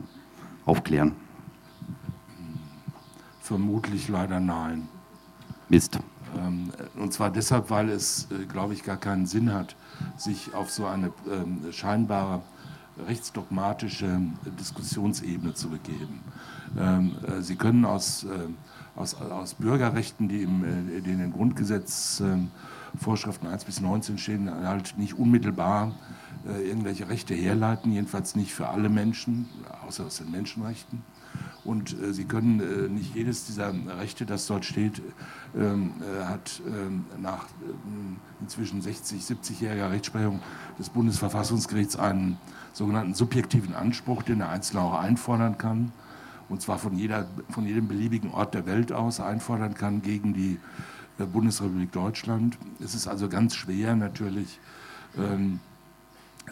[0.66, 1.12] aufklären?
[3.42, 4.88] Vermutlich leider nein.
[5.70, 6.00] Mist.
[6.36, 9.76] Ähm, und zwar deshalb, weil es, äh, glaube ich, gar keinen Sinn hat,
[10.18, 12.42] sich auf so eine ähm, scheinbare
[13.08, 14.20] rechtsdogmatische
[14.60, 16.20] Diskussionsebene zu begeben.
[16.78, 18.48] Ähm, äh, Sie können aus, äh,
[18.96, 20.64] aus, aus Bürgerrechten, die, im,
[21.04, 25.92] die in den Grundgesetzvorschriften 1 bis 19 stehen, halt nicht unmittelbar
[26.64, 29.50] irgendwelche Rechte herleiten, jedenfalls nicht für alle Menschen,
[29.88, 31.02] außer aus den Menschenrechten.
[31.64, 35.02] Und äh, Sie können äh, nicht jedes dieser Rechte, das dort steht,
[35.56, 40.40] ähm, äh, hat ähm, nach ähm, inzwischen 60, 70-jähriger Rechtsprechung
[40.78, 42.38] des Bundesverfassungsgerichts einen
[42.74, 45.92] sogenannten subjektiven Anspruch, den der Einzelne auch einfordern kann.
[46.50, 50.60] Und zwar von, jeder, von jedem beliebigen Ort der Welt aus einfordern kann gegen die
[51.18, 52.58] äh, Bundesrepublik Deutschland.
[52.84, 54.60] Es ist also ganz schwer natürlich.
[55.18, 55.60] Ähm,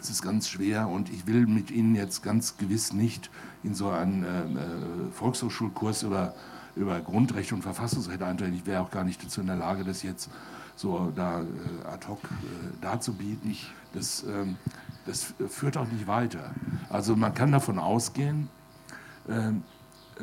[0.00, 3.30] es ist ganz schwer und ich will mit Ihnen jetzt ganz gewiss nicht
[3.62, 6.34] in so einen äh, äh Volkshochschulkurs über,
[6.76, 8.54] über Grundrecht und Verfassungsrecht eintreten.
[8.54, 10.30] Ich wäre auch gar nicht dazu in der Lage, das jetzt
[10.76, 11.44] so da äh,
[11.86, 12.28] ad hoc äh,
[12.80, 13.56] darzubieten.
[13.92, 14.56] Das, ähm,
[15.06, 16.50] das führt auch nicht weiter.
[16.90, 18.48] Also man kann davon ausgehen,
[19.28, 19.62] ähm,
[20.18, 20.22] äh,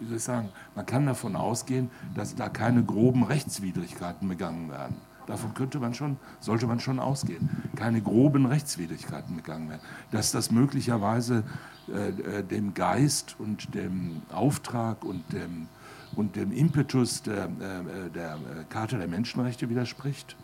[0.00, 4.96] wie soll ich sagen, man kann davon ausgehen, dass da keine groben Rechtswidrigkeiten begangen werden.
[5.26, 7.48] Davon könnte man schon, sollte man schon ausgehen.
[7.76, 9.82] Keine groben Rechtswidrigkeiten begangen werden.
[10.10, 11.44] Dass das möglicherweise
[11.88, 15.68] äh, äh, dem Geist und dem Auftrag und dem,
[16.16, 20.36] und dem Impetus der, äh, der Charta der Menschenrechte widerspricht.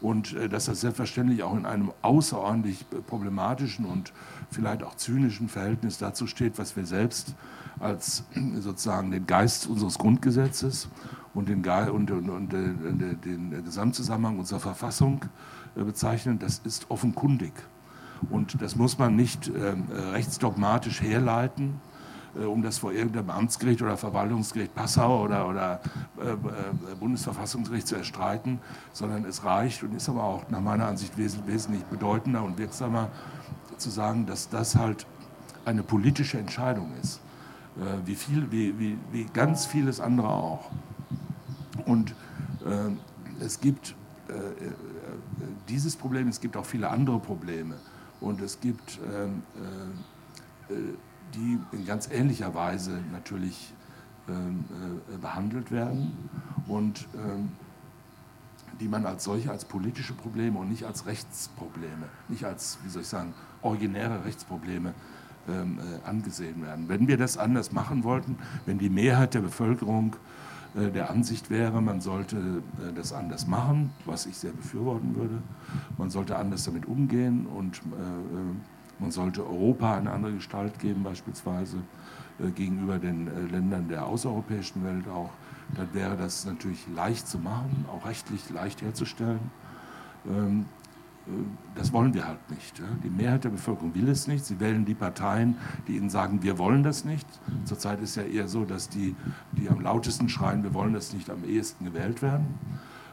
[0.00, 4.12] Und äh, dass das selbstverständlich auch in einem außerordentlich problematischen und
[4.50, 7.34] vielleicht auch zynischen Verhältnis dazu steht, was wir selbst
[7.80, 8.24] als
[8.56, 10.88] sozusagen den Geist unseres Grundgesetzes
[11.34, 15.24] und den, und, und, und, und den Gesamtzusammenhang unserer Verfassung
[15.76, 17.52] äh, bezeichnen, das ist offenkundig.
[18.30, 19.76] Und das muss man nicht äh,
[20.12, 21.97] rechtsdogmatisch herleiten, äh,
[22.34, 25.80] um das vor irgendeinem Amtsgericht oder Verwaltungsgericht Passau oder, oder
[26.20, 26.36] äh, äh,
[26.98, 28.60] Bundesverfassungsgericht zu erstreiten,
[28.92, 33.08] sondern es reicht und ist aber auch nach meiner Ansicht wes wesentlich bedeutender und wirksamer
[33.76, 35.06] zu sagen, dass das halt
[35.64, 37.20] eine politische Entscheidung ist,
[37.76, 40.70] äh, wie, viel, wie, wie, wie ganz vieles andere auch.
[41.86, 42.10] Und
[42.64, 43.94] äh, es gibt
[44.28, 44.72] äh, äh,
[45.68, 47.76] dieses Problem, es gibt auch viele andere Probleme.
[48.20, 49.42] Und es gibt, ähm,
[50.70, 50.74] äh,
[51.34, 53.72] die in ganz ähnlicher Weise natürlich
[54.28, 54.64] ähm,
[55.14, 56.12] äh, behandelt werden
[56.66, 57.50] und ähm,
[58.78, 63.02] die man als solche, als politische Probleme und nicht als Rechtsprobleme, nicht als, wie soll
[63.02, 64.92] ich sagen, originäre Rechtsprobleme
[65.48, 66.88] ähm, äh, angesehen werden.
[66.88, 70.14] Wenn wir das anders machen wollten, wenn die Mehrheit der Bevölkerung
[70.76, 72.62] äh, der Ansicht wäre, man sollte
[72.94, 75.42] das anders machen, was ich sehr befürworten würde.
[75.96, 77.80] Man sollte anders damit umgehen und
[78.98, 81.78] man sollte Europa eine andere Gestalt geben, beispielsweise
[82.54, 85.30] gegenüber den Ländern der außereuropäischen Welt auch.
[85.74, 89.50] Dann wäre das natürlich leicht zu machen, auch rechtlich leicht herzustellen.
[90.26, 90.66] Ähm,
[91.74, 92.80] das wollen wir halt nicht.
[93.04, 94.44] Die Mehrheit der Bevölkerung will es nicht.
[94.46, 97.26] Sie wählen die Parteien, die ihnen sagen, wir wollen das nicht.
[97.64, 99.14] Zurzeit ist ja eher so, dass die,
[99.52, 102.46] die am lautesten schreien, wir wollen das nicht, am ehesten gewählt werden.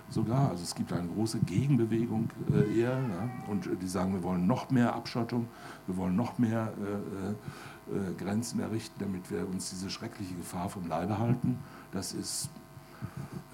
[0.09, 2.97] Sogar, also es gibt eine große Gegenbewegung äh, eher.
[2.97, 3.29] Ja?
[3.47, 5.47] Und die sagen, wir wollen noch mehr Abschottung,
[5.87, 10.87] wir wollen noch mehr äh, äh, Grenzen errichten, damit wir uns diese schreckliche Gefahr vom
[10.87, 11.57] Leibe halten.
[11.91, 12.49] Das ist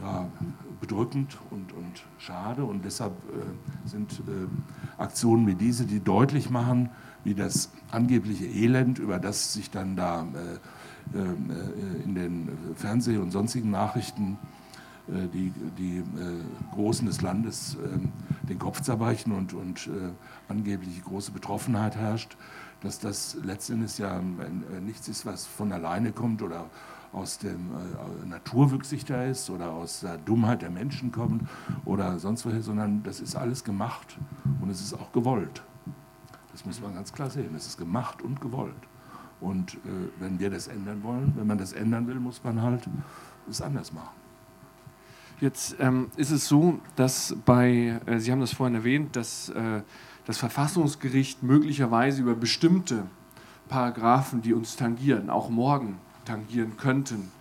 [0.01, 0.27] ja,
[0.79, 2.65] bedrückend und, und schade.
[2.65, 6.89] Und deshalb äh, sind äh, Aktionen wie diese, die deutlich machen,
[7.23, 13.31] wie das angebliche Elend, über das sich dann da äh, äh in den Fernseh- und
[13.31, 14.60] sonstigen Nachrichten äh,
[15.33, 17.77] die, die äh, Großen des Landes
[18.43, 19.89] den Kopf zerbrechen und, und
[20.47, 22.37] angeblich große Betroffenheit herrscht,
[22.81, 24.21] dass das letztendlich ja
[24.81, 26.65] nichts ist, was von alleine kommt oder
[27.13, 31.47] aus der äh, Naturwüchsigkeit ist oder aus der Dummheit der Menschen kommt
[31.85, 34.17] oder sonst woher, sondern das ist alles gemacht
[34.61, 35.63] und es ist auch gewollt.
[36.51, 37.53] Das muss man ganz klar sehen.
[37.55, 38.73] Es ist gemacht und gewollt.
[39.39, 39.77] Und äh,
[40.19, 42.83] wenn wir das ändern wollen, wenn man das ändern will, muss man halt
[43.49, 44.20] es anders machen.
[45.41, 49.81] Jetzt ähm, ist es so, dass bei, äh, Sie haben das vorhin erwähnt, dass äh,
[50.27, 53.07] das Verfassungsgericht möglicherweise über bestimmte
[53.67, 57.31] Paragraphen, die uns tangieren, auch morgen tangieren könnten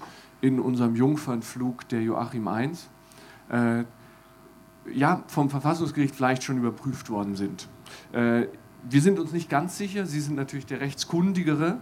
[0.40, 2.70] in unserem Jungfernflug der Joachim I,
[3.54, 3.84] äh,
[4.94, 7.68] ja, vom Verfassungsgericht vielleicht schon überprüft worden sind.
[8.12, 8.46] Äh,
[8.88, 10.06] wir sind uns nicht ganz sicher.
[10.06, 11.78] Sie sind natürlich der Rechtskundigere.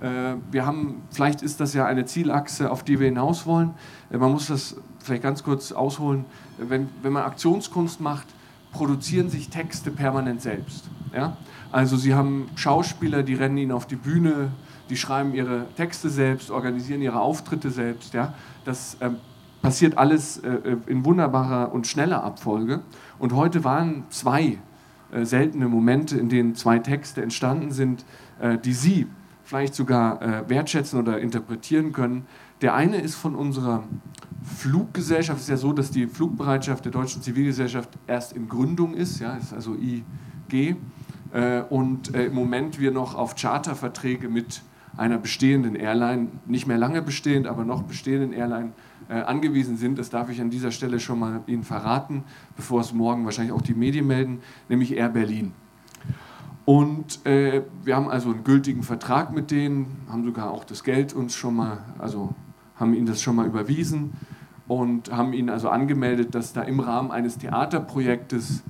[0.00, 3.74] Äh, wir haben, vielleicht ist das ja eine Zielachse, auf die wir hinaus wollen.
[4.10, 4.76] Äh, man muss das
[5.08, 6.24] vielleicht ganz kurz ausholen.
[6.58, 8.26] Wenn, wenn man Aktionskunst macht,
[8.72, 10.88] produzieren sich Texte permanent selbst.
[11.12, 11.36] Ja?
[11.72, 14.50] Also Sie haben Schauspieler, die rennen Ihnen auf die Bühne,
[14.90, 18.14] die schreiben ihre Texte selbst, organisieren ihre Auftritte selbst.
[18.14, 18.34] Ja?
[18.64, 19.16] Das ähm,
[19.62, 22.80] passiert alles äh, in wunderbarer und schneller Abfolge.
[23.18, 24.58] Und heute waren zwei
[25.10, 28.04] äh, seltene Momente, in denen zwei Texte entstanden sind,
[28.40, 29.06] äh, die Sie
[29.44, 32.26] vielleicht sogar äh, wertschätzen oder interpretieren können.
[32.60, 33.84] Der eine ist von unserer
[34.42, 35.38] Fluggesellschaft.
[35.38, 39.34] Es ist ja so, dass die Flugbereitschaft der deutschen Zivilgesellschaft erst in Gründung ist, ja,
[39.34, 40.76] ist also IG.
[41.32, 44.62] Äh, und äh, im Moment wir noch auf Charterverträge mit
[44.96, 48.72] einer bestehenden Airline, nicht mehr lange bestehend, aber noch bestehenden Airline
[49.08, 49.98] äh, angewiesen sind.
[49.98, 52.24] Das darf ich an dieser Stelle schon mal Ihnen verraten,
[52.56, 55.52] bevor es morgen wahrscheinlich auch die Medien melden, nämlich Air Berlin.
[56.64, 61.14] Und äh, wir haben also einen gültigen Vertrag mit denen, haben sogar auch das Geld
[61.14, 62.34] uns schon mal, also
[62.78, 64.12] haben ihnen das schon mal überwiesen
[64.66, 68.62] und haben ihnen also angemeldet, dass da im Rahmen eines Theaterprojektes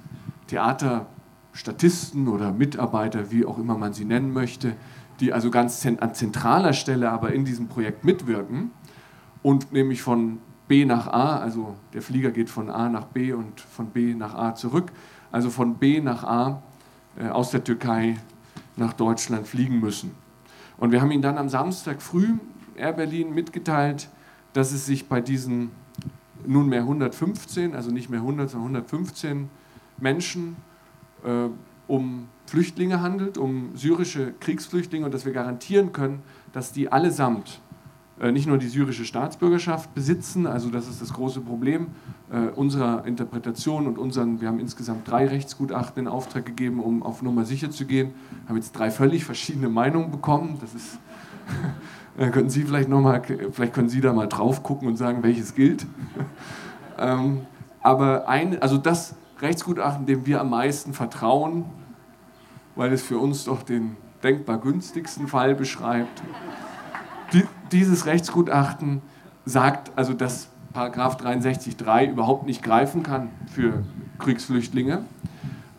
[0.46, 4.74] Theaterstatisten oder Mitarbeiter, wie auch immer man sie nennen möchte,
[5.20, 8.70] die also ganz an zentraler Stelle aber in diesem Projekt mitwirken,
[9.42, 13.60] und nämlich von B nach A, also der Flieger geht von A nach B und
[13.60, 14.92] von B nach A zurück,
[15.32, 16.62] also von B nach A
[17.18, 18.16] äh, aus der Türkei
[18.76, 20.14] nach Deutschland fliegen müssen.
[20.76, 22.34] Und wir haben Ihnen dann am Samstag früh
[22.78, 24.08] Air Berlin mitgeteilt,
[24.52, 25.70] dass es sich bei diesen
[26.46, 29.50] nunmehr 115, also nicht mehr 100, sondern 115
[29.98, 30.56] Menschen
[31.24, 31.48] äh,
[31.86, 36.22] um Flüchtlinge handelt, um syrische Kriegsflüchtlinge und dass wir garantieren können,
[36.52, 37.60] dass die allesamt
[38.20, 41.88] äh, nicht nur die syrische Staatsbürgerschaft besitzen, also das ist das große Problem
[42.30, 47.22] äh, unserer Interpretation und unseren, wir haben insgesamt drei Rechtsgutachten in Auftrag gegeben, um auf
[47.22, 48.12] Nummer sicher zu gehen,
[48.48, 50.98] haben jetzt drei völlig verschiedene Meinungen bekommen, das ist,
[52.18, 55.54] äh, können Sie vielleicht nochmal, vielleicht können Sie da mal drauf gucken und sagen, welches
[55.54, 55.86] gilt.
[56.98, 57.46] ähm,
[57.80, 61.64] aber ein, also das Rechtsgutachten, dem wir am meisten vertrauen,
[62.74, 66.22] weil es für uns doch den denkbar günstigsten Fall beschreibt,
[67.32, 69.00] die, dieses Rechtsgutachten
[69.44, 73.84] sagt also, dass Paragraph 63.3 überhaupt nicht greifen kann für
[74.18, 75.04] Kriegsflüchtlinge,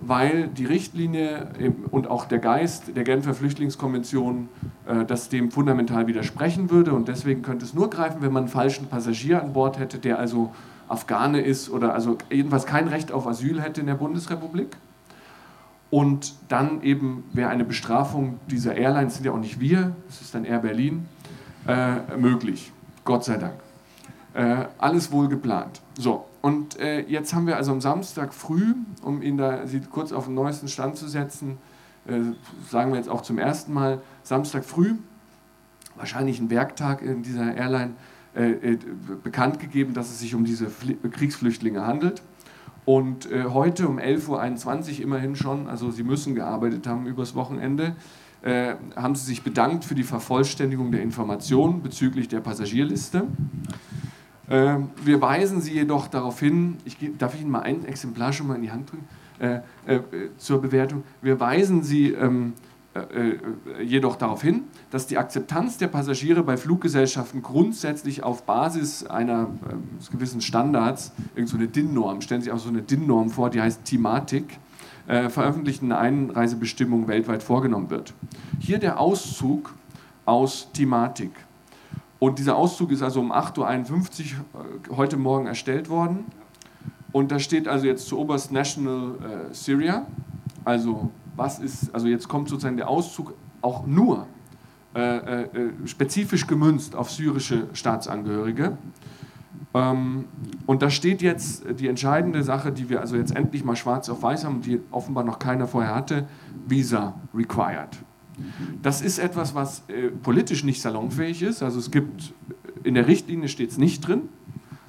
[0.02, 1.48] weil die Richtlinie
[1.92, 4.50] und auch der Geist der Genfer Flüchtlingskonvention
[4.86, 6.94] äh, das dem fundamental widersprechen würde.
[6.94, 10.20] Und deswegen könnte es nur greifen, wenn man einen falschen Passagier an Bord hätte, der
[10.20, 10.54] also
[10.88, 14.78] Afghane ist oder also jedenfalls kein Recht auf Asyl hätte in der Bundesrepublik.
[15.92, 20.36] Und dann eben wäre eine Bestrafung dieser Airlines, sind ja auch nicht wir, es ist
[20.36, 21.08] dann Air Berlin,
[21.68, 22.72] äh, möglich.
[23.06, 23.54] Gott sei Dank.
[24.34, 25.82] Äh, alles wohl geplant.
[25.98, 30.12] So, und äh, jetzt haben wir also am Samstag früh, um ihn da Sie kurz
[30.12, 31.58] auf den neuesten Stand zu setzen,
[32.08, 32.20] äh,
[32.70, 34.96] sagen wir jetzt auch zum ersten Mal, Samstag früh,
[35.96, 37.92] wahrscheinlich ein Werktag in dieser Airline,
[38.36, 38.78] äh, äh,
[39.24, 42.22] bekannt gegeben, dass es sich um diese Fl Kriegsflüchtlinge handelt.
[42.86, 47.96] Und heute um 11.21 Uhr immerhin schon, also Sie müssen gearbeitet haben übers Wochenende,
[48.42, 53.28] äh, haben sie sich bedankt für die Vervollständigung der Informationen bezüglich der Passagierliste.
[54.50, 58.48] Äh, wir weisen Sie jedoch darauf hin, ich, darf ich Ihnen mal ein Exemplar schon
[58.48, 59.08] mal in die Hand drücken,
[59.40, 60.02] äh, äh
[60.38, 61.04] zur Bewertung.
[61.22, 62.54] Wir weisen Sie ähm,
[62.96, 69.52] äh, jedoch darauf hin, dass die Akzeptanz der Passagiere bei Fluggesellschaften grundsätzlich auf Basis einer
[70.12, 73.86] gewissen Standards, irgendeine so DIN-Norm, stellen Sie sich auch so eine DIN-Norm vor, die heißt
[73.86, 74.58] Thematik,
[75.08, 78.14] äh, veröffentlichten Einreisebestimmungen weltweit vorgenommen wird.
[78.60, 79.74] Hier der Auszug
[80.26, 81.32] aus Thematik.
[82.20, 83.54] Und dieser Auszug ist also um 8.51
[83.94, 86.26] Uhr äh, heute Morgen erstellt worden.
[87.12, 89.16] Und da steht also jetzt zu Oberst National
[89.50, 90.06] äh, Syria.
[90.66, 94.28] Also was ist, also jetzt kommt sozusagen der Auszug auch nur
[94.94, 98.78] äh, äh, äh spezifisch gemünzt auf syrische Staatsangehörige.
[99.74, 100.26] Ähm,
[100.66, 104.22] und da steht jetzt die entscheidende Sache, die wir also jetzt endlich mal schwarz auf
[104.22, 106.28] weiß haben, die offenbar noch keiner vorher hatte,
[106.68, 107.98] Visa required.
[108.82, 111.64] Das ist etwas, was äh, politisch nicht salonfähig ist.
[111.64, 112.34] Also es gibt,
[112.84, 114.24] in der Richtlinie steht es nicht drin,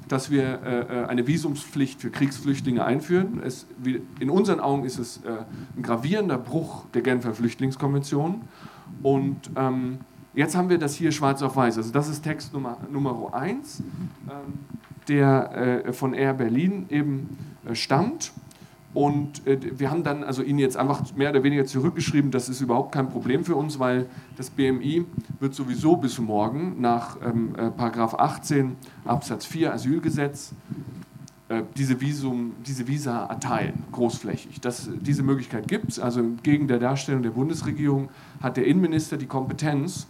[0.08, 3.40] dass wir äh, äh, eine Visumspflicht für Kriegsflüchtlinge einführen.
[3.44, 3.66] Es,
[4.18, 5.30] in unseren Augen ist es äh,
[5.76, 8.42] ein gravierender Bruch der Genfer Flüchtlingskonvention.
[9.02, 9.98] Und ähm,
[10.32, 11.76] Jetzt haben wir das hier schwarz auf weiß.
[11.76, 14.36] Also das ist Text Nummer, Nummer 1, ähm,
[15.08, 17.36] der äh, von Air Berlin eben
[17.68, 18.32] äh, stammt.
[18.92, 22.60] Und äh, wir haben dann also Ihnen jetzt einfach mehr oder weniger zurückgeschrieben, das ist
[22.60, 25.06] überhaupt kein Problem für uns, weil das BMI
[25.38, 28.74] wird sowieso bis morgen nach ähm, äh, Paragraph 18
[29.04, 30.52] Absatz 4 Asylgesetz
[31.50, 34.60] äh, diese, Visum, diese Visa erteilen, großflächig.
[34.60, 35.98] Das, diese Möglichkeit gibt es.
[35.98, 38.08] Also entgegen der Darstellung der Bundesregierung
[38.40, 40.06] hat der Innenminister die Kompetenz,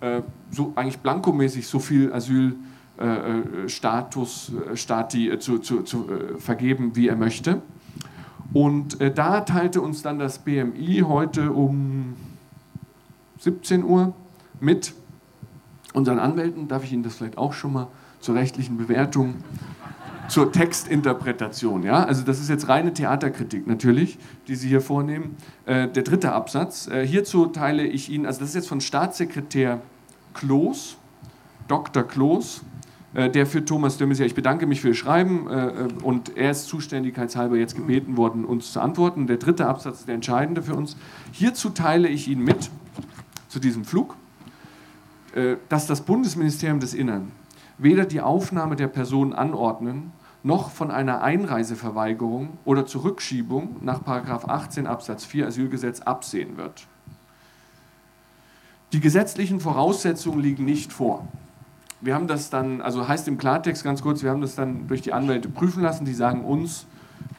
[0.00, 0.20] äh,
[0.50, 6.06] so eigentlich blankomäßig so viel Asylstatus, äh, Stati zu, zu, zu
[6.38, 7.62] vergeben, wie er möchte.
[8.52, 12.14] Und da teilte uns dann das BMI heute um
[13.38, 14.12] 17 Uhr
[14.60, 14.94] mit
[15.92, 17.88] unseren Anwälten, darf ich Ihnen das vielleicht auch schon mal
[18.20, 19.36] zur rechtlichen Bewertung
[20.28, 21.82] zur Textinterpretation.
[21.82, 22.04] Ja?
[22.04, 24.18] Also das ist jetzt reine Theaterkritik natürlich,
[24.48, 25.36] die Sie hier vornehmen.
[25.66, 26.88] Äh, der dritte Absatz.
[26.88, 29.80] Äh, hierzu teile ich Ihnen, also das ist jetzt von Staatssekretär
[30.34, 30.96] Kloß,
[31.68, 32.02] Dr.
[32.02, 32.62] Kloß, äh,
[33.14, 36.66] der für Thomas Maizière, ich bedanke mich für Ihr Schreiben äh, äh, und er ist
[36.66, 39.28] zuständigkeitshalber jetzt gebeten worden, uns zu antworten.
[39.28, 40.96] Der dritte Absatz ist der entscheidende für uns.
[41.30, 42.70] Hierzu teile ich Ihnen mit,
[43.48, 44.16] zu diesem Flug,
[45.34, 47.30] äh, dass das Bundesministerium des Innern
[47.78, 50.12] weder die Aufnahme der Person anordnen,
[50.42, 56.86] noch von einer Einreiseverweigerung oder Zurückschiebung nach 18 Absatz 4 Asylgesetz absehen wird.
[58.92, 61.26] Die gesetzlichen Voraussetzungen liegen nicht vor.
[62.04, 65.00] Wir haben das dann, also heißt im Klartext ganz kurz, wir haben das dann durch
[65.00, 66.86] die Anwälte prüfen lassen, die sagen uns,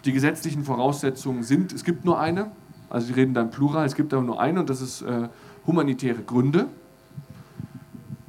[0.05, 2.49] die gesetzlichen Voraussetzungen sind, es gibt nur eine,
[2.89, 5.29] also sie reden dann plural, es gibt aber nur eine und das ist äh,
[5.67, 6.65] humanitäre Gründe.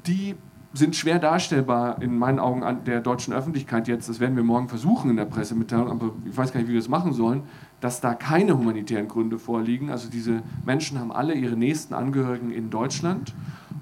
[0.07, 0.35] Die
[0.75, 4.69] sind schwer darstellbar in meinen Augen an der deutschen Öffentlichkeit jetzt, das werden wir morgen
[4.69, 7.45] versuchen in der Pressemitteilung, aber ich weiß gar nicht, wie wir das machen sollen,
[7.81, 9.89] dass da keine humanitären Gründe vorliegen.
[9.89, 13.35] Also diese Menschen haben alle ihre nächsten Angehörigen in Deutschland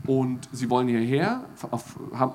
[0.07, 1.45] und sie wollen hierher,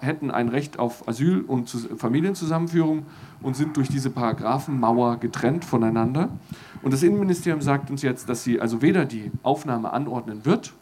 [0.01, 3.05] hätten ein Recht auf Asyl und Familienzusammenführung
[3.41, 6.29] und sind durch diese Paragraphenmauer getrennt voneinander.
[6.81, 10.73] Und das Innenministerium sagt uns jetzt, dass sie also weder die Aufnahme anordnen wird,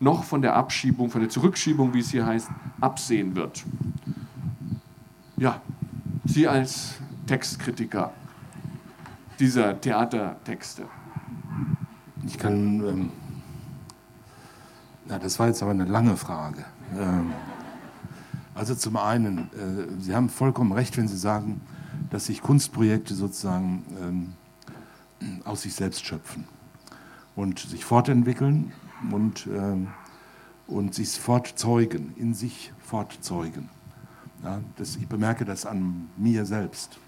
[0.00, 2.50] noch von der Abschiebung, von der Zurückschiebung, wie es hier heißt,
[2.80, 3.64] absehen wird.
[5.36, 5.60] Ja,
[6.26, 8.12] Sie als Textkritiker
[9.38, 10.86] dieser Theatertexte.
[12.26, 13.10] Ich kann, ähm,
[15.08, 16.64] na, das war jetzt aber eine lange Frage.
[16.98, 17.32] Ähm,
[18.54, 21.60] also zum einen, äh, Sie haben vollkommen recht, wenn Sie sagen,
[22.10, 24.32] dass sich Kunstprojekte sozusagen ähm,
[25.44, 26.44] aus sich selbst schöpfen
[27.34, 28.72] und sich fortentwickeln
[29.10, 29.88] und, ähm,
[30.66, 33.68] und sich fortzeugen, in sich fortzeugen.
[34.42, 36.98] Ja, das, ich bemerke das an mir selbst.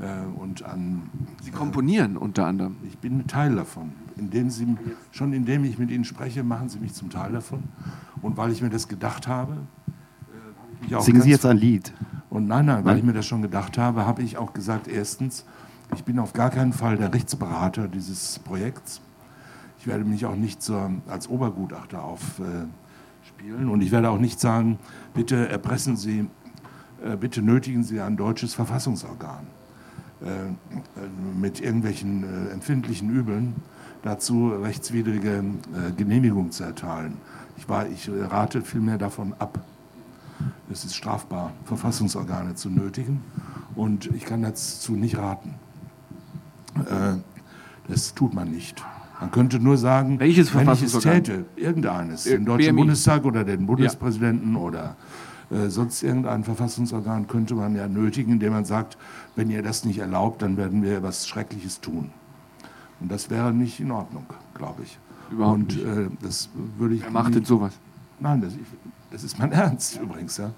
[0.00, 1.10] Äh, und an,
[1.42, 2.76] Sie komponieren äh, unter anderem.
[2.86, 3.92] Ich bin Teil davon.
[4.18, 4.76] Indem Sie,
[5.10, 7.62] schon indem ich mit Ihnen spreche, machen Sie mich zum Teil davon.
[8.22, 9.58] Und weil ich mir das gedacht habe.
[10.90, 11.92] Äh, Singen Sie jetzt ein Lied?
[12.30, 12.98] Und nein, nein, weil nein?
[12.98, 15.44] ich mir das schon gedacht habe, habe ich auch gesagt, erstens,
[15.94, 19.00] ich bin auf gar keinen Fall der Rechtsberater dieses Projekts.
[19.78, 24.78] Ich werde mich auch nicht so als Obergutachter aufspielen und ich werde auch nicht sagen,
[25.14, 26.28] bitte erpressen Sie,
[27.02, 29.46] äh, bitte nötigen Sie ein deutsches Verfassungsorgan
[30.20, 30.26] äh,
[31.40, 33.54] mit irgendwelchen äh, empfindlichen Übeln
[34.02, 35.44] dazu rechtswidrige
[35.96, 37.16] Genehmigung zu erteilen.
[37.56, 39.58] Ich, war, ich rate vielmehr davon ab.
[40.70, 43.22] Es ist strafbar, Verfassungsorgane zu nötigen
[43.74, 45.54] und ich kann dazu nicht raten.
[47.88, 48.84] Das tut man nicht.
[49.20, 52.82] Man könnte nur sagen, Welches wenn ich es täte, irgendeines, den Deutschen BMI.
[52.82, 54.60] Bundestag oder den Bundespräsidenten ja.
[54.60, 54.96] oder
[55.50, 58.96] äh, sonst irgendein Verfassungsorgan könnte man ja nötigen, indem man sagt,
[59.34, 62.10] wenn ihr das nicht erlaubt, dann werden wir etwas Schreckliches tun.
[63.00, 64.98] Und das wäre nicht in Ordnung, glaube ich.
[65.30, 65.84] Überhaupt Und nicht.
[65.84, 67.02] Äh, das würde ich.
[67.02, 67.74] Wer macht denn sowas?
[68.18, 68.54] Nein, das,
[69.10, 70.36] das, ist mein Ernst übrigens.
[70.36, 70.50] Ja.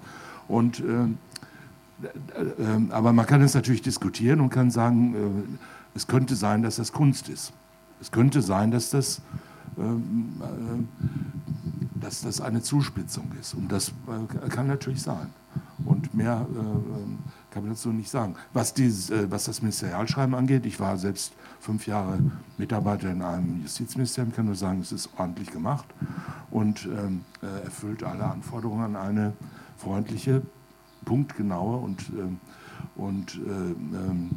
[0.47, 1.05] Und äh,
[2.03, 5.57] äh, aber man kann es natürlich diskutieren und kann sagen, äh,
[5.95, 7.53] es könnte sein, dass das Kunst ist.
[7.99, 9.21] Es könnte sein, dass das,
[9.77, 13.53] ähm, äh, dass das eine Zuspitzung ist.
[13.53, 15.27] Und das äh, kann natürlich sein.
[15.85, 16.59] Und mehr äh,
[17.51, 18.35] kann man dazu nicht sagen.
[18.53, 22.19] Was, dieses, äh, was das Ministerialschreiben angeht, ich war selbst fünf Jahre
[22.57, 25.85] Mitarbeiter in einem Justizministerium, kann nur sagen, es ist ordentlich gemacht
[26.49, 29.33] und ähm, äh, erfüllt alle Anforderungen an eine
[29.77, 30.41] freundliche,
[31.05, 32.39] punktgenaue und, ähm,
[32.95, 34.31] und ähm,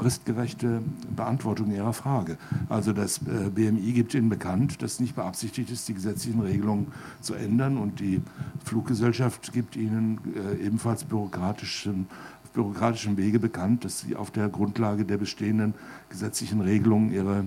[0.00, 0.80] fristgerechte
[1.14, 2.38] Beantwortung Ihrer Frage.
[2.70, 6.86] Also das äh, BMI gibt Ihnen bekannt, dass nicht beabsichtigt ist, die gesetzlichen Regelungen
[7.20, 8.22] zu ändern und die
[8.64, 12.06] Fluggesellschaft gibt Ihnen äh, ebenfalls bürokratischen
[12.42, 15.74] auf bürokratischem Wege bekannt, dass sie auf der Grundlage der bestehenden
[16.08, 17.46] gesetzlichen Regelungen ihre,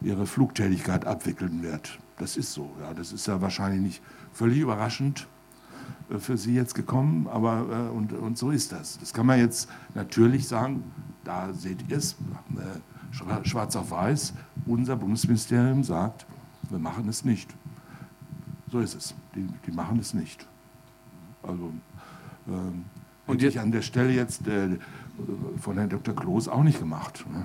[0.00, 1.98] ihre Flugtätigkeit abwickeln wird.
[2.18, 2.70] Das ist so.
[2.80, 2.94] Ja.
[2.94, 5.26] Das ist ja wahrscheinlich nicht völlig überraschend
[6.08, 8.98] äh, für Sie jetzt gekommen, aber und, und so ist das.
[9.00, 10.84] Das kann man jetzt natürlich sagen,
[11.24, 12.16] da seht ihr es,
[12.56, 14.34] äh, schwarz auf weiß,
[14.66, 16.26] unser Bundesministerium sagt,
[16.68, 17.52] wir machen es nicht.
[18.70, 19.14] So ist es.
[19.34, 20.46] Die, die machen es nicht.
[21.42, 21.72] Also,
[22.48, 22.84] ähm,
[23.26, 24.78] und ich an der Stelle jetzt äh,
[25.60, 26.14] von Herrn Dr.
[26.14, 27.24] Kloß auch nicht gemacht.
[27.32, 27.44] Ne?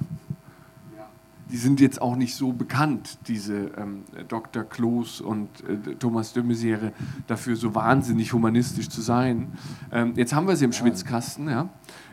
[1.51, 4.63] Die sind jetzt auch nicht so bekannt, diese ähm, Dr.
[4.63, 6.91] Kloß und äh, Thomas de Maizière,
[7.27, 9.53] dafür so wahnsinnig humanistisch zu sein.
[9.91, 11.69] Ähm, jetzt haben wir sie im Schwitzkasten, ja,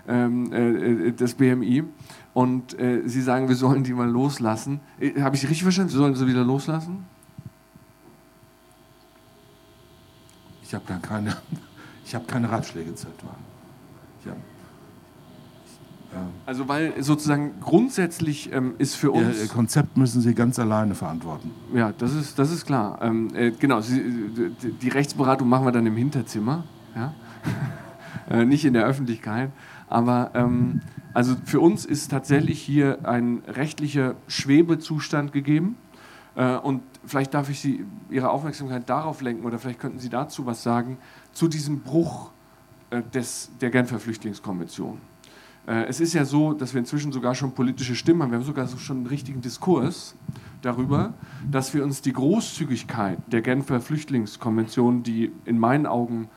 [0.06, 1.84] ähm, äh, äh das BMI,
[2.34, 4.80] und äh, Sie sagen, wir sollen die mal loslassen.
[4.98, 5.90] Äh, Habe ich richtig verstanden?
[5.90, 7.04] Sie sollen sie wieder loslassen?
[10.62, 11.36] Ich habe keine,
[12.14, 13.28] hab keine Ratschläge zu etwa.
[13.28, 14.36] Hab, ja.
[16.46, 19.40] Also weil sozusagen grundsätzlich ähm, ist für uns...
[19.40, 21.50] Ihr Konzept müssen Sie ganz alleine verantworten.
[21.74, 22.98] Ja, das ist, das ist klar.
[23.02, 24.02] Ähm, äh, genau, Sie,
[24.80, 27.14] die Rechtsberatung machen wir dann im Hinterzimmer, ja?
[28.30, 29.50] äh, nicht in der Öffentlichkeit.
[29.88, 30.80] Aber ähm,
[31.14, 35.76] also für uns ist tatsächlich hier ein rechtlicher Schwebezustand gegeben.
[36.34, 40.46] Äh, und vielleicht darf ich Sie Ihre Aufmerksamkeit darauf lenken oder vielleicht könnten Sie dazu
[40.46, 40.98] was sagen,
[41.32, 42.30] zu diesem Bruch
[42.90, 44.98] äh, des, der Genfer Flüchtlingskonvention.
[45.66, 48.30] Äh, es ist ja so, dass wir inzwischen sogar schon politische Stimmen haben.
[48.30, 50.14] Wir haben sogar schon einen richtigen Diskurs
[50.62, 51.14] darüber,
[51.50, 56.28] dass wir uns die Großzügigkeit der Genfer Flüchtlingskonvention, die in meinen Augen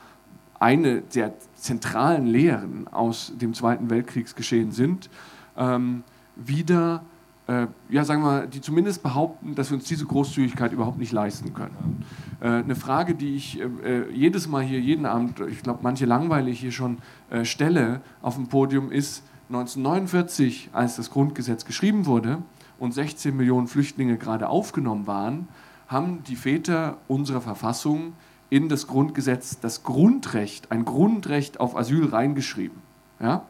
[0.60, 5.10] eine der zentralen Lehren aus dem Zweiten Weltkriegsgeschehen sind,
[5.58, 6.04] ähm,
[6.36, 7.04] wieder,
[7.48, 11.54] äh, ja, sagen wir, die zumindest behaupten, dass wir uns diese Großzügigkeit überhaupt nicht leisten
[11.54, 12.04] können.
[12.42, 16.06] Äh, eine Frage, die ich äh, äh jedes Mal hier, jeden Abend, ich glaube, manche
[16.06, 16.98] langweilig hier schon
[17.30, 22.40] äh, stelle auf dem Podium, ist 1949, als das Grundgesetz geschrieben wurde
[22.80, 25.48] und 16 Millionen Flüchtlinge gerade aufgenommen waren,
[25.88, 28.14] haben die Väter unserer Verfassung
[28.50, 32.82] in das Grundgesetz das Grundrecht, ein Grundrecht auf Asyl reingeschrieben.
[33.20, 33.44] Ja?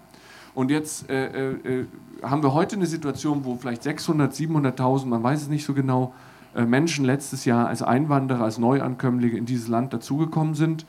[0.55, 1.85] Und jetzt äh, äh, äh
[2.21, 6.15] haben wir heute eine Situation, wo vielleicht 600, 700.000, man weiß es nicht so genau,
[6.55, 10.85] äh, Menschen letztes Jahr als Einwanderer, als Neuankömmlinge in dieses Land dazugekommen sind.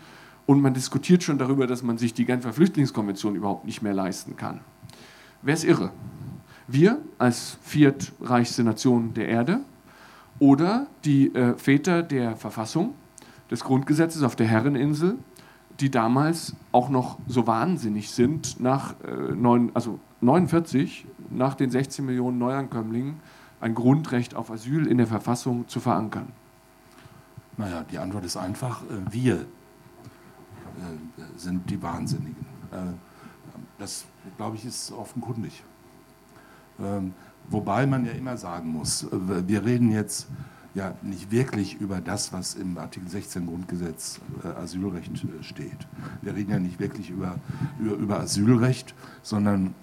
[0.46, 4.36] Und man diskutiert schon darüber, dass man sich die Genfer Flüchtlingskonvention überhaupt nicht mehr leisten
[4.36, 4.60] kann.
[5.42, 5.90] Wer ist irre?
[6.68, 9.60] Wir als viertreichste Nation der Erde
[10.38, 12.94] oder die äh, Väter der Verfassung,
[13.50, 15.18] des Grundgesetzes auf der Herreninsel,
[15.80, 22.04] die damals auch noch so wahnsinnig sind, nach äh, neun, also 49, nach den 16
[22.04, 23.20] Millionen Neuankömmlingen,
[23.60, 26.32] ein Grundrecht auf Asyl in der Verfassung zu verankern?
[27.56, 29.44] Naja, die Antwort ist einfach, äh, wir äh,
[31.36, 32.46] sind die Wahnsinnigen.
[32.72, 32.92] Äh,
[33.78, 34.06] das,
[34.36, 35.62] glaube ich, ist offenkundig.
[36.78, 37.14] Ähm,
[37.48, 40.28] wobei man ja immer sagen muss, äh, wir reden jetzt
[40.76, 45.86] ja nicht wirklich über das, was im Artikel 16 Grundgesetz äh, Asylrecht äh, steht.
[46.20, 47.36] Wir reden ja nicht wirklich über,
[47.80, 49.74] über, über Asylrecht, sondern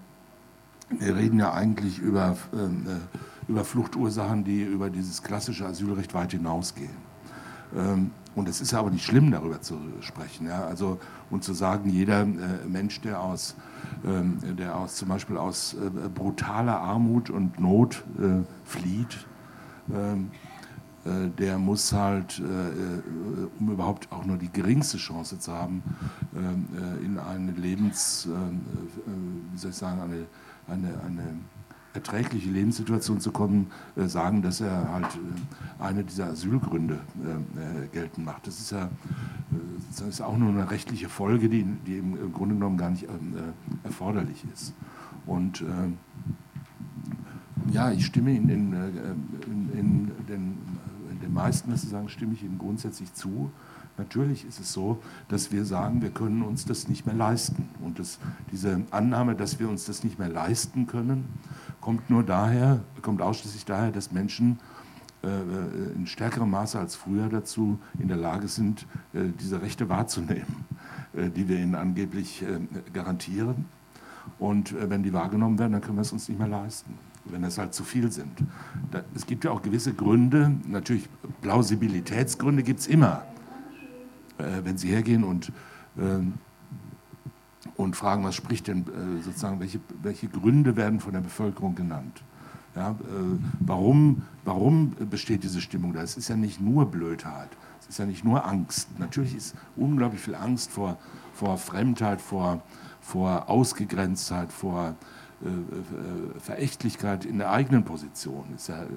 [0.89, 6.31] wir reden ja eigentlich über, ähm, äh, über Fluchtursachen, die über dieses klassische Asylrecht weit
[6.31, 6.95] hinausgehen.
[7.75, 10.47] Ähm, und es ist ja aber nicht schlimm, darüber zu sprechen.
[10.47, 10.65] Ja?
[10.65, 10.99] Also,
[11.31, 12.25] und zu sagen, jeder äh,
[12.67, 13.55] Mensch, der aus,
[14.05, 19.25] ähm, der aus zum Beispiel aus äh, brutaler Armut und Not äh, flieht,
[19.91, 20.42] ähm, äh,
[21.05, 25.83] der muss halt, äh, äh, um überhaupt auch nur die geringste Chance zu haben,
[27.03, 28.27] in eine Lebens,
[29.51, 30.25] wie soll ich sagen, eine,
[30.67, 31.23] eine, eine
[31.93, 35.19] erträgliche Lebenssituation zu kommen, sagen, dass er halt
[35.77, 36.99] eine dieser Asylgründe
[37.91, 38.47] geltend macht.
[38.47, 38.89] Das ist ja
[39.89, 43.07] das ist auch nur eine rechtliche Folge, die, die im Grunde genommen gar nicht
[43.83, 44.73] erforderlich ist.
[45.27, 45.63] Und
[47.71, 50.57] ja, ich stimme in, in, in, in den
[51.33, 53.51] den meisten, was Sie sagen, stimme ich Ihnen grundsätzlich zu.
[53.97, 57.69] Natürlich ist es so, dass wir sagen, wir können uns das nicht mehr leisten.
[57.83, 58.19] Und das,
[58.51, 61.25] diese Annahme, dass wir uns das nicht mehr leisten können,
[61.81, 64.59] kommt nur daher, kommt ausschließlich daher, dass Menschen
[65.23, 65.27] äh,
[65.95, 70.65] in stärkerem Maße als früher dazu in der Lage sind, äh, diese Rechte wahrzunehmen,
[71.13, 72.59] äh, die wir ihnen angeblich äh,
[72.93, 73.65] garantieren.
[74.39, 77.41] Und äh, wenn die wahrgenommen werden, dann können wir es uns nicht mehr leisten wenn
[77.41, 78.39] das halt zu viel sind.
[78.91, 81.07] Da, es gibt ja auch gewisse Gründe, natürlich
[81.41, 83.23] Plausibilitätsgründe gibt es immer.
[84.37, 85.51] Äh, wenn Sie hergehen und,
[85.97, 86.19] äh,
[87.75, 92.23] und fragen, was spricht denn äh, sozusagen, welche, welche Gründe werden von der Bevölkerung genannt?
[92.75, 92.93] Ja, äh,
[93.59, 96.01] warum, warum besteht diese Stimmung da?
[96.01, 98.87] Es ist ja nicht nur Blödheit, es ist ja nicht nur Angst.
[98.99, 100.97] Natürlich ist unglaublich viel Angst vor,
[101.33, 102.63] vor Fremdheit, vor,
[102.99, 104.95] vor Ausgegrenztheit, vor
[106.39, 108.45] Verächtlichkeit in der eigenen Position.
[108.67, 108.87] Ja, äh,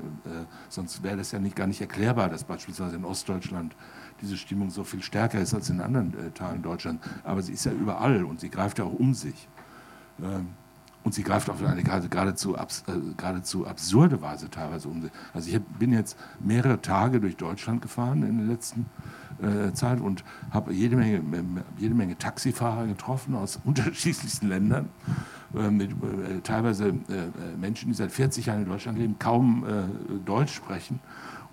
[0.68, 3.74] sonst wäre das ja nicht, gar nicht erklärbar, dass beispielsweise in Ostdeutschland
[4.20, 7.06] diese Stimmung so viel stärker ist als in anderen äh, Teilen Deutschlands.
[7.24, 9.48] Aber sie ist ja überall und sie greift ja auch um sich.
[10.22, 10.48] Ähm,
[11.06, 15.12] und sie greift auf eine geradezu, abs, äh, geradezu absurde Weise teilweise um sich.
[15.32, 18.86] Also ich bin jetzt mehrere Tage durch Deutschland gefahren in der letzten
[19.40, 21.22] äh, Zeit und habe jede Menge,
[21.78, 25.10] jede Menge Taxifahrer getroffen aus unterschiedlichsten Ländern äh,
[25.52, 29.64] mit äh, teilweise äh, Menschen, die seit 40 Jahren in Deutschland leben, kaum
[30.24, 31.00] Deutsch sprechen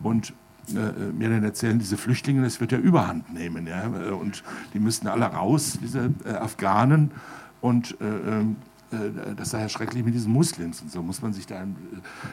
[0.01, 0.33] und
[0.67, 3.67] mir dann erzählen, diese Flüchtlinge, das wird ja überhand nehmen.
[3.67, 3.87] Ja?
[4.13, 4.43] Und
[4.73, 7.11] die müssten alle raus, diese Afghanen.
[7.59, 8.72] Und ähm, äh,
[9.35, 11.65] das sei ja schrecklich mit diesen Muslims und so muss man sich da,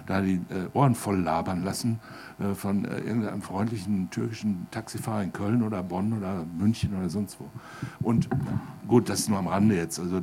[0.06, 2.00] da die äh, Ohren voll labern lassen
[2.38, 7.48] äh, von irgendeinem freundlichen türkischen Taxifahrer in Köln oder Bonn oder München oder sonst wo.
[8.06, 8.28] Und
[8.86, 9.98] gut, das ist nur am Rande jetzt.
[9.98, 10.20] Also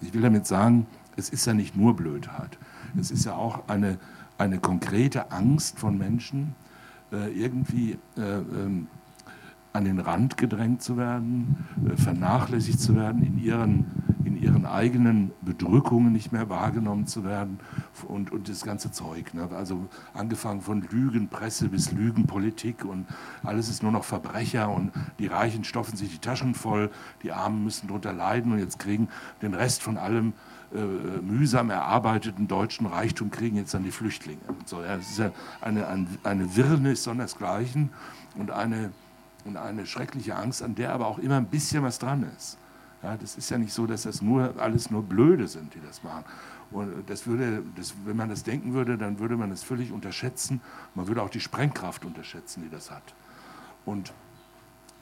[0.00, 0.86] ich will damit sagen,
[1.16, 2.58] es ist ja nicht nur Blödheit.
[2.98, 3.98] Es ist ja auch eine,
[4.38, 6.54] eine konkrete Angst von Menschen,
[7.10, 8.86] irgendwie ähm,
[9.72, 11.66] an den Rand gedrängt zu werden,
[11.96, 13.86] vernachlässigt zu werden in ihren
[14.38, 17.60] ihren eigenen Bedrückungen nicht mehr wahrgenommen zu werden
[18.06, 19.34] und, und das ganze Zeug.
[19.34, 19.48] Ne?
[19.54, 23.06] Also angefangen von Lügenpresse bis Lügenpolitik und
[23.42, 26.90] alles ist nur noch Verbrecher und die Reichen stopfen sich die Taschen voll,
[27.22, 29.08] die Armen müssen darunter leiden und jetzt kriegen
[29.42, 30.32] den Rest von allem
[30.74, 34.40] äh, mühsam erarbeiteten deutschen Reichtum kriegen jetzt dann die Flüchtlinge.
[34.48, 35.32] Und so, ja, es ist ja
[35.62, 37.88] eine, eine, eine Wirrnis sondersgleichen
[38.36, 38.92] und eine,
[39.46, 42.58] und eine schreckliche Angst, an der aber auch immer ein bisschen was dran ist.
[43.02, 46.02] Ja, das ist ja nicht so, dass das nur alles nur Blöde sind, die das
[46.02, 46.24] machen.
[46.70, 50.60] Und das würde, das, wenn man das denken würde, dann würde man es völlig unterschätzen.
[50.94, 53.14] Man würde auch die Sprengkraft unterschätzen, die das hat.
[53.84, 54.12] Und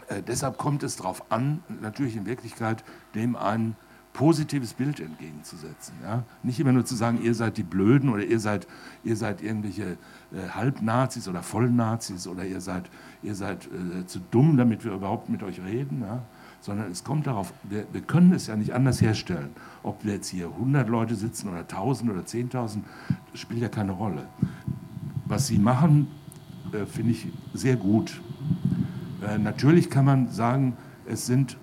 [0.09, 3.75] äh, deshalb kommt es darauf an, natürlich in Wirklichkeit dem ein
[4.13, 5.95] positives Bild entgegenzusetzen.
[6.03, 6.23] Ja?
[6.43, 8.67] Nicht immer nur zu sagen, ihr seid die Blöden oder ihr seid,
[9.05, 9.99] ihr seid irgendwelche
[10.33, 12.89] äh, Halbnazis oder Vollnazis oder ihr seid,
[13.23, 16.01] ihr seid äh, zu dumm, damit wir überhaupt mit euch reden.
[16.01, 16.23] Ja?
[16.67, 19.51] Sondern es kommt darauf, wir, wir, können es ja nicht anders herstellen.
[19.85, 22.79] Ob wir jetzt hier 100 Leute sitzen oder 1000 oder 10.000,
[23.35, 24.27] spielt ja keine Rolle.
[25.27, 26.09] Was sie machen,
[26.73, 28.21] äh, finde ich sehr gut.
[29.25, 30.77] Äh, natürlich kann man sagen,
[31.07, 31.57] es sind,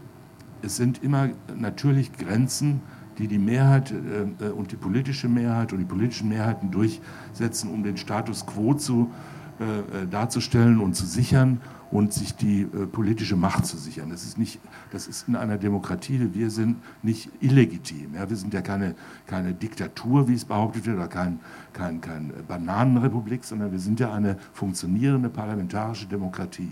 [0.61, 2.80] es sind immer natürlich Grenzen,
[3.17, 7.97] die die Mehrheit äh, und die politische Mehrheit und die politischen Mehrheiten durchsetzen, um den
[7.97, 9.11] Status quo zu,
[9.59, 11.59] äh, äh, darzustellen und zu sichern
[11.94, 14.10] und sich die äh, politische Macht zu sichern.
[14.10, 14.60] Das ist, nicht,
[14.91, 18.15] das ist in einer Demokratie, wir sind nicht illegitim.
[18.15, 18.28] Ja?
[18.28, 18.95] Wir sind ja keine,
[19.28, 21.40] keine Diktatur, wie es behauptet wird, oder kein,
[21.72, 26.72] kein, kein Bananenrepublik, sondern wir sind ja eine funktionierende parlamentarische Demokratie.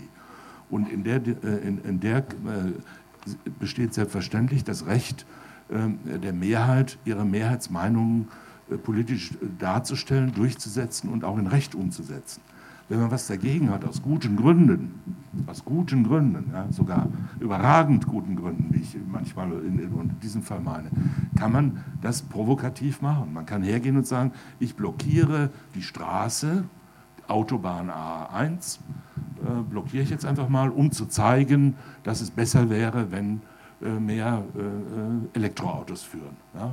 [0.70, 2.22] Und in der, äh, in, in der äh,
[3.60, 5.24] besteht selbstverständlich das Recht
[5.68, 8.26] äh, der Mehrheit, ihre Mehrheitsmeinungen
[8.72, 9.30] äh, politisch
[9.60, 12.40] darzustellen, durchzusetzen und auch in Recht umzusetzen
[12.92, 15.16] wenn man was dagegen hat, aus guten Gründen,
[15.46, 17.08] aus guten Gründen, ja, sogar
[17.40, 20.90] überragend guten Gründen, wie ich manchmal in, in diesem Fall meine,
[21.34, 23.32] kann man das provokativ machen.
[23.32, 26.64] Man kann hergehen und sagen, ich blockiere die Straße,
[27.28, 33.10] Autobahn A1, äh, blockiere ich jetzt einfach mal, um zu zeigen, dass es besser wäre,
[33.10, 33.40] wenn
[33.80, 36.36] äh, mehr äh, Elektroautos führen.
[36.54, 36.72] Ja.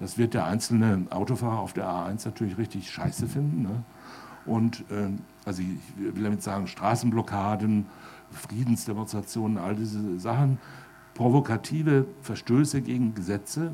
[0.00, 3.62] Das wird der einzelne Autofahrer auf der A1 natürlich richtig scheiße finden.
[3.62, 3.84] Ne?
[4.46, 5.10] Und äh,
[5.44, 7.86] also ich will damit sagen, Straßenblockaden,
[8.30, 10.58] Friedensdemonstrationen, all diese Sachen,
[11.14, 13.72] provokative Verstöße gegen Gesetze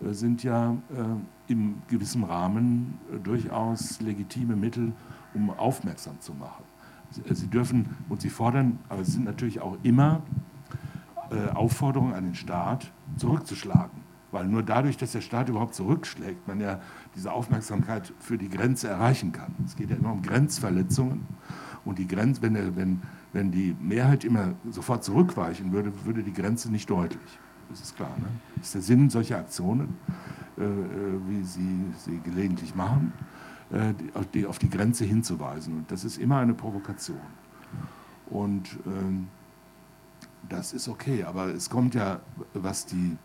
[0.00, 4.92] äh, sind ja äh, im gewissen Rahmen äh, durchaus legitime Mittel,
[5.34, 6.64] um aufmerksam zu machen.
[7.10, 10.22] Sie, sie, dürfen und sie fordern, aber es sind natürlich auch immer
[11.30, 14.07] äh, Aufforderungen an den Staat, zurückzuschlagen.
[14.30, 16.80] Weil nur dadurch, dass der Staat überhaupt zurückschlägt, man ja
[17.14, 19.54] diese Aufmerksamkeit für die Grenze erreichen kann.
[19.64, 21.26] Es geht ja immer um Grenzverletzungen.
[21.84, 23.00] Und die Grenze, wenn, der, wenn,
[23.32, 27.38] wenn die Mehrheit immer sofort zurückweichen würde, würde die Grenze nicht deutlich.
[27.70, 28.12] Das ist klar.
[28.18, 28.26] Ne?
[28.56, 29.96] Das ist der Sinn solcher Aktionen,
[30.58, 30.66] äh, äh
[31.26, 33.12] wie sie sie gelegentlich machen,
[33.70, 33.94] äh,
[34.34, 35.78] die, auf die Grenze hinzuweisen.
[35.78, 37.20] Und das ist immer eine Provokation.
[38.28, 39.26] Und äh,
[40.48, 41.24] das ist okay.
[41.24, 42.20] Aber es kommt ja,
[42.52, 43.16] was die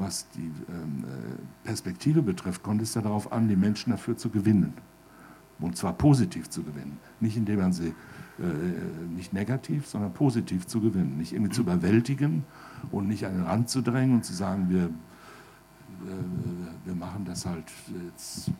[0.00, 4.30] was die ähm, äh, Perspektive betrifft, kommt es ja darauf an, die Menschen dafür zu
[4.30, 4.72] gewinnen.
[5.60, 6.98] Und zwar positiv zu gewinnen.
[7.20, 11.18] Nicht indem man sie äh, nicht negativ, sondern positiv zu gewinnen.
[11.18, 12.44] Nicht irgendwie zu überwältigen
[12.90, 14.88] und nicht an den Rand zu drängen und zu sagen, wir, äh,
[16.86, 17.66] wir machen das halt
[18.06, 18.50] jetzt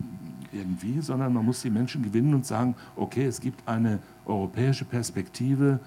[0.52, 5.80] irgendwie, sondern man muss die Menschen gewinnen und sagen, okay, es gibt eine europäische Perspektive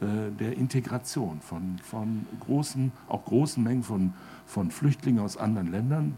[0.00, 4.14] äh, der Integration von, von großen, auch großen Mengen von,
[4.50, 6.16] von Flüchtlingen aus anderen Ländern.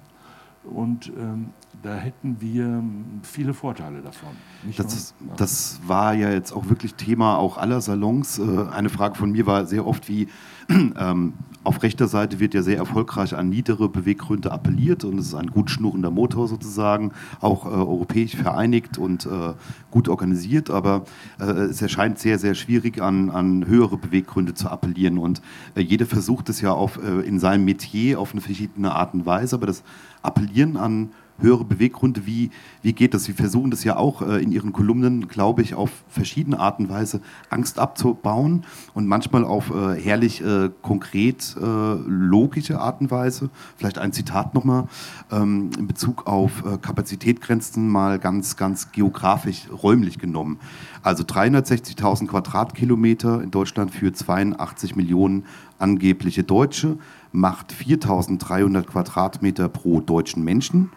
[0.65, 1.51] Und ähm,
[1.83, 2.83] da hätten wir
[3.23, 4.31] viele Vorteile davon.
[4.77, 8.39] Das, das, war ja jetzt auch wirklich Thema auch aller Salons.
[8.39, 10.29] Äh, eine Frage von mir war sehr oft, wie
[10.69, 11.35] ähm,
[11.65, 15.51] auf rechter Seite wird ja sehr erfolgreich an niedere Beweggründe appelliert und es ist ein
[15.51, 19.55] gut schnurrender Motor sozusagen, auch äh, europäisch vereinigt und äh,
[19.91, 21.05] gut organisiert, aber
[21.41, 25.19] äh, es erscheint sehr, sehr schwierig an, an höhere Beweggründe zu appellieren.
[25.19, 25.43] Und
[25.75, 29.27] äh, jeder versucht es ja auf, äh, in seinem Metier auf eine verschiedene Art und
[29.27, 29.83] Weise, aber das
[30.23, 31.11] Appellieren an
[31.43, 32.27] höhere Beweggründe.
[32.27, 32.51] Wie,
[32.82, 33.24] wie geht das?
[33.24, 36.90] Sie versuchen das ja auch äh, in Ihren Kolumnen, glaube ich, auf verschiedene Arten und
[36.90, 37.20] Weise
[37.51, 38.64] Angst abzubauen
[38.94, 41.64] und manchmal auf äh, herrlich äh, konkret äh,
[42.06, 43.51] logische Art und Weise.
[43.77, 44.86] Vielleicht ein Zitat nochmal
[45.31, 50.59] ähm, in Bezug auf äh, Kapazitätgrenzen mal ganz, ganz geografisch, räumlich genommen.
[51.02, 55.44] Also 360.000 Quadratkilometer in Deutschland für 82 Millionen
[55.78, 56.97] angebliche Deutsche
[57.32, 60.90] macht 4.300 Quadratmeter pro deutschen Menschen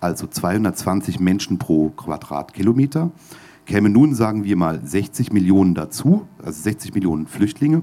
[0.00, 3.10] also 220 Menschen pro Quadratkilometer.
[3.66, 7.82] Käme nun, sagen wir mal, 60 Millionen dazu, also 60 Millionen Flüchtlinge,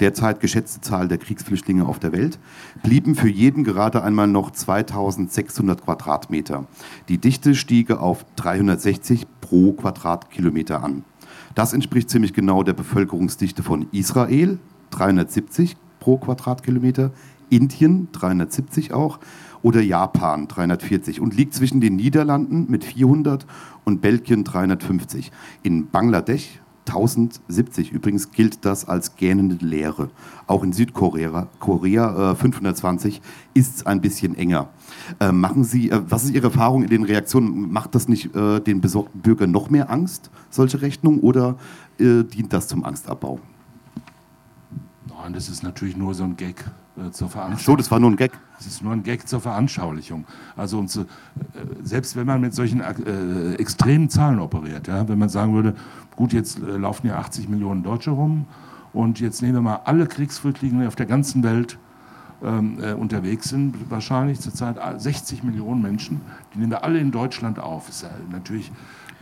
[0.00, 2.38] derzeit geschätzte Zahl der Kriegsflüchtlinge auf der Welt,
[2.82, 6.66] blieben für jeden gerade einmal noch 2600 Quadratmeter.
[7.08, 11.04] Die Dichte stiege auf 360 pro Quadratkilometer an.
[11.54, 14.58] Das entspricht ziemlich genau der Bevölkerungsdichte von Israel,
[14.90, 17.12] 370 pro Quadratkilometer,
[17.50, 19.18] Indien 370 auch
[19.62, 23.46] oder Japan 340 und liegt zwischen den Niederlanden mit 400
[23.84, 25.30] und Belgien 350.
[25.62, 30.10] In Bangladesch 1070 übrigens gilt das als gähnende Leere.
[30.46, 33.20] Auch in Südkorea Korea, äh, 520
[33.54, 34.68] ist es ein bisschen enger.
[35.20, 37.70] Äh, machen Sie, äh, was ist Ihre Erfahrung in den Reaktionen?
[37.70, 41.56] Macht das nicht äh, den besorgten Bürgern noch mehr Angst, solche Rechnungen, oder
[41.98, 43.38] äh, dient das zum Angstabbau?
[45.08, 46.64] Nein, das ist natürlich nur so ein Gag
[47.06, 47.72] äh, zur Veranschaulichung.
[47.72, 48.32] So, das war nur ein Gag.
[48.58, 50.26] Das ist nur ein Gag zur Veranschaulichung.
[50.56, 51.04] Also zu, äh,
[51.82, 55.74] selbst wenn man mit solchen äh, extremen Zahlen operiert, ja, wenn man sagen würde,
[56.16, 58.46] gut, jetzt äh, laufen ja 80 Millionen Deutsche rum
[58.92, 61.78] und jetzt nehmen wir mal alle Kriegsflüchtlinge auf der ganzen Welt
[62.42, 66.20] ähm, äh, unterwegs sind, wahrscheinlich zurzeit 60 Millionen Menschen,
[66.54, 67.88] die nehmen wir alle in Deutschland auf.
[67.88, 68.72] Ist ja natürlich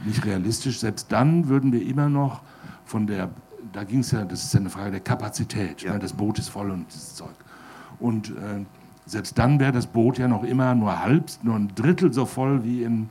[0.05, 0.81] nicht realistisch.
[0.81, 2.43] Selbst dann würden wir immer noch
[2.85, 3.31] von der,
[3.73, 5.83] da ging es ja, das ist ja eine Frage der Kapazität.
[5.83, 5.95] Ja.
[5.95, 7.35] Ne, das Boot ist voll und dieses Zeug.
[8.01, 8.65] Und äh,
[9.07, 12.65] selbst dann wäre das Boot ja noch immer nur halb, nur ein Drittel so voll
[12.65, 13.09] wie in,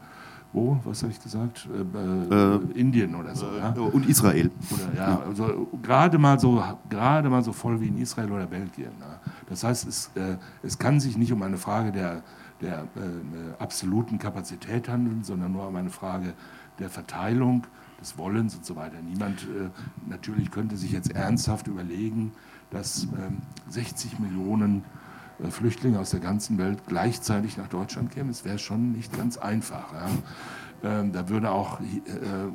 [0.54, 1.68] wo, was habe ich gesagt?
[1.74, 3.48] Äh, äh, Indien oder so.
[3.58, 3.76] Ja?
[3.76, 4.52] Äh, und Israel.
[4.72, 8.92] Oder, ja, also gerade mal, so, gerade mal so voll wie in Israel oder Belgien.
[9.00, 9.20] Ja.
[9.50, 12.24] Das heißt, es, äh, es kann sich nicht um eine Frage der,
[12.62, 16.34] der äh, absoluten Kapazität handeln, sondern nur um eine Frage
[16.80, 17.66] der Verteilung,
[18.00, 18.98] des Wollens und so weiter.
[19.02, 19.70] Niemand äh,
[20.08, 22.32] natürlich könnte sich jetzt ernsthaft überlegen,
[22.70, 23.08] dass
[23.70, 24.84] 60 ähm, Millionen
[25.44, 28.30] äh, Flüchtlinge aus der ganzen Welt gleichzeitig nach Deutschland kämen.
[28.30, 29.94] Es wäre schon nicht ganz einfach.
[29.94, 30.10] Ja.
[30.84, 31.86] Ähm, da würde auch äh,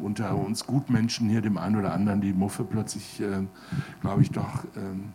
[0.01, 3.47] unter uns Gutmenschen hier dem einen oder anderen die Muffe plötzlich, äh,
[4.01, 5.11] glaube ich, doch ähm,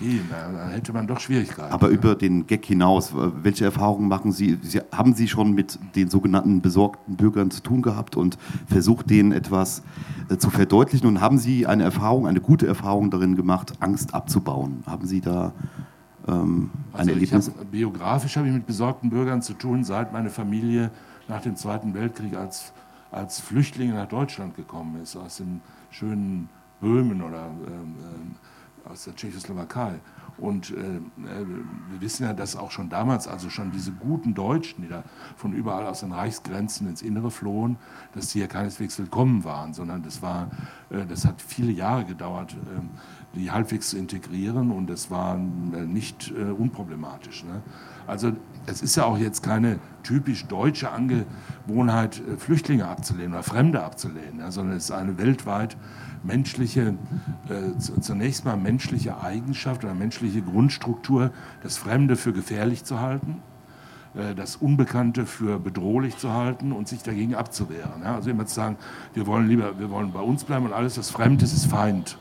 [0.00, 0.28] gehen.
[0.30, 1.72] Da hätte man doch Schwierigkeiten.
[1.72, 3.12] Aber über den Gag hinaus,
[3.42, 4.58] welche Erfahrungen machen Sie?
[4.62, 4.80] Sie?
[4.92, 9.82] Haben Sie schon mit den sogenannten besorgten Bürgern zu tun gehabt und versucht, denen etwas
[10.28, 11.06] äh, zu verdeutlichen?
[11.06, 14.82] Und haben Sie eine Erfahrung, eine gute Erfahrung darin gemacht, Angst abzubauen?
[14.86, 15.52] Haben Sie da
[16.26, 17.48] ähm, ein also Erlebnis?
[17.48, 20.90] Hab, biografisch habe ich mit besorgten Bürgern zu tun, seit meine Familie
[21.28, 22.72] nach dem Zweiten Weltkrieg als,
[23.12, 25.60] als Flüchtlinge nach Deutschland gekommen ist, aus dem
[25.90, 26.48] schönen
[26.80, 28.34] Böhmen oder ähm, ähm
[28.90, 30.00] aus der Tschechoslowakei.
[30.40, 31.00] Und äh, äh,
[31.90, 35.04] wir wissen ja, dass auch schon damals, also schon diese guten Deutschen, die da
[35.36, 37.76] von überall aus den Reichsgrenzen ins Innere flohen,
[38.14, 40.50] dass die ja keineswegs willkommen waren, sondern das, war,
[40.88, 45.38] äh, das hat viele Jahre gedauert, äh, die halbwegs zu integrieren und das war äh,
[45.38, 47.44] nicht äh, unproblematisch.
[47.44, 47.62] Ne?
[48.06, 48.32] Also
[48.66, 54.50] es ist ja auch jetzt keine typisch deutsche Angewohnheit, Flüchtlinge abzulehnen oder Fremde abzulehnen, ja,
[54.50, 55.76] sondern es ist eine weltweit
[56.22, 56.94] menschliche,
[57.48, 61.30] äh, zunächst mal menschliche Eigenschaft oder menschliche Grundstruktur,
[61.62, 63.42] das Fremde für gefährlich zu halten,
[64.14, 68.02] äh, das Unbekannte für bedrohlich zu halten und sich dagegen abzuwehren.
[68.02, 68.16] Ja?
[68.16, 68.76] Also immer zu sagen,
[69.14, 72.18] wir wollen lieber, wir wollen bei uns bleiben und alles, was fremd ist, ist Feind.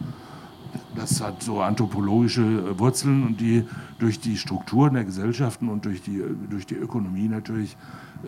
[0.95, 3.65] Das hat so anthropologische äh, Wurzeln und die
[3.99, 7.77] durch die Strukturen der Gesellschaften und durch die, durch die Ökonomie natürlich äh,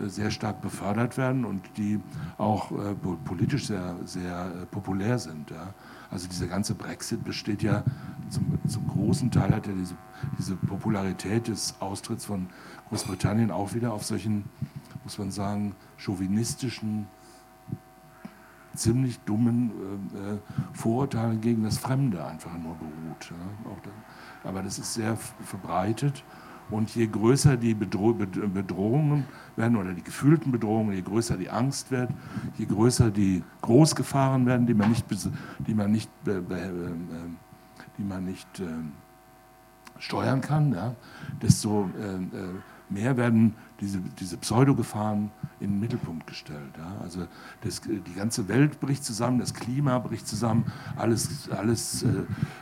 [0.06, 2.00] sehr stark befördert werden und die
[2.38, 2.94] auch äh,
[3.24, 5.52] politisch sehr, sehr äh, populär sind.
[6.10, 7.82] Also dieser ganze Brexit besteht ja
[8.28, 9.94] zum, zum großen Teil hat ja diese,
[10.38, 12.48] diese Popularität des Austritts von
[12.88, 14.44] Großbritannien auch wieder auf solchen,
[15.04, 17.06] muss man sagen, chauvinistischen,
[18.74, 19.70] ziemlich dummen
[20.14, 20.38] äh,
[20.72, 23.30] Vorurteilen gegen das Fremde einfach nur beruht.
[23.30, 23.76] Ja.
[23.82, 26.24] Da, aber das ist sehr verbreitet
[26.72, 29.24] und je größer die Bedro Bedrohungen
[29.56, 32.10] werden oder die gefühlten Bedrohungen, je größer die Angst wird,
[32.58, 35.06] je größer die Großgefahren werden, die man nicht,
[35.66, 36.40] die man nicht, äh,
[37.98, 38.64] die man nicht äh,
[39.98, 40.94] steuern kann, ja,
[41.40, 41.88] desto
[42.92, 45.30] mehr werden diese, diese Pseudogefahren
[45.60, 46.72] in den Mittelpunkt gestellt.
[46.78, 46.96] Ja.
[47.02, 47.26] Also
[47.62, 52.04] das, die ganze Welt bricht zusammen, das Klima bricht zusammen, alles, alles,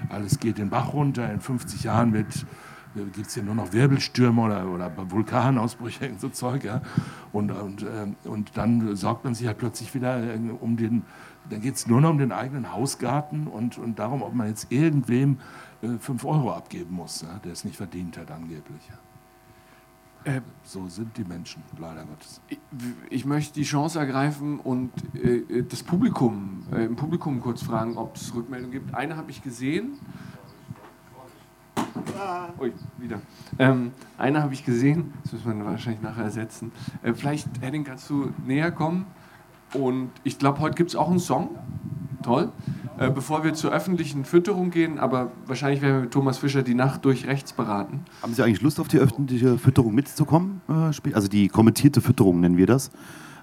[0.09, 1.31] alles geht den Bach runter.
[1.33, 2.47] In 50 Jahren wird
[2.95, 6.65] gibt es hier nur noch Wirbelstürme oder, oder Vulkanausbrüche und so Zeug.
[6.65, 6.83] Ja?
[7.33, 11.03] Und, und, äh, und dann sorgt man sich halt plötzlich wieder äh, um den,
[11.49, 14.71] dann geht es nur noch um den eigenen Hausgarten und, und darum, ob man jetzt
[14.71, 15.39] irgendwem
[15.83, 17.39] äh, 5 Euro abgeben muss, ja?
[17.45, 18.91] der es nicht verdient hat angeblich.
[20.25, 22.43] Äh, so sind die Menschen, leider Gottes.
[22.49, 22.59] Ich,
[23.09, 27.97] ich möchte die Chance ergreifen und äh, äh das Publikum, äh, im Publikum kurz fragen,
[27.97, 28.95] ob es Rückmeldungen gibt.
[28.95, 29.99] Eine habe ich gesehen.
[32.61, 33.21] Ui, wieder.
[33.59, 36.73] Ähm, eine habe ich gesehen, das müssen wir wahrscheinlich nachher ersetzen.
[37.03, 39.07] Äh, vielleicht, Henning, kannst du näher kommen?
[39.75, 41.51] Und ich glaube, heute gibt es auch einen Song.
[42.23, 42.51] Toll.
[42.99, 46.75] Äh, bevor wir zur öffentlichen Fütterung gehen, aber wahrscheinlich werden wir mit Thomas Fischer die
[46.75, 48.05] Nacht durch rechts beraten.
[48.23, 50.61] Haben Sie eigentlich Lust, auf die öffentliche Fütterung mitzukommen?
[50.69, 52.91] Äh, also die kommentierte Fütterung nennen wir das.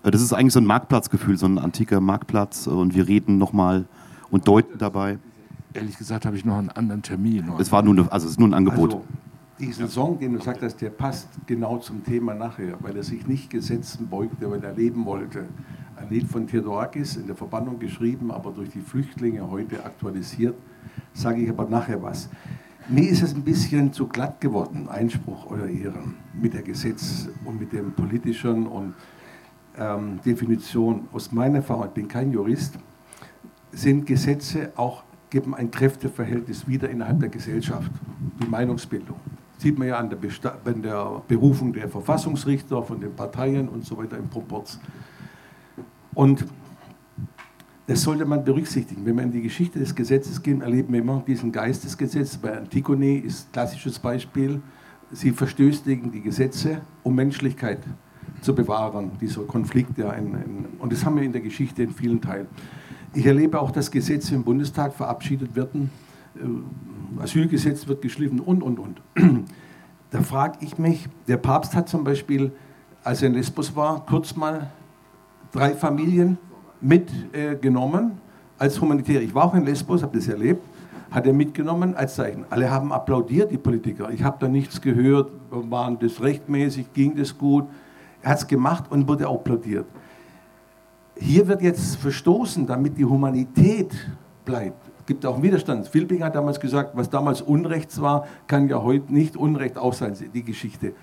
[0.03, 2.67] Äh, das ist eigentlich so ein Marktplatzgefühl, so ein antiker Marktplatz.
[2.67, 3.85] Und wir reden nochmal
[4.29, 5.17] und deuten dabei
[5.73, 7.51] ehrlich gesagt habe ich noch einen anderen Termin.
[7.59, 8.93] Es war nur, eine, also es ist nur ein Angebot.
[8.93, 9.05] Also,
[9.59, 13.49] diesen Song, den du sagst, der passt genau zum Thema nachher, weil er sich nicht
[13.49, 15.45] Gesetzen beugte, weil er leben wollte.
[15.95, 20.55] Ein Lied von Theodorakis in der Verbannung geschrieben, aber durch die Flüchtlinge heute aktualisiert.
[21.13, 22.29] Sage ich aber nachher was.
[22.87, 27.59] Mir ist es ein bisschen zu glatt geworden, Einspruch euer Ehren, mit der Gesetz und
[27.59, 28.93] mit dem politischen und
[29.77, 31.07] ähm, Definition.
[31.11, 32.77] Aus meiner Erfahrung, ich bin kein Jurist,
[33.71, 37.91] sind Gesetze auch geben ein Kräfteverhältnis wieder innerhalb der Gesellschaft,
[38.41, 39.17] die Meinungsbildung.
[39.57, 40.19] Sieht man ja an der,
[40.65, 44.79] an der Berufung der Verfassungsrichter von den Parteien und so weiter im Proporz.
[46.13, 46.45] Und
[47.87, 49.05] das sollte man berücksichtigen.
[49.05, 52.37] Wenn wir in die Geschichte des Gesetzes gehen, erleben wir immer diesen Geistesgesetz.
[52.37, 54.61] Bei Antigone ist ein klassisches Beispiel.
[55.11, 57.79] Sie verstößt gegen die Gesetze, um Menschlichkeit
[58.41, 59.97] zu bewahren, dieser Konflikt.
[59.97, 60.13] Ja,
[60.79, 62.47] und das haben wir in der Geschichte in vielen Teilen.
[63.17, 65.89] Ich erlebe auch, dass Gesetze im Bundestag verabschiedet werden.
[66.35, 69.01] Äh, Asylgesetz wird geschliffen und, und, und.
[70.11, 72.51] Da frage ich mich, der Papst hat zum Beispiel,
[73.03, 74.69] als er in Lesbos war, kurz mal
[75.51, 76.37] drei Familien
[76.79, 79.23] mitgenommen äh, als humanitäre.
[79.23, 80.61] Ich war auch in Lesbos, habe das erlebt,
[81.09, 82.45] hat er mitgenommen als Zeichen.
[82.51, 84.11] Alle haben applaudiert, die Politiker.
[84.11, 87.65] Ich habe da nichts gehört, waren das rechtmäßig, ging das gut.
[88.21, 89.87] Er hat es gemacht und wurde applaudiert.
[91.19, 93.91] Hier wird jetzt verstoßen, damit die Humanität
[94.45, 94.81] bleibt.
[94.99, 95.87] Es gibt auch Widerstand.
[95.87, 100.13] Filbing hat damals gesagt, was damals Unrecht war, kann ja heute nicht Unrecht auch sein,
[100.33, 100.93] die Geschichte.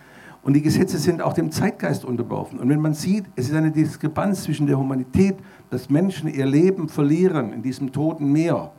[0.42, 2.58] Und die Gesetze sind auch dem Zeitgeist unterworfen.
[2.58, 5.36] Und wenn man sieht, es ist eine Diskrepanz zwischen der Humanität,
[5.70, 8.70] dass Menschen ihr Leben verlieren in diesem toten Meer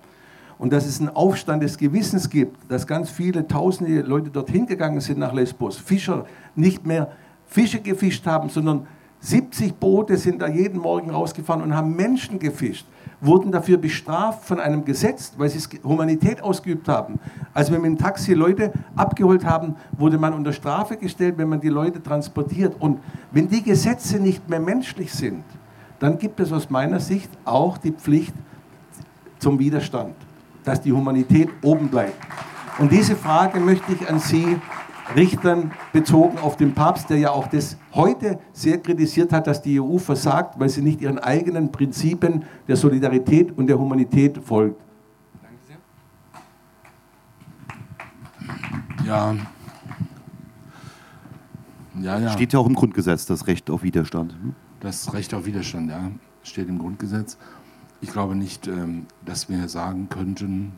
[0.60, 5.02] und dass es einen Aufstand des Gewissens gibt, dass ganz viele tausende Leute dorthin gegangen
[5.02, 6.26] sind nach Lesbos, Fischer
[6.56, 7.12] nicht mehr
[7.48, 8.88] Fische gefischt haben, sondern
[9.26, 12.86] 70 Boote sind da jeden Morgen rausgefahren und haben Menschen gefischt,
[13.22, 17.20] wurden dafür bestraft von einem Gesetz, weil sie Humanität ausgeübt haben.
[17.52, 21.60] Als wir mit dem Taxi Leute abgeholt haben, wurde man unter Strafe gestellt, wenn man
[21.60, 22.76] die Leute transportiert.
[22.78, 23.00] Und
[23.32, 25.44] wenn die Gesetze nicht mehr menschlich sind,
[25.98, 28.36] dann gibt es aus meiner Sicht auch die Pflicht
[29.40, 30.14] zum Widerstand,
[30.64, 32.22] dass die Humanität oben bleibt.
[32.78, 34.60] Und diese Frage möchte ich an Sie
[35.14, 39.80] Richtern bezogen auf den Papst, der ja auch das heute sehr kritisiert hat, dass die
[39.80, 44.82] EU versagt, weil sie nicht ihren eigenen Prinzipien der Solidarität und der Humanität folgt.
[49.06, 49.36] Ja.
[52.02, 52.30] Ja, ja.
[52.32, 54.34] Steht ja auch im Grundgesetz, das Recht auf Widerstand.
[54.34, 54.56] Hm?
[54.80, 56.12] Das Recht auf Widerstand, ja,
[56.44, 57.38] steht im Grundgesetz.
[58.02, 60.74] Ich glaube nicht, ähm, dass wir sagen könnten,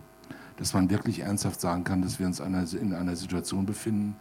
[0.57, 4.15] dass man wirklich ernsthaft sagen kann, dass wir uns in einer Situation befinden,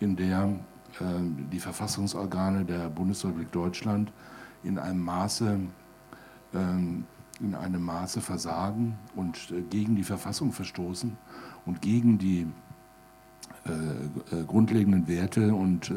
[0.00, 0.48] in der
[1.00, 1.04] äh,
[1.52, 4.12] die Verfassungsorgane der Bundesrepublik Deutschland
[4.62, 5.58] in einem Maße,
[6.54, 7.04] ähm,
[7.40, 11.16] in einem Maße versagen und äh, gegen die Verfassung verstoßen
[11.66, 12.46] und gegen die
[13.64, 15.92] äh, grundlegenden Werte und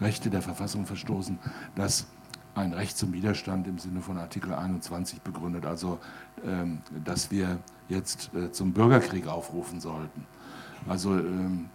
[0.00, 1.38] Rechte der Verfassung verstoßen,
[1.74, 2.06] dass
[2.54, 5.98] ein Recht zum Widerstand im Sinne von Artikel 21 begründet, also
[6.44, 7.58] ähm, dass wir
[7.92, 10.26] jetzt äh, zum Bürgerkrieg aufrufen sollten.
[10.88, 11.66] Also ähm,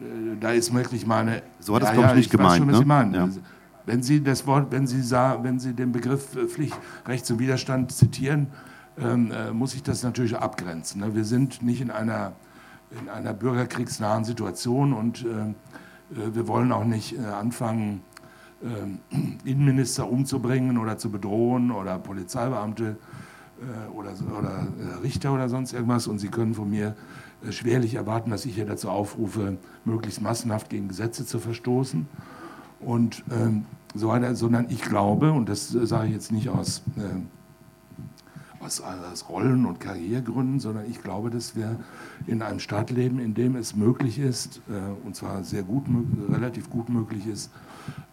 [0.00, 0.04] äh,
[0.40, 1.42] da ist wirklich meine.
[1.58, 2.58] So hat das ja, glaube ich nicht ich gemeint.
[2.58, 3.16] Schon, was ne?
[3.16, 3.28] Ja.
[3.86, 6.76] Wenn Sie das Wort, wenn Sie sagen, wenn Sie den Begriff äh, Pflicht,
[7.06, 8.48] Recht zum Widerstand zitieren,
[8.98, 11.00] ähm, äh, muss ich das natürlich abgrenzen.
[11.00, 11.14] Ne?
[11.14, 12.32] Wir sind nicht in einer,
[13.00, 18.02] in einer bürgerkriegsnahen Situation und äh, äh wir wollen auch nicht anfangen,
[18.62, 19.00] ähm,
[19.44, 22.94] Innenminister umzubringen oder zu bedrohen oder Polizeibeamte äh,
[23.94, 26.96] oder, oder äh, Richter oder sonst irgendwas und Sie können von mir
[27.46, 32.06] äh, schwerlich erwarten, dass ich hier dazu aufrufe, möglichst massenhaft gegen Gesetze zu verstoßen.
[32.80, 33.64] Und ähm,
[33.94, 38.80] so weiter, sondern ich glaube, und das äh, sage ich jetzt nicht aus, äh, aus,
[38.80, 41.78] aus Rollen- und Karrieregründen, sondern ich glaube, dass wir
[42.26, 45.84] in einem Staat leben, in dem es möglich ist, äh, und zwar sehr gut,
[46.30, 47.50] relativ gut möglich ist,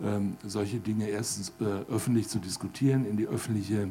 [0.03, 3.89] ähm, solche Dinge erstens äh, öffentlich zu diskutieren, in die öffentliche,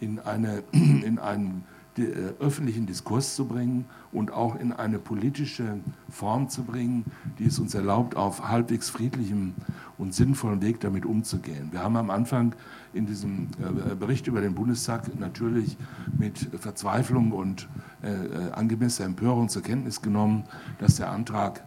[0.00, 1.64] in, eine, in einen
[1.96, 7.04] äh, öffentlichen Diskurs zu bringen und auch in eine politische Form zu bringen,
[7.38, 9.54] die es uns erlaubt, auf halbwegs friedlichem
[9.96, 11.68] und sinnvollen Weg damit umzugehen.
[11.70, 12.56] Wir haben am Anfang
[12.94, 15.76] in diesem äh, Bericht über den Bundestag natürlich
[16.18, 17.68] mit Verzweiflung und
[18.02, 20.44] äh, angemessener Empörung zur Kenntnis genommen,
[20.80, 21.62] dass der Antrag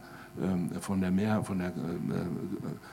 [0.82, 2.26] von der, Mehr, von der äh, äh,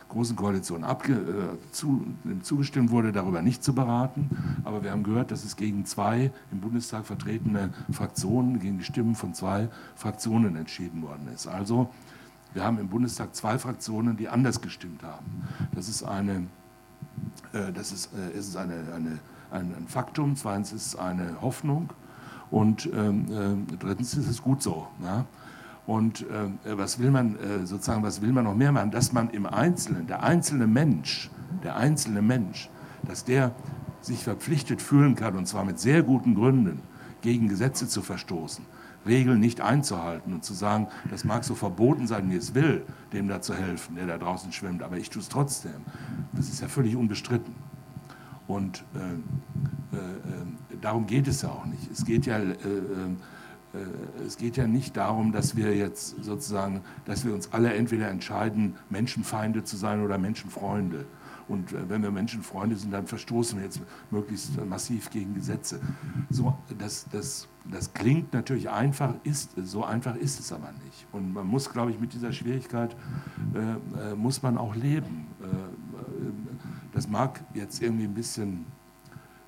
[0.08, 2.06] Großen Koalition abge, äh, zu,
[2.42, 4.30] zugestimmt wurde, darüber nicht zu beraten.
[4.64, 9.14] Aber wir haben gehört, dass es gegen zwei im Bundestag vertretene Fraktionen, gegen die Stimmen
[9.14, 11.46] von zwei Fraktionen entschieden worden ist.
[11.46, 11.90] Also
[12.54, 15.42] wir haben im Bundestag zwei Fraktionen, die anders gestimmt haben.
[15.74, 16.46] Das ist, eine,
[17.52, 19.18] das ist, ist eine, eine,
[19.50, 21.90] ein, ein Faktum, zweitens ist es eine Hoffnung
[22.52, 24.86] und ähm, drittens ist es gut so.
[25.02, 25.24] Ja?
[25.86, 28.90] Und äh, was will man äh, sozusagen, was will man noch mehr machen?
[28.90, 31.30] Dass man im Einzelnen, der einzelne Mensch,
[31.62, 32.70] der einzelne Mensch,
[33.06, 33.52] dass der
[34.00, 36.80] sich verpflichtet fühlen kann, und zwar mit sehr guten Gründen,
[37.20, 38.64] gegen Gesetze zu verstoßen,
[39.06, 42.82] Regeln nicht einzuhalten und zu sagen, das mag so verboten sein, wie es will,
[43.12, 45.84] dem da zu helfen, der da draußen schwimmt, aber ich tue es trotzdem.
[46.32, 47.54] Das ist ja völlig unbestritten.
[48.46, 51.90] Und äh, äh, äh darum geht es ja auch nicht.
[51.90, 52.52] Es geht ja äh,
[54.26, 58.76] es geht ja nicht darum, dass wir jetzt sozusagen, dass wir uns alle entweder entscheiden,
[58.90, 61.06] Menschenfeinde zu sein oder Menschenfreunde.
[61.48, 63.80] Und äh, wenn wir Menschenfreunde sind, dann verstoßen wir jetzt
[64.10, 65.80] möglichst massiv gegen Gesetze.
[66.30, 71.06] So, das, das, das klingt natürlich einfach, ist, so einfach ist es aber nicht.
[71.12, 72.96] Und man muss, glaube ich, mit dieser Schwierigkeit,
[73.54, 75.26] äh, äh muss man auch leben.
[75.42, 75.46] Äh,
[76.92, 78.66] das mag jetzt irgendwie ein bisschen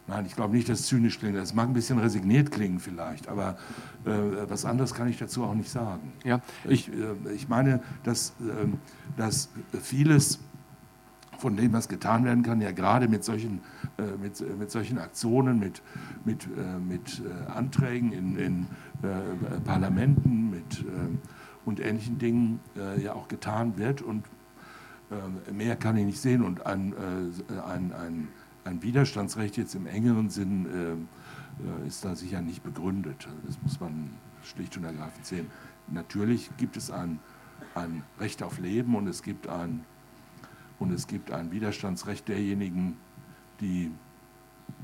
[0.08, 1.36] Nein, ich glaube nicht, dass es zynisch klingt.
[1.36, 3.56] Es mag ein bisschen resigniert klingen vielleicht, aber
[4.04, 4.10] äh,
[4.48, 6.12] was anderes kann ich dazu auch nicht sagen.
[6.24, 6.40] Ja.
[6.64, 8.68] Ich, äh, ich meine, dass, äh,
[9.16, 9.48] dass
[9.82, 10.38] vieles
[11.38, 13.60] von dem, was getan werden kann, ja gerade mit solchen,
[13.98, 15.82] äh, mit, mit solchen Aktionen, mit,
[16.24, 18.66] mit, äh, mit äh, Anträgen in, in
[19.64, 20.84] Parlamenten mit,
[21.66, 22.60] und ähnlichen Dingen
[22.98, 24.00] ja auch getan wird.
[24.00, 24.24] Und
[25.52, 26.42] mehr kann ich nicht sehen.
[26.42, 26.94] Und ein,
[27.68, 28.28] ein, ein
[28.66, 33.28] ein Widerstandsrecht jetzt im engeren Sinn äh, äh, ist da sicher nicht begründet.
[33.46, 34.10] Das muss man
[34.42, 35.50] schlicht und ergreifend sehen.
[35.88, 37.20] Natürlich gibt es ein,
[37.74, 39.84] ein Recht auf Leben und es gibt ein,
[40.78, 42.96] und es gibt ein Widerstandsrecht derjenigen,
[43.60, 43.90] die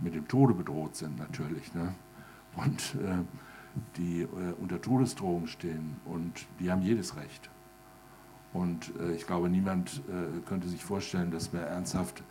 [0.01, 1.75] mit dem Tode bedroht sind, natürlich.
[1.75, 1.95] Ne?
[2.57, 3.19] Und äh,
[3.97, 4.29] die äh,
[4.61, 7.51] unter Todesdrohung stehen und die haben jedes Recht.
[8.53, 12.23] Und äh, ich glaube, niemand äh, könnte sich vorstellen, dass wir ernsthaft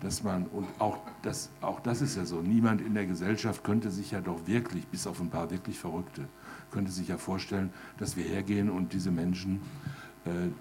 [0.00, 3.90] dass man, und auch das, auch das ist ja so, niemand in der Gesellschaft könnte
[3.90, 6.22] sich ja doch wirklich, bis auf ein paar wirklich Verrückte,
[6.70, 9.60] könnte sich ja vorstellen, dass wir hergehen und diese Menschen,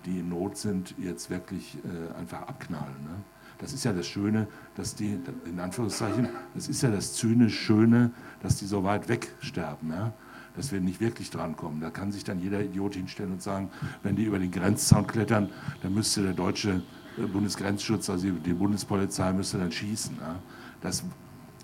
[0.06, 1.78] die in Not sind, jetzt wirklich
[2.18, 3.04] einfach abknallen.
[3.04, 3.16] Ne?
[3.58, 8.12] Das ist ja das Schöne, dass die, in Anführungszeichen, das ist ja das zynisch Schöne,
[8.42, 9.90] dass die so weit wegsterben.
[9.90, 10.14] Ja?
[10.56, 11.82] dass wir nicht wirklich drankommen.
[11.82, 13.70] Da kann sich dann jeder Idiot hinstellen und sagen,
[14.04, 15.50] wenn die über den Grenzzaun klettern,
[15.82, 16.82] dann müsste der deutsche äh,
[17.22, 20.18] Bundesgrenzschutz, also die Bundespolizei, müsste dann schießen.
[20.20, 20.36] Ja.
[20.82, 21.04] Das,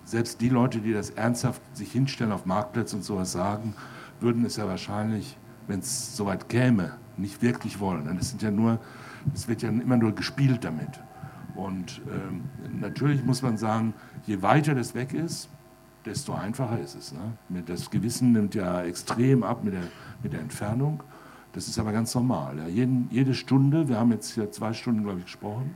[0.06, 3.76] selbst die Leute, die das ernsthaft sich hinstellen auf Marktplätzen und sowas sagen,
[4.20, 5.38] würden es ja wahrscheinlich,
[5.68, 8.06] wenn es soweit käme, nicht wirklich wollen.
[8.06, 8.80] Denn es sind ja nur,
[9.34, 11.00] es wird ja immer nur gespielt damit.
[11.56, 12.44] Und ähm,
[12.80, 13.94] natürlich muss man sagen,
[14.26, 15.50] je weiter das weg ist,
[16.06, 17.14] desto einfacher ist es.
[17.14, 17.64] Ne?
[17.66, 19.84] Das Gewissen nimmt ja extrem ab mit der,
[20.24, 21.04] mit der Entfernung.
[21.54, 22.58] Das ist aber ganz normal.
[22.58, 22.68] Ja.
[22.68, 25.76] Jeden, jede Stunde, wir haben jetzt hier zwei Stunden, glaube ich, gesprochen,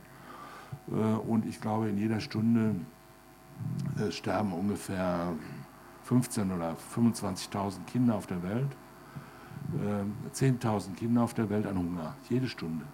[0.88, 2.74] äh, und ich glaube, in jeder Stunde
[3.98, 5.32] äh, sterben ungefähr
[6.08, 8.68] 15.000 oder 25.000 Kinder auf der Welt.
[9.74, 12.84] Äh, 10.000 Kinder auf der Welt an Hunger, jede Stunde.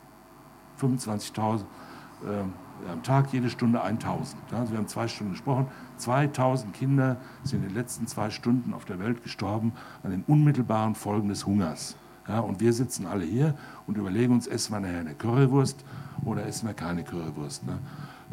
[0.80, 4.40] 25.000 äh, am Tag, jede Stunde 1000.
[4.52, 5.66] Also wir haben zwei Stunden gesprochen.
[5.98, 9.72] 2000 Kinder sind in den letzten zwei Stunden auf der Welt gestorben
[10.02, 11.96] an den unmittelbaren Folgen des Hungers.
[12.28, 13.54] Ja, und wir sitzen alle hier
[13.86, 15.84] und überlegen uns, essen wir nachher eine Currywurst
[16.24, 17.78] oder essen wir keine Currywurst ne?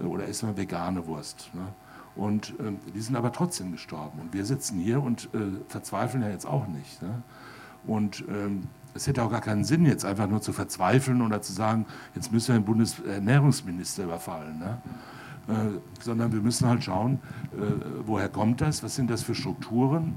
[0.05, 1.49] oder essen wir vegane Wurst.
[1.53, 1.67] Ne?
[2.15, 4.19] Und äh, die sind aber trotzdem gestorben.
[4.19, 7.01] Und wir sitzen hier und äh, verzweifeln ja jetzt auch nicht.
[7.01, 7.23] Ne?
[7.87, 11.53] Und ähm, es hätte auch gar keinen Sinn, jetzt einfach nur zu verzweifeln oder zu
[11.53, 11.85] sagen,
[12.15, 14.59] jetzt müssen wir den Bundesernährungsminister überfallen.
[14.59, 14.77] Ne?
[15.47, 17.19] Äh, sondern wir müssen halt schauen,
[17.53, 17.57] äh,
[18.05, 20.15] woher kommt das, was sind das für Strukturen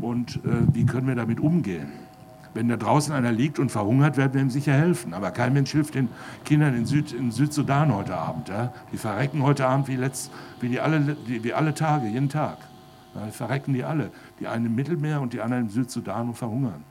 [0.00, 1.90] und äh, wie können wir damit umgehen.
[2.54, 5.14] Wenn da draußen einer liegt und verhungert, werden wir ihm sicher helfen.
[5.14, 6.08] Aber kein Mensch hilft den
[6.44, 8.48] Kindern in, Süd, in Südsudan heute Abend.
[8.48, 8.72] Ja?
[8.92, 10.30] Die verrecken heute Abend wie, letzt,
[10.60, 12.58] wie, die alle, die, wie alle Tage, jeden Tag.
[13.14, 14.10] Ja, die verrecken die alle.
[14.40, 16.84] Die einen im Mittelmeer und die anderen im Südsudan und verhungern.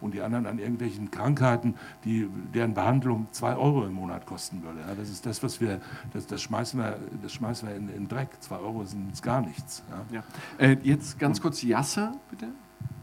[0.00, 4.80] Und die anderen an irgendwelchen Krankheiten, die, deren Behandlung zwei Euro im Monat kosten würde.
[4.80, 5.80] Ja, das ist das, was wir,
[6.12, 8.28] das, das schmeißen wir, das schmeißen wir in, in Dreck.
[8.40, 9.84] Zwei Euro sind gar nichts.
[10.10, 10.24] Ja.
[10.58, 12.48] Äh, jetzt ganz kurz Yasser, bitte.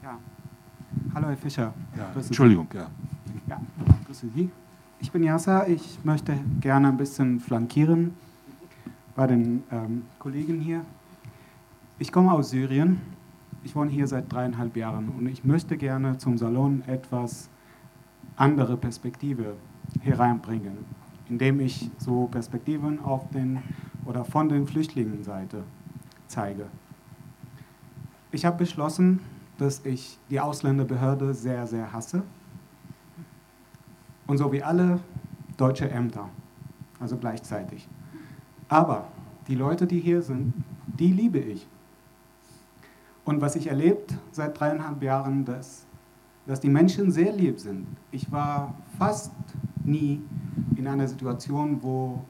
[0.03, 0.18] Ja.
[1.14, 1.74] Hallo, Herr Fischer.
[1.95, 2.90] Ja, Entschuldigung, ja.
[3.48, 3.61] ja.
[4.06, 4.49] Grüße Sie.
[4.99, 5.68] Ich bin Yasser.
[5.68, 8.16] Ich möchte gerne ein bisschen flankieren
[9.16, 10.82] bei den ähm, Kollegen hier.
[11.99, 13.02] Ich komme aus Syrien.
[13.64, 17.49] Ich wohne hier seit dreieinhalb Jahren und ich möchte gerne zum Salon etwas
[18.36, 19.57] andere Perspektive
[19.99, 20.78] hereinbringen,
[21.28, 23.60] indem ich so Perspektiven auf den
[24.06, 25.64] oder von den Flüchtlingenseite
[26.28, 26.68] zeige.
[28.32, 29.20] Ich habe beschlossen,
[29.60, 32.23] dass ich die Ausländerbehörde sehr, sehr hasse.
[34.26, 34.99] Und so wie alle
[35.57, 36.30] deutsche Ämter,
[36.99, 37.88] also gleichzeitig.
[38.69, 39.07] Aber
[39.48, 40.53] die Leute, die hier sind,
[40.88, 41.68] die liebe ich.
[43.26, 45.86] Und was ich erlebt seit dreieinhalb Jahren, dass,
[46.48, 47.86] dass die Menschen sehr lieb sind.
[48.11, 49.34] Ich war fast
[49.84, 50.22] nie
[50.77, 52.23] in einer Situation, wo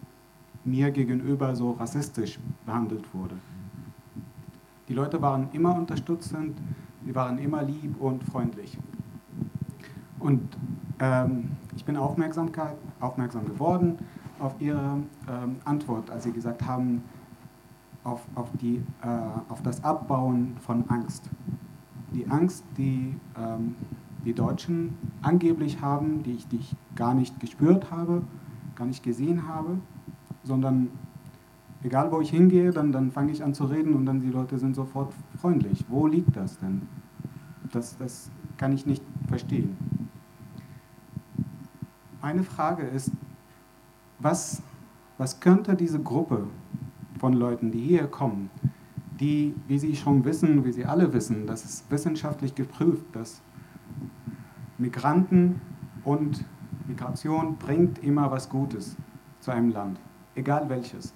[0.65, 3.35] mir gegenüber so rassistisch behandelt wurde.
[4.87, 6.57] Die Leute waren immer unterstützend,
[7.05, 8.77] Sie waren immer lieb und freundlich.
[10.19, 10.57] Und
[10.99, 12.51] ähm, ich bin aufmerksam,
[12.99, 13.97] aufmerksam geworden
[14.39, 14.97] auf Ihre
[15.27, 17.03] ähm, Antwort, als Sie gesagt haben,
[18.03, 19.07] auf, auf, die, äh,
[19.49, 21.29] auf das Abbauen von Angst.
[22.13, 23.75] Die Angst, die ähm,
[24.25, 28.23] die Deutschen angeblich haben, die ich, die ich gar nicht gespürt habe,
[28.75, 29.77] gar nicht gesehen habe,
[30.43, 30.89] sondern
[31.83, 34.57] egal wo ich hingehe, dann, dann fange ich an zu reden und dann die Leute
[34.57, 35.85] sind sofort freundlich.
[35.87, 36.81] Wo liegt das denn?
[37.71, 39.77] Das, das kann ich nicht verstehen.
[42.21, 43.11] Meine Frage ist,
[44.19, 44.61] was,
[45.17, 46.47] was könnte diese Gruppe
[47.17, 48.49] von Leuten, die hier kommen,
[49.19, 53.41] die, wie Sie schon wissen, wie Sie alle wissen, das ist wissenschaftlich geprüft, dass
[54.77, 55.61] Migranten
[56.03, 56.43] und
[56.87, 58.95] Migration bringt immer was Gutes
[59.39, 59.99] zu einem Land,
[60.35, 61.13] egal welches.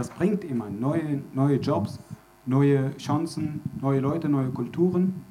[0.00, 1.98] Das bringt immer neue, neue Jobs,
[2.46, 5.22] neue Chancen, neue Leute, neue Kulturen.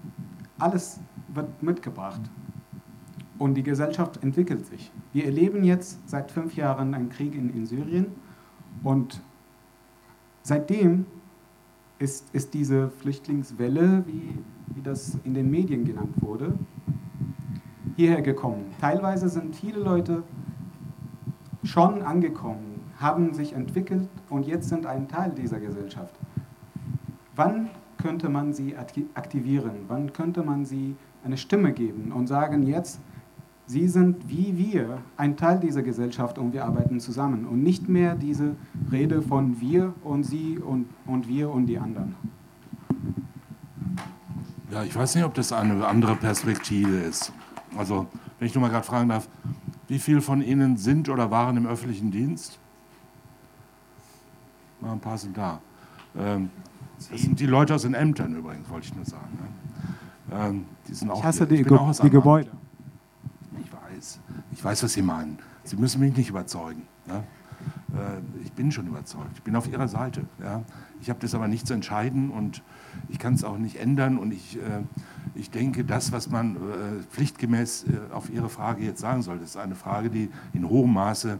[0.59, 0.99] Alles
[1.33, 2.21] wird mitgebracht.
[3.39, 4.91] Und die Gesellschaft entwickelt sich.
[5.11, 8.11] Wir erleben jetzt seit fünf Jahren einen Krieg in, in Syrien
[8.83, 9.23] und
[10.43, 11.07] seitdem
[11.97, 14.37] ist, ist diese Flüchtlingswelle, wie,
[14.75, 16.53] wie das in den Medien genannt wurde,
[17.95, 18.65] hierher gekommen.
[18.79, 20.21] Teilweise sind viele Leute
[21.63, 22.68] schon angekommen,
[22.99, 26.13] haben sich entwickelt und jetzt sind ein Teil dieser Gesellschaft.
[27.35, 29.85] Wann könnte man sie aktivieren?
[29.87, 32.99] Wann könnte man sie eine Stimme geben und sagen, jetzt,
[33.69, 38.15] Sie sind wie wir ein Teil dieser Gesellschaft und wir arbeiten zusammen und nicht mehr
[38.15, 38.55] diese
[38.91, 42.15] Rede von wir und Sie und, und wir und die anderen.
[44.71, 47.31] Ja, ich weiß nicht, ob das eine andere Perspektive ist.
[47.77, 48.07] Also,
[48.39, 49.29] wenn ich nur mal gerade fragen darf,
[49.87, 52.57] wie viele von Ihnen sind oder waren im öffentlichen Dienst?
[54.81, 55.59] Mal ein paar sind da.
[56.17, 56.49] Ähm,
[56.97, 59.37] das sind die Leute aus den Ämtern übrigens, wollte ich nur sagen.
[59.39, 60.35] Ne?
[60.35, 62.51] Ähm, die sind auch, ich hasse die, Ge die Gebäude.
[63.63, 64.19] Ich weiß.
[64.51, 65.39] Ich weiß, was Sie meinen.
[65.63, 66.83] Sie müssen mich nicht überzeugen.
[67.07, 67.17] Ja?
[67.17, 69.31] Äh, ich bin schon überzeugt.
[69.35, 70.23] Ich bin auf Ihrer Seite.
[70.41, 70.63] Ja?
[71.01, 72.61] Ich habe das aber nicht zu entscheiden und
[73.07, 74.17] ich kann es auch nicht ändern.
[74.17, 74.83] Und ich, äh,
[75.35, 76.59] ich denke, das, was man äh,
[77.11, 80.93] pflichtgemäß äh, auf Ihre Frage jetzt sagen soll, das ist eine Frage, die in hohem
[80.93, 81.37] Maße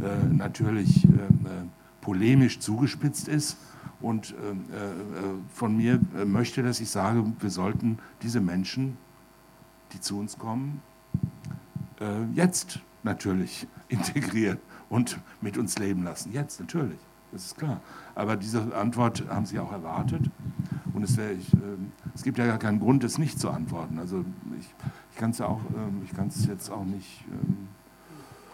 [0.00, 1.08] äh, natürlich äh,
[2.04, 3.56] polemisch zugespitzt ist
[4.00, 4.56] und äh, äh,
[5.54, 8.98] von mir äh, möchte, dass ich sage, wir sollten diese Menschen,
[9.92, 10.82] die zu uns kommen,
[12.00, 14.58] äh, jetzt natürlich integrieren
[14.90, 16.30] und mit uns leben lassen.
[16.32, 16.98] Jetzt natürlich,
[17.32, 17.80] das ist klar.
[18.14, 20.30] Aber diese Antwort haben Sie auch erwartet
[20.92, 23.98] und es, wär, ich, ähm, es gibt ja gar keinen Grund, es nicht zu antworten.
[23.98, 24.26] Also
[24.60, 24.66] ich,
[25.12, 25.60] ich kann es ja auch,
[26.28, 27.24] es jetzt auch nicht.
[27.32, 27.68] Ähm,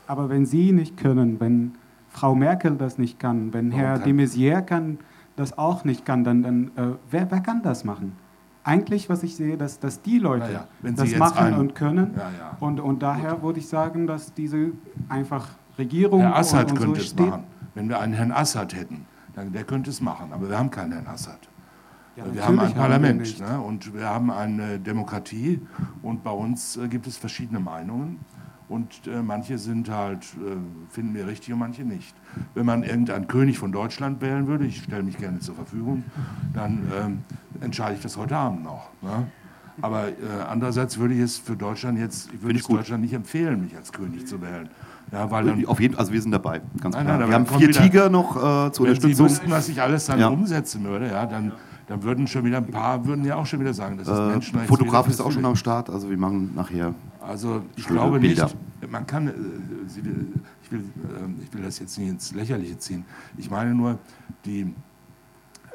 [0.06, 1.72] Aber wenn Sie nicht können, wenn
[2.10, 4.98] Frau Merkel das nicht kann, wenn Herr de Maizière kann,
[5.36, 8.16] das auch nicht kann, dann, dann äh, wer, wer kann das machen?
[8.62, 12.14] Eigentlich, was ich sehe, dass, dass die Leute ja, das machen und können.
[12.16, 12.56] Ja.
[12.60, 14.72] Und, und daher würde ich sagen, dass diese
[15.08, 17.30] einfach Regierung Herr Assad und, und könnte so es steht.
[17.30, 17.44] machen.
[17.74, 20.32] Wenn wir einen Herrn Assad hätten, dann der könnte es machen.
[20.32, 21.38] Aber wir haben keinen Herrn Assad.
[22.16, 23.40] Ja, wir haben ein haben wir Parlament nicht.
[23.40, 23.60] ne?
[23.60, 25.60] und wir haben eine Demokratie
[26.02, 28.18] und bei uns äh, gibt es verschiedene Meinungen
[28.70, 30.56] und äh, manche sind halt, äh,
[30.88, 32.14] finden wir richtig und manche nicht.
[32.54, 36.04] Wenn man irgendeinen König von Deutschland wählen würde, ich stelle mich gerne zur Verfügung,
[36.54, 37.18] dann ähm,
[37.60, 38.88] entscheide ich das heute Abend noch.
[39.02, 39.26] Ne?
[39.82, 40.12] Aber äh,
[40.48, 43.92] andererseits würde ich es für Deutschland jetzt, ich würde es Deutschland nicht empfehlen, mich als
[43.92, 44.68] König zu wählen.
[45.10, 47.18] Ja, weil dann, auf jeden, also wir sind dabei, ganz nein, klar.
[47.18, 49.28] Nein, wir haben vier wieder, Tiger noch äh, zur wenn Unterstützung.
[49.28, 50.28] Sie wüssten, was ich alles dann Ja.
[50.28, 51.50] umsetzen würde, ja, dann,
[51.88, 54.28] dann würden schon wieder ein paar, würden ja auch schon wieder sagen, das ist Äh,
[54.28, 54.68] Menschenrechts.
[54.68, 56.94] Fotograf ist auch schon am Start, also wir machen nachher.
[57.20, 58.44] Also ich schöne glaube Bilder.
[58.44, 59.32] nicht, man kann, äh,
[59.86, 60.04] ich,
[60.72, 63.04] will, äh, ich will das jetzt nicht ins Lächerliche ziehen.
[63.36, 63.98] Ich meine nur,
[64.44, 64.72] die,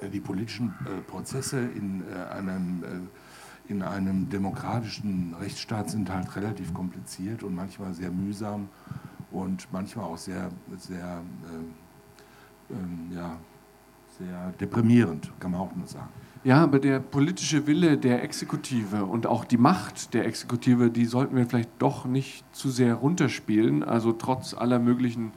[0.01, 6.35] äh, die politischen äh, Prozesse in, äh, einem, äh, in einem demokratischen Rechtsstaat sind halt
[6.35, 8.69] relativ kompliziert und manchmal sehr mühsam
[9.31, 11.21] und manchmal auch sehr, sehr,
[12.69, 13.37] äh, ähm, ja,
[14.17, 16.09] sehr deprimierend, kann man auch nur sagen.
[16.45, 21.35] Ja, aber der politische Wille der Exekutive und auch die Macht der Exekutive, die sollten
[21.35, 23.83] wir vielleicht doch nicht zu sehr runterspielen.
[23.83, 25.31] Also trotz aller möglichen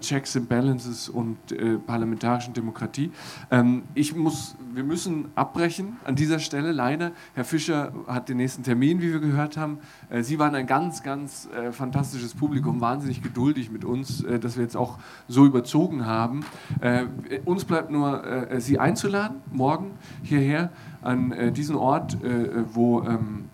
[0.00, 3.12] Checks and Balances und äh, parlamentarischen Demokratie.
[3.50, 7.12] Ähm, ich muss, wir müssen abbrechen an dieser Stelle leider.
[7.34, 9.78] Herr Fischer hat den nächsten Termin, wie wir gehört haben.
[10.10, 14.56] Äh, Sie waren ein ganz, ganz äh, fantastisches Publikum, wahnsinnig geduldig mit uns, äh, dass
[14.56, 14.98] wir jetzt auch
[15.28, 16.44] so überzogen haben.
[16.80, 17.04] Äh,
[17.44, 19.92] uns bleibt nur, äh, Sie einzuladen, morgen
[20.22, 20.70] hierher
[21.02, 23.48] an äh, diesen Ort, äh, wo ähm,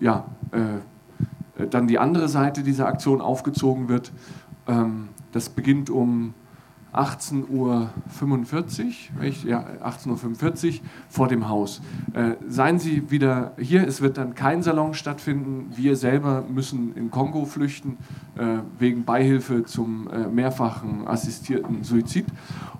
[0.00, 4.12] ja, äh, dann die andere Seite dieser Aktion aufgezogen wird.
[4.66, 6.32] Ähm, das beginnt um
[6.94, 7.90] 18.45 Uhr,
[9.44, 11.80] ja, 18.45 Uhr vor dem Haus.
[12.12, 15.72] Äh, seien Sie wieder hier, es wird dann kein Salon stattfinden.
[15.74, 17.98] Wir selber müssen in Kongo flüchten,
[18.36, 22.26] äh, wegen Beihilfe zum äh, mehrfachen assistierten Suizid.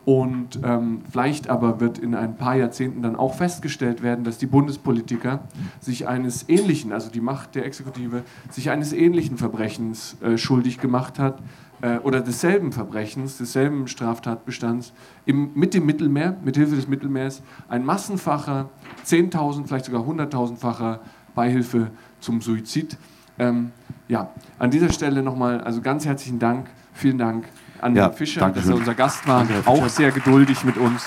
[0.05, 4.47] Und ähm, vielleicht aber wird in ein paar Jahrzehnten dann auch festgestellt werden, dass die
[4.47, 5.41] Bundespolitiker
[5.81, 11.19] sich eines ähnlichen, also die Macht der Exekutive, sich eines ähnlichen Verbrechens äh, schuldig gemacht
[11.19, 11.43] hat
[11.85, 14.95] äh, oder desselben Verbrechens, desselben Straftatbestands
[15.27, 18.71] im, mit dem Mittelmeer, mit Hilfe des Mittelmeers, ein massenfacher,
[19.07, 21.01] 10.000, vielleicht sogar 100.000-facher
[21.35, 21.91] Beihilfe
[22.21, 22.97] zum Suizid.
[23.39, 23.73] Ähm,
[24.09, 27.45] ja, an dieser Stelle nochmal, also ganz herzlichen Dank, vielen Dank
[27.83, 31.05] an Ja, Herrn Fischer, dass er unser Gast war, Danke, auch sehr geduldig mit uns.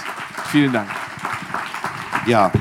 [0.51, 0.89] Vielen Dank.
[2.27, 2.51] Ja.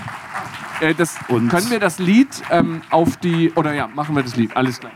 [0.80, 4.56] Äh, das, können wir das Lied ähm, auf die, oder ja, machen wir das Lied,
[4.56, 4.92] alles klar.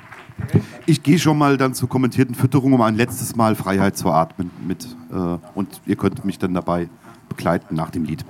[0.87, 4.51] Ich gehe schon mal dann zur kommentierten Fütterung, um ein letztes Mal Freiheit zu atmen
[4.67, 4.85] mit.
[5.13, 6.89] Äh, und ihr könnt mich dann dabei
[7.29, 8.25] begleiten nach dem Lied.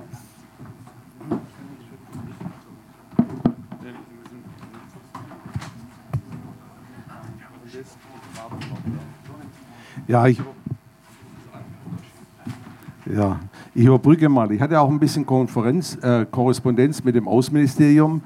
[10.07, 10.41] Ja, ich,
[13.05, 13.39] ja,
[13.73, 14.51] ich überbrücke mal.
[14.51, 18.21] Ich hatte auch ein bisschen Konferenz, äh, Korrespondenz mit dem Außenministerium,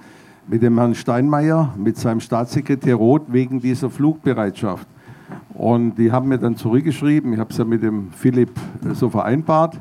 [0.48, 4.88] mit dem Herrn Steinmeier, mit seinem Staatssekretär Roth wegen dieser Flugbereitschaft.
[5.54, 8.52] Und die haben mir dann zurückgeschrieben, ich habe es ja mit dem Philipp
[8.84, 9.80] äh, so vereinbart.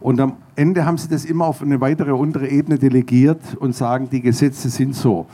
[0.00, 4.08] Und am Ende haben sie das immer auf eine weitere untere Ebene delegiert und sagen,
[4.10, 5.26] die Gesetze sind so.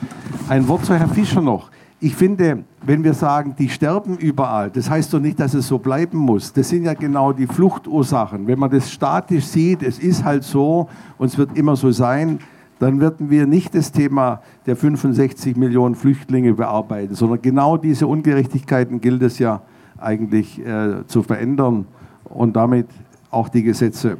[0.48, 1.70] Ein Wort zu Herrn Fischer noch.
[2.00, 5.78] Ich finde, wenn wir sagen, die sterben überall, das heißt doch nicht, dass es so
[5.78, 6.52] bleiben muss.
[6.52, 8.46] Das sind ja genau die Fluchtursachen.
[8.46, 10.88] Wenn man das statisch sieht, es ist halt so
[11.18, 12.40] und es wird immer so sein,
[12.78, 19.00] dann werden wir nicht das Thema der 65 Millionen Flüchtlinge bearbeiten, sondern genau diese Ungerechtigkeiten
[19.00, 19.62] gilt es ja
[19.98, 21.86] eigentlich äh, zu verändern
[22.24, 22.88] und damit
[23.30, 24.18] auch die Gesetze.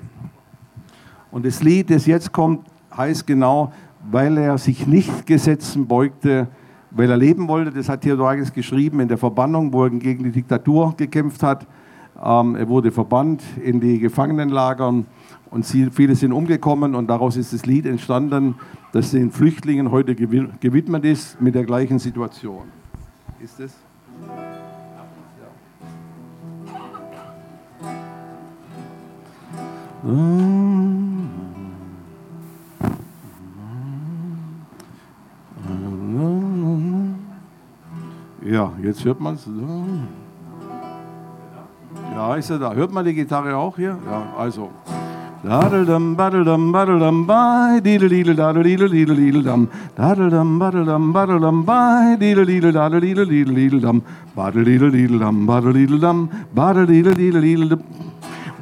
[1.30, 2.66] Und das Lied, das jetzt kommt,
[2.96, 3.72] heißt genau,
[4.10, 6.46] weil er sich nicht Gesetzen beugte,
[6.90, 7.72] weil er leben wollte.
[7.72, 11.66] Das hat Theodorakis geschrieben in der Verbannung, wo er gegen die Diktatur gekämpft hat.
[12.22, 15.06] Ähm, er wurde verbannt in die Gefangenenlagern
[15.54, 18.56] und viele sind umgekommen und daraus ist das Lied entstanden,
[18.92, 22.64] das den Flüchtlingen heute gewi- gewidmet ist mit der gleichen Situation.
[23.40, 23.72] Ist es?
[38.44, 39.48] Ja, jetzt hört man es.
[42.14, 42.74] Ja, ist er da.
[42.74, 43.98] Hört man die Gitarre auch hier?
[44.06, 44.70] Ja, also.
[45.44, 54.00] Dadeldam, badeldam, badeldam, bei, dideldidel, dadeldidel, dideldidel, Dadeldam, badeldam, badeldam, bei, dideldidel, dadeldidel, dideldidel,
[54.34, 57.78] Badeldidel, dideldam, badeldidel, badeldidel, dideldidel,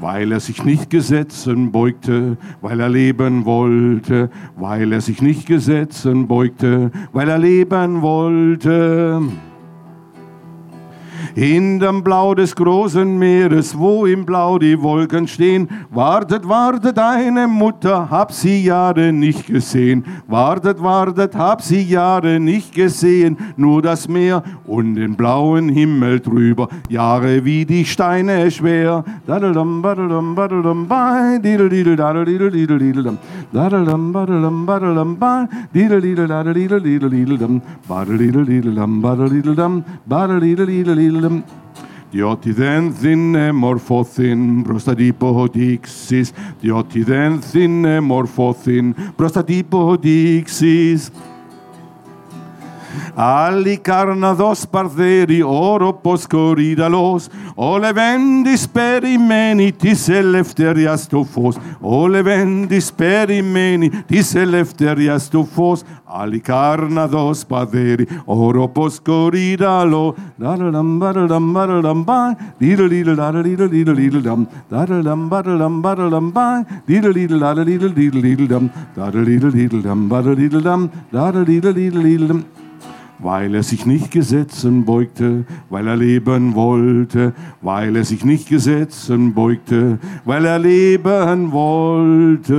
[0.01, 6.27] weil er sich nicht Gesetzen beugte, weil er leben wollte, weil er sich nicht Gesetzen
[6.27, 9.23] beugte, weil er leben wollte.
[11.35, 15.69] In dem Blau des großen Meeres, wo im Blau die Wolken stehen.
[15.91, 20.05] Wartet, wartet, eine Mutter, hab sie Jahre nicht gesehen.
[20.27, 23.37] Wartet, wartet, hab sie Jahre nicht gesehen.
[23.57, 29.05] Nur das Meer und den blauen Himmel drüber, Jahre wie die Steine schwer.
[29.27, 33.19] Dadeldum, badeldum, badeldum, bei, didel, didel, dadel, didel, didel.
[33.53, 37.63] Dadeldum, badeldum, badeldum, bei, didel, didel, dadel, didel, didel, didel, dum.
[37.89, 39.85] Badel, didel, didel, dum, badel, didel,
[42.11, 44.95] διότι δεν θυνε μορφώθην προς τα
[46.61, 49.45] διότι δεν θυνε μορφώθην προς τα
[53.16, 63.90] Άλλη καρναδός παρδέρι, όροπος κορίδαλος, ο Λεβέντης περιμένει της ελευθερίας το φως, ο Λεβέντης περιμένει
[64.06, 73.16] της ελευθερίας το φως, άλλη καρναδός παρδέρι, όροπος κορίδαλο, δαραλαμ, μπαραλαμ, μπαραλαμ, μπα, δίδελ, δίδελ,
[73.16, 75.82] δαραλ, δίδελ, δίδελ, δίδελ, δαμ, δαραλαμ, μπαραλαμ,
[83.23, 89.33] Weil er sich nicht Gesetzen beugte, weil er leben wollte, weil er sich nicht Gesetzen
[89.33, 92.53] beugte, weil er leben wollte.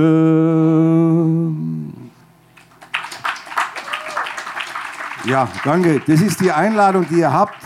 [5.26, 6.00] Ja, danke.
[6.06, 7.58] Das ist die Einladung, die ihr habt.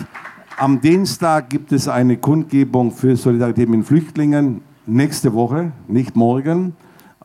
[0.57, 4.61] Am Dienstag gibt es eine Kundgebung für Solidarität mit Flüchtlingen.
[4.87, 6.75] Nächste Woche, nicht morgen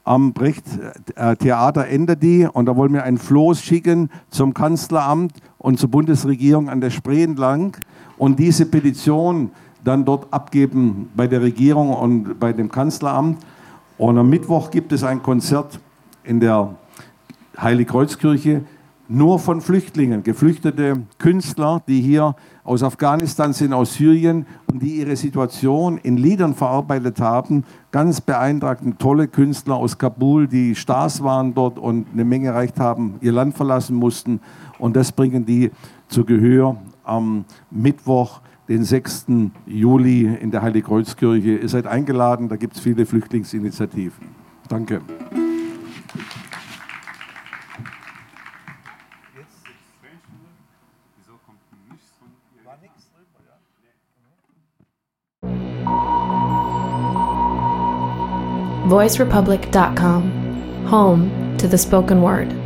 [0.04, 0.66] am Brecht
[1.16, 5.90] äh, Theater endet die und da wollen wir ein Floß schicken zum Kanzleramt und zur
[5.90, 7.78] Bundesregierung an der Spree entlang
[8.18, 9.52] und diese Petition
[9.84, 13.40] dann dort abgeben bei der Regierung und bei dem Kanzleramt.
[13.98, 15.80] Und am Mittwoch gibt es ein Konzert
[16.24, 16.76] in der
[17.60, 18.62] Heiligkreuzkirche
[19.14, 25.16] nur von Flüchtlingen, geflüchtete Künstler, die hier aus Afghanistan sind, aus Syrien und die ihre
[25.16, 27.64] Situation in Liedern verarbeitet haben.
[27.92, 33.16] Ganz beeindruckend, tolle Künstler aus Kabul, die Stars waren dort und eine Menge erreicht haben,
[33.22, 34.40] ihr Land verlassen mussten.
[34.80, 35.70] Und das bringen die
[36.08, 39.28] zu Gehör am Mittwoch, den 6.
[39.68, 41.58] Juli in der Heiligkreuzkirche.
[41.58, 44.30] Ihr seid eingeladen, da gibt es viele Flüchtlingsinitiativen.
[44.70, 45.02] Danke.
[58.84, 62.63] voicerepublic.com, home to the spoken word.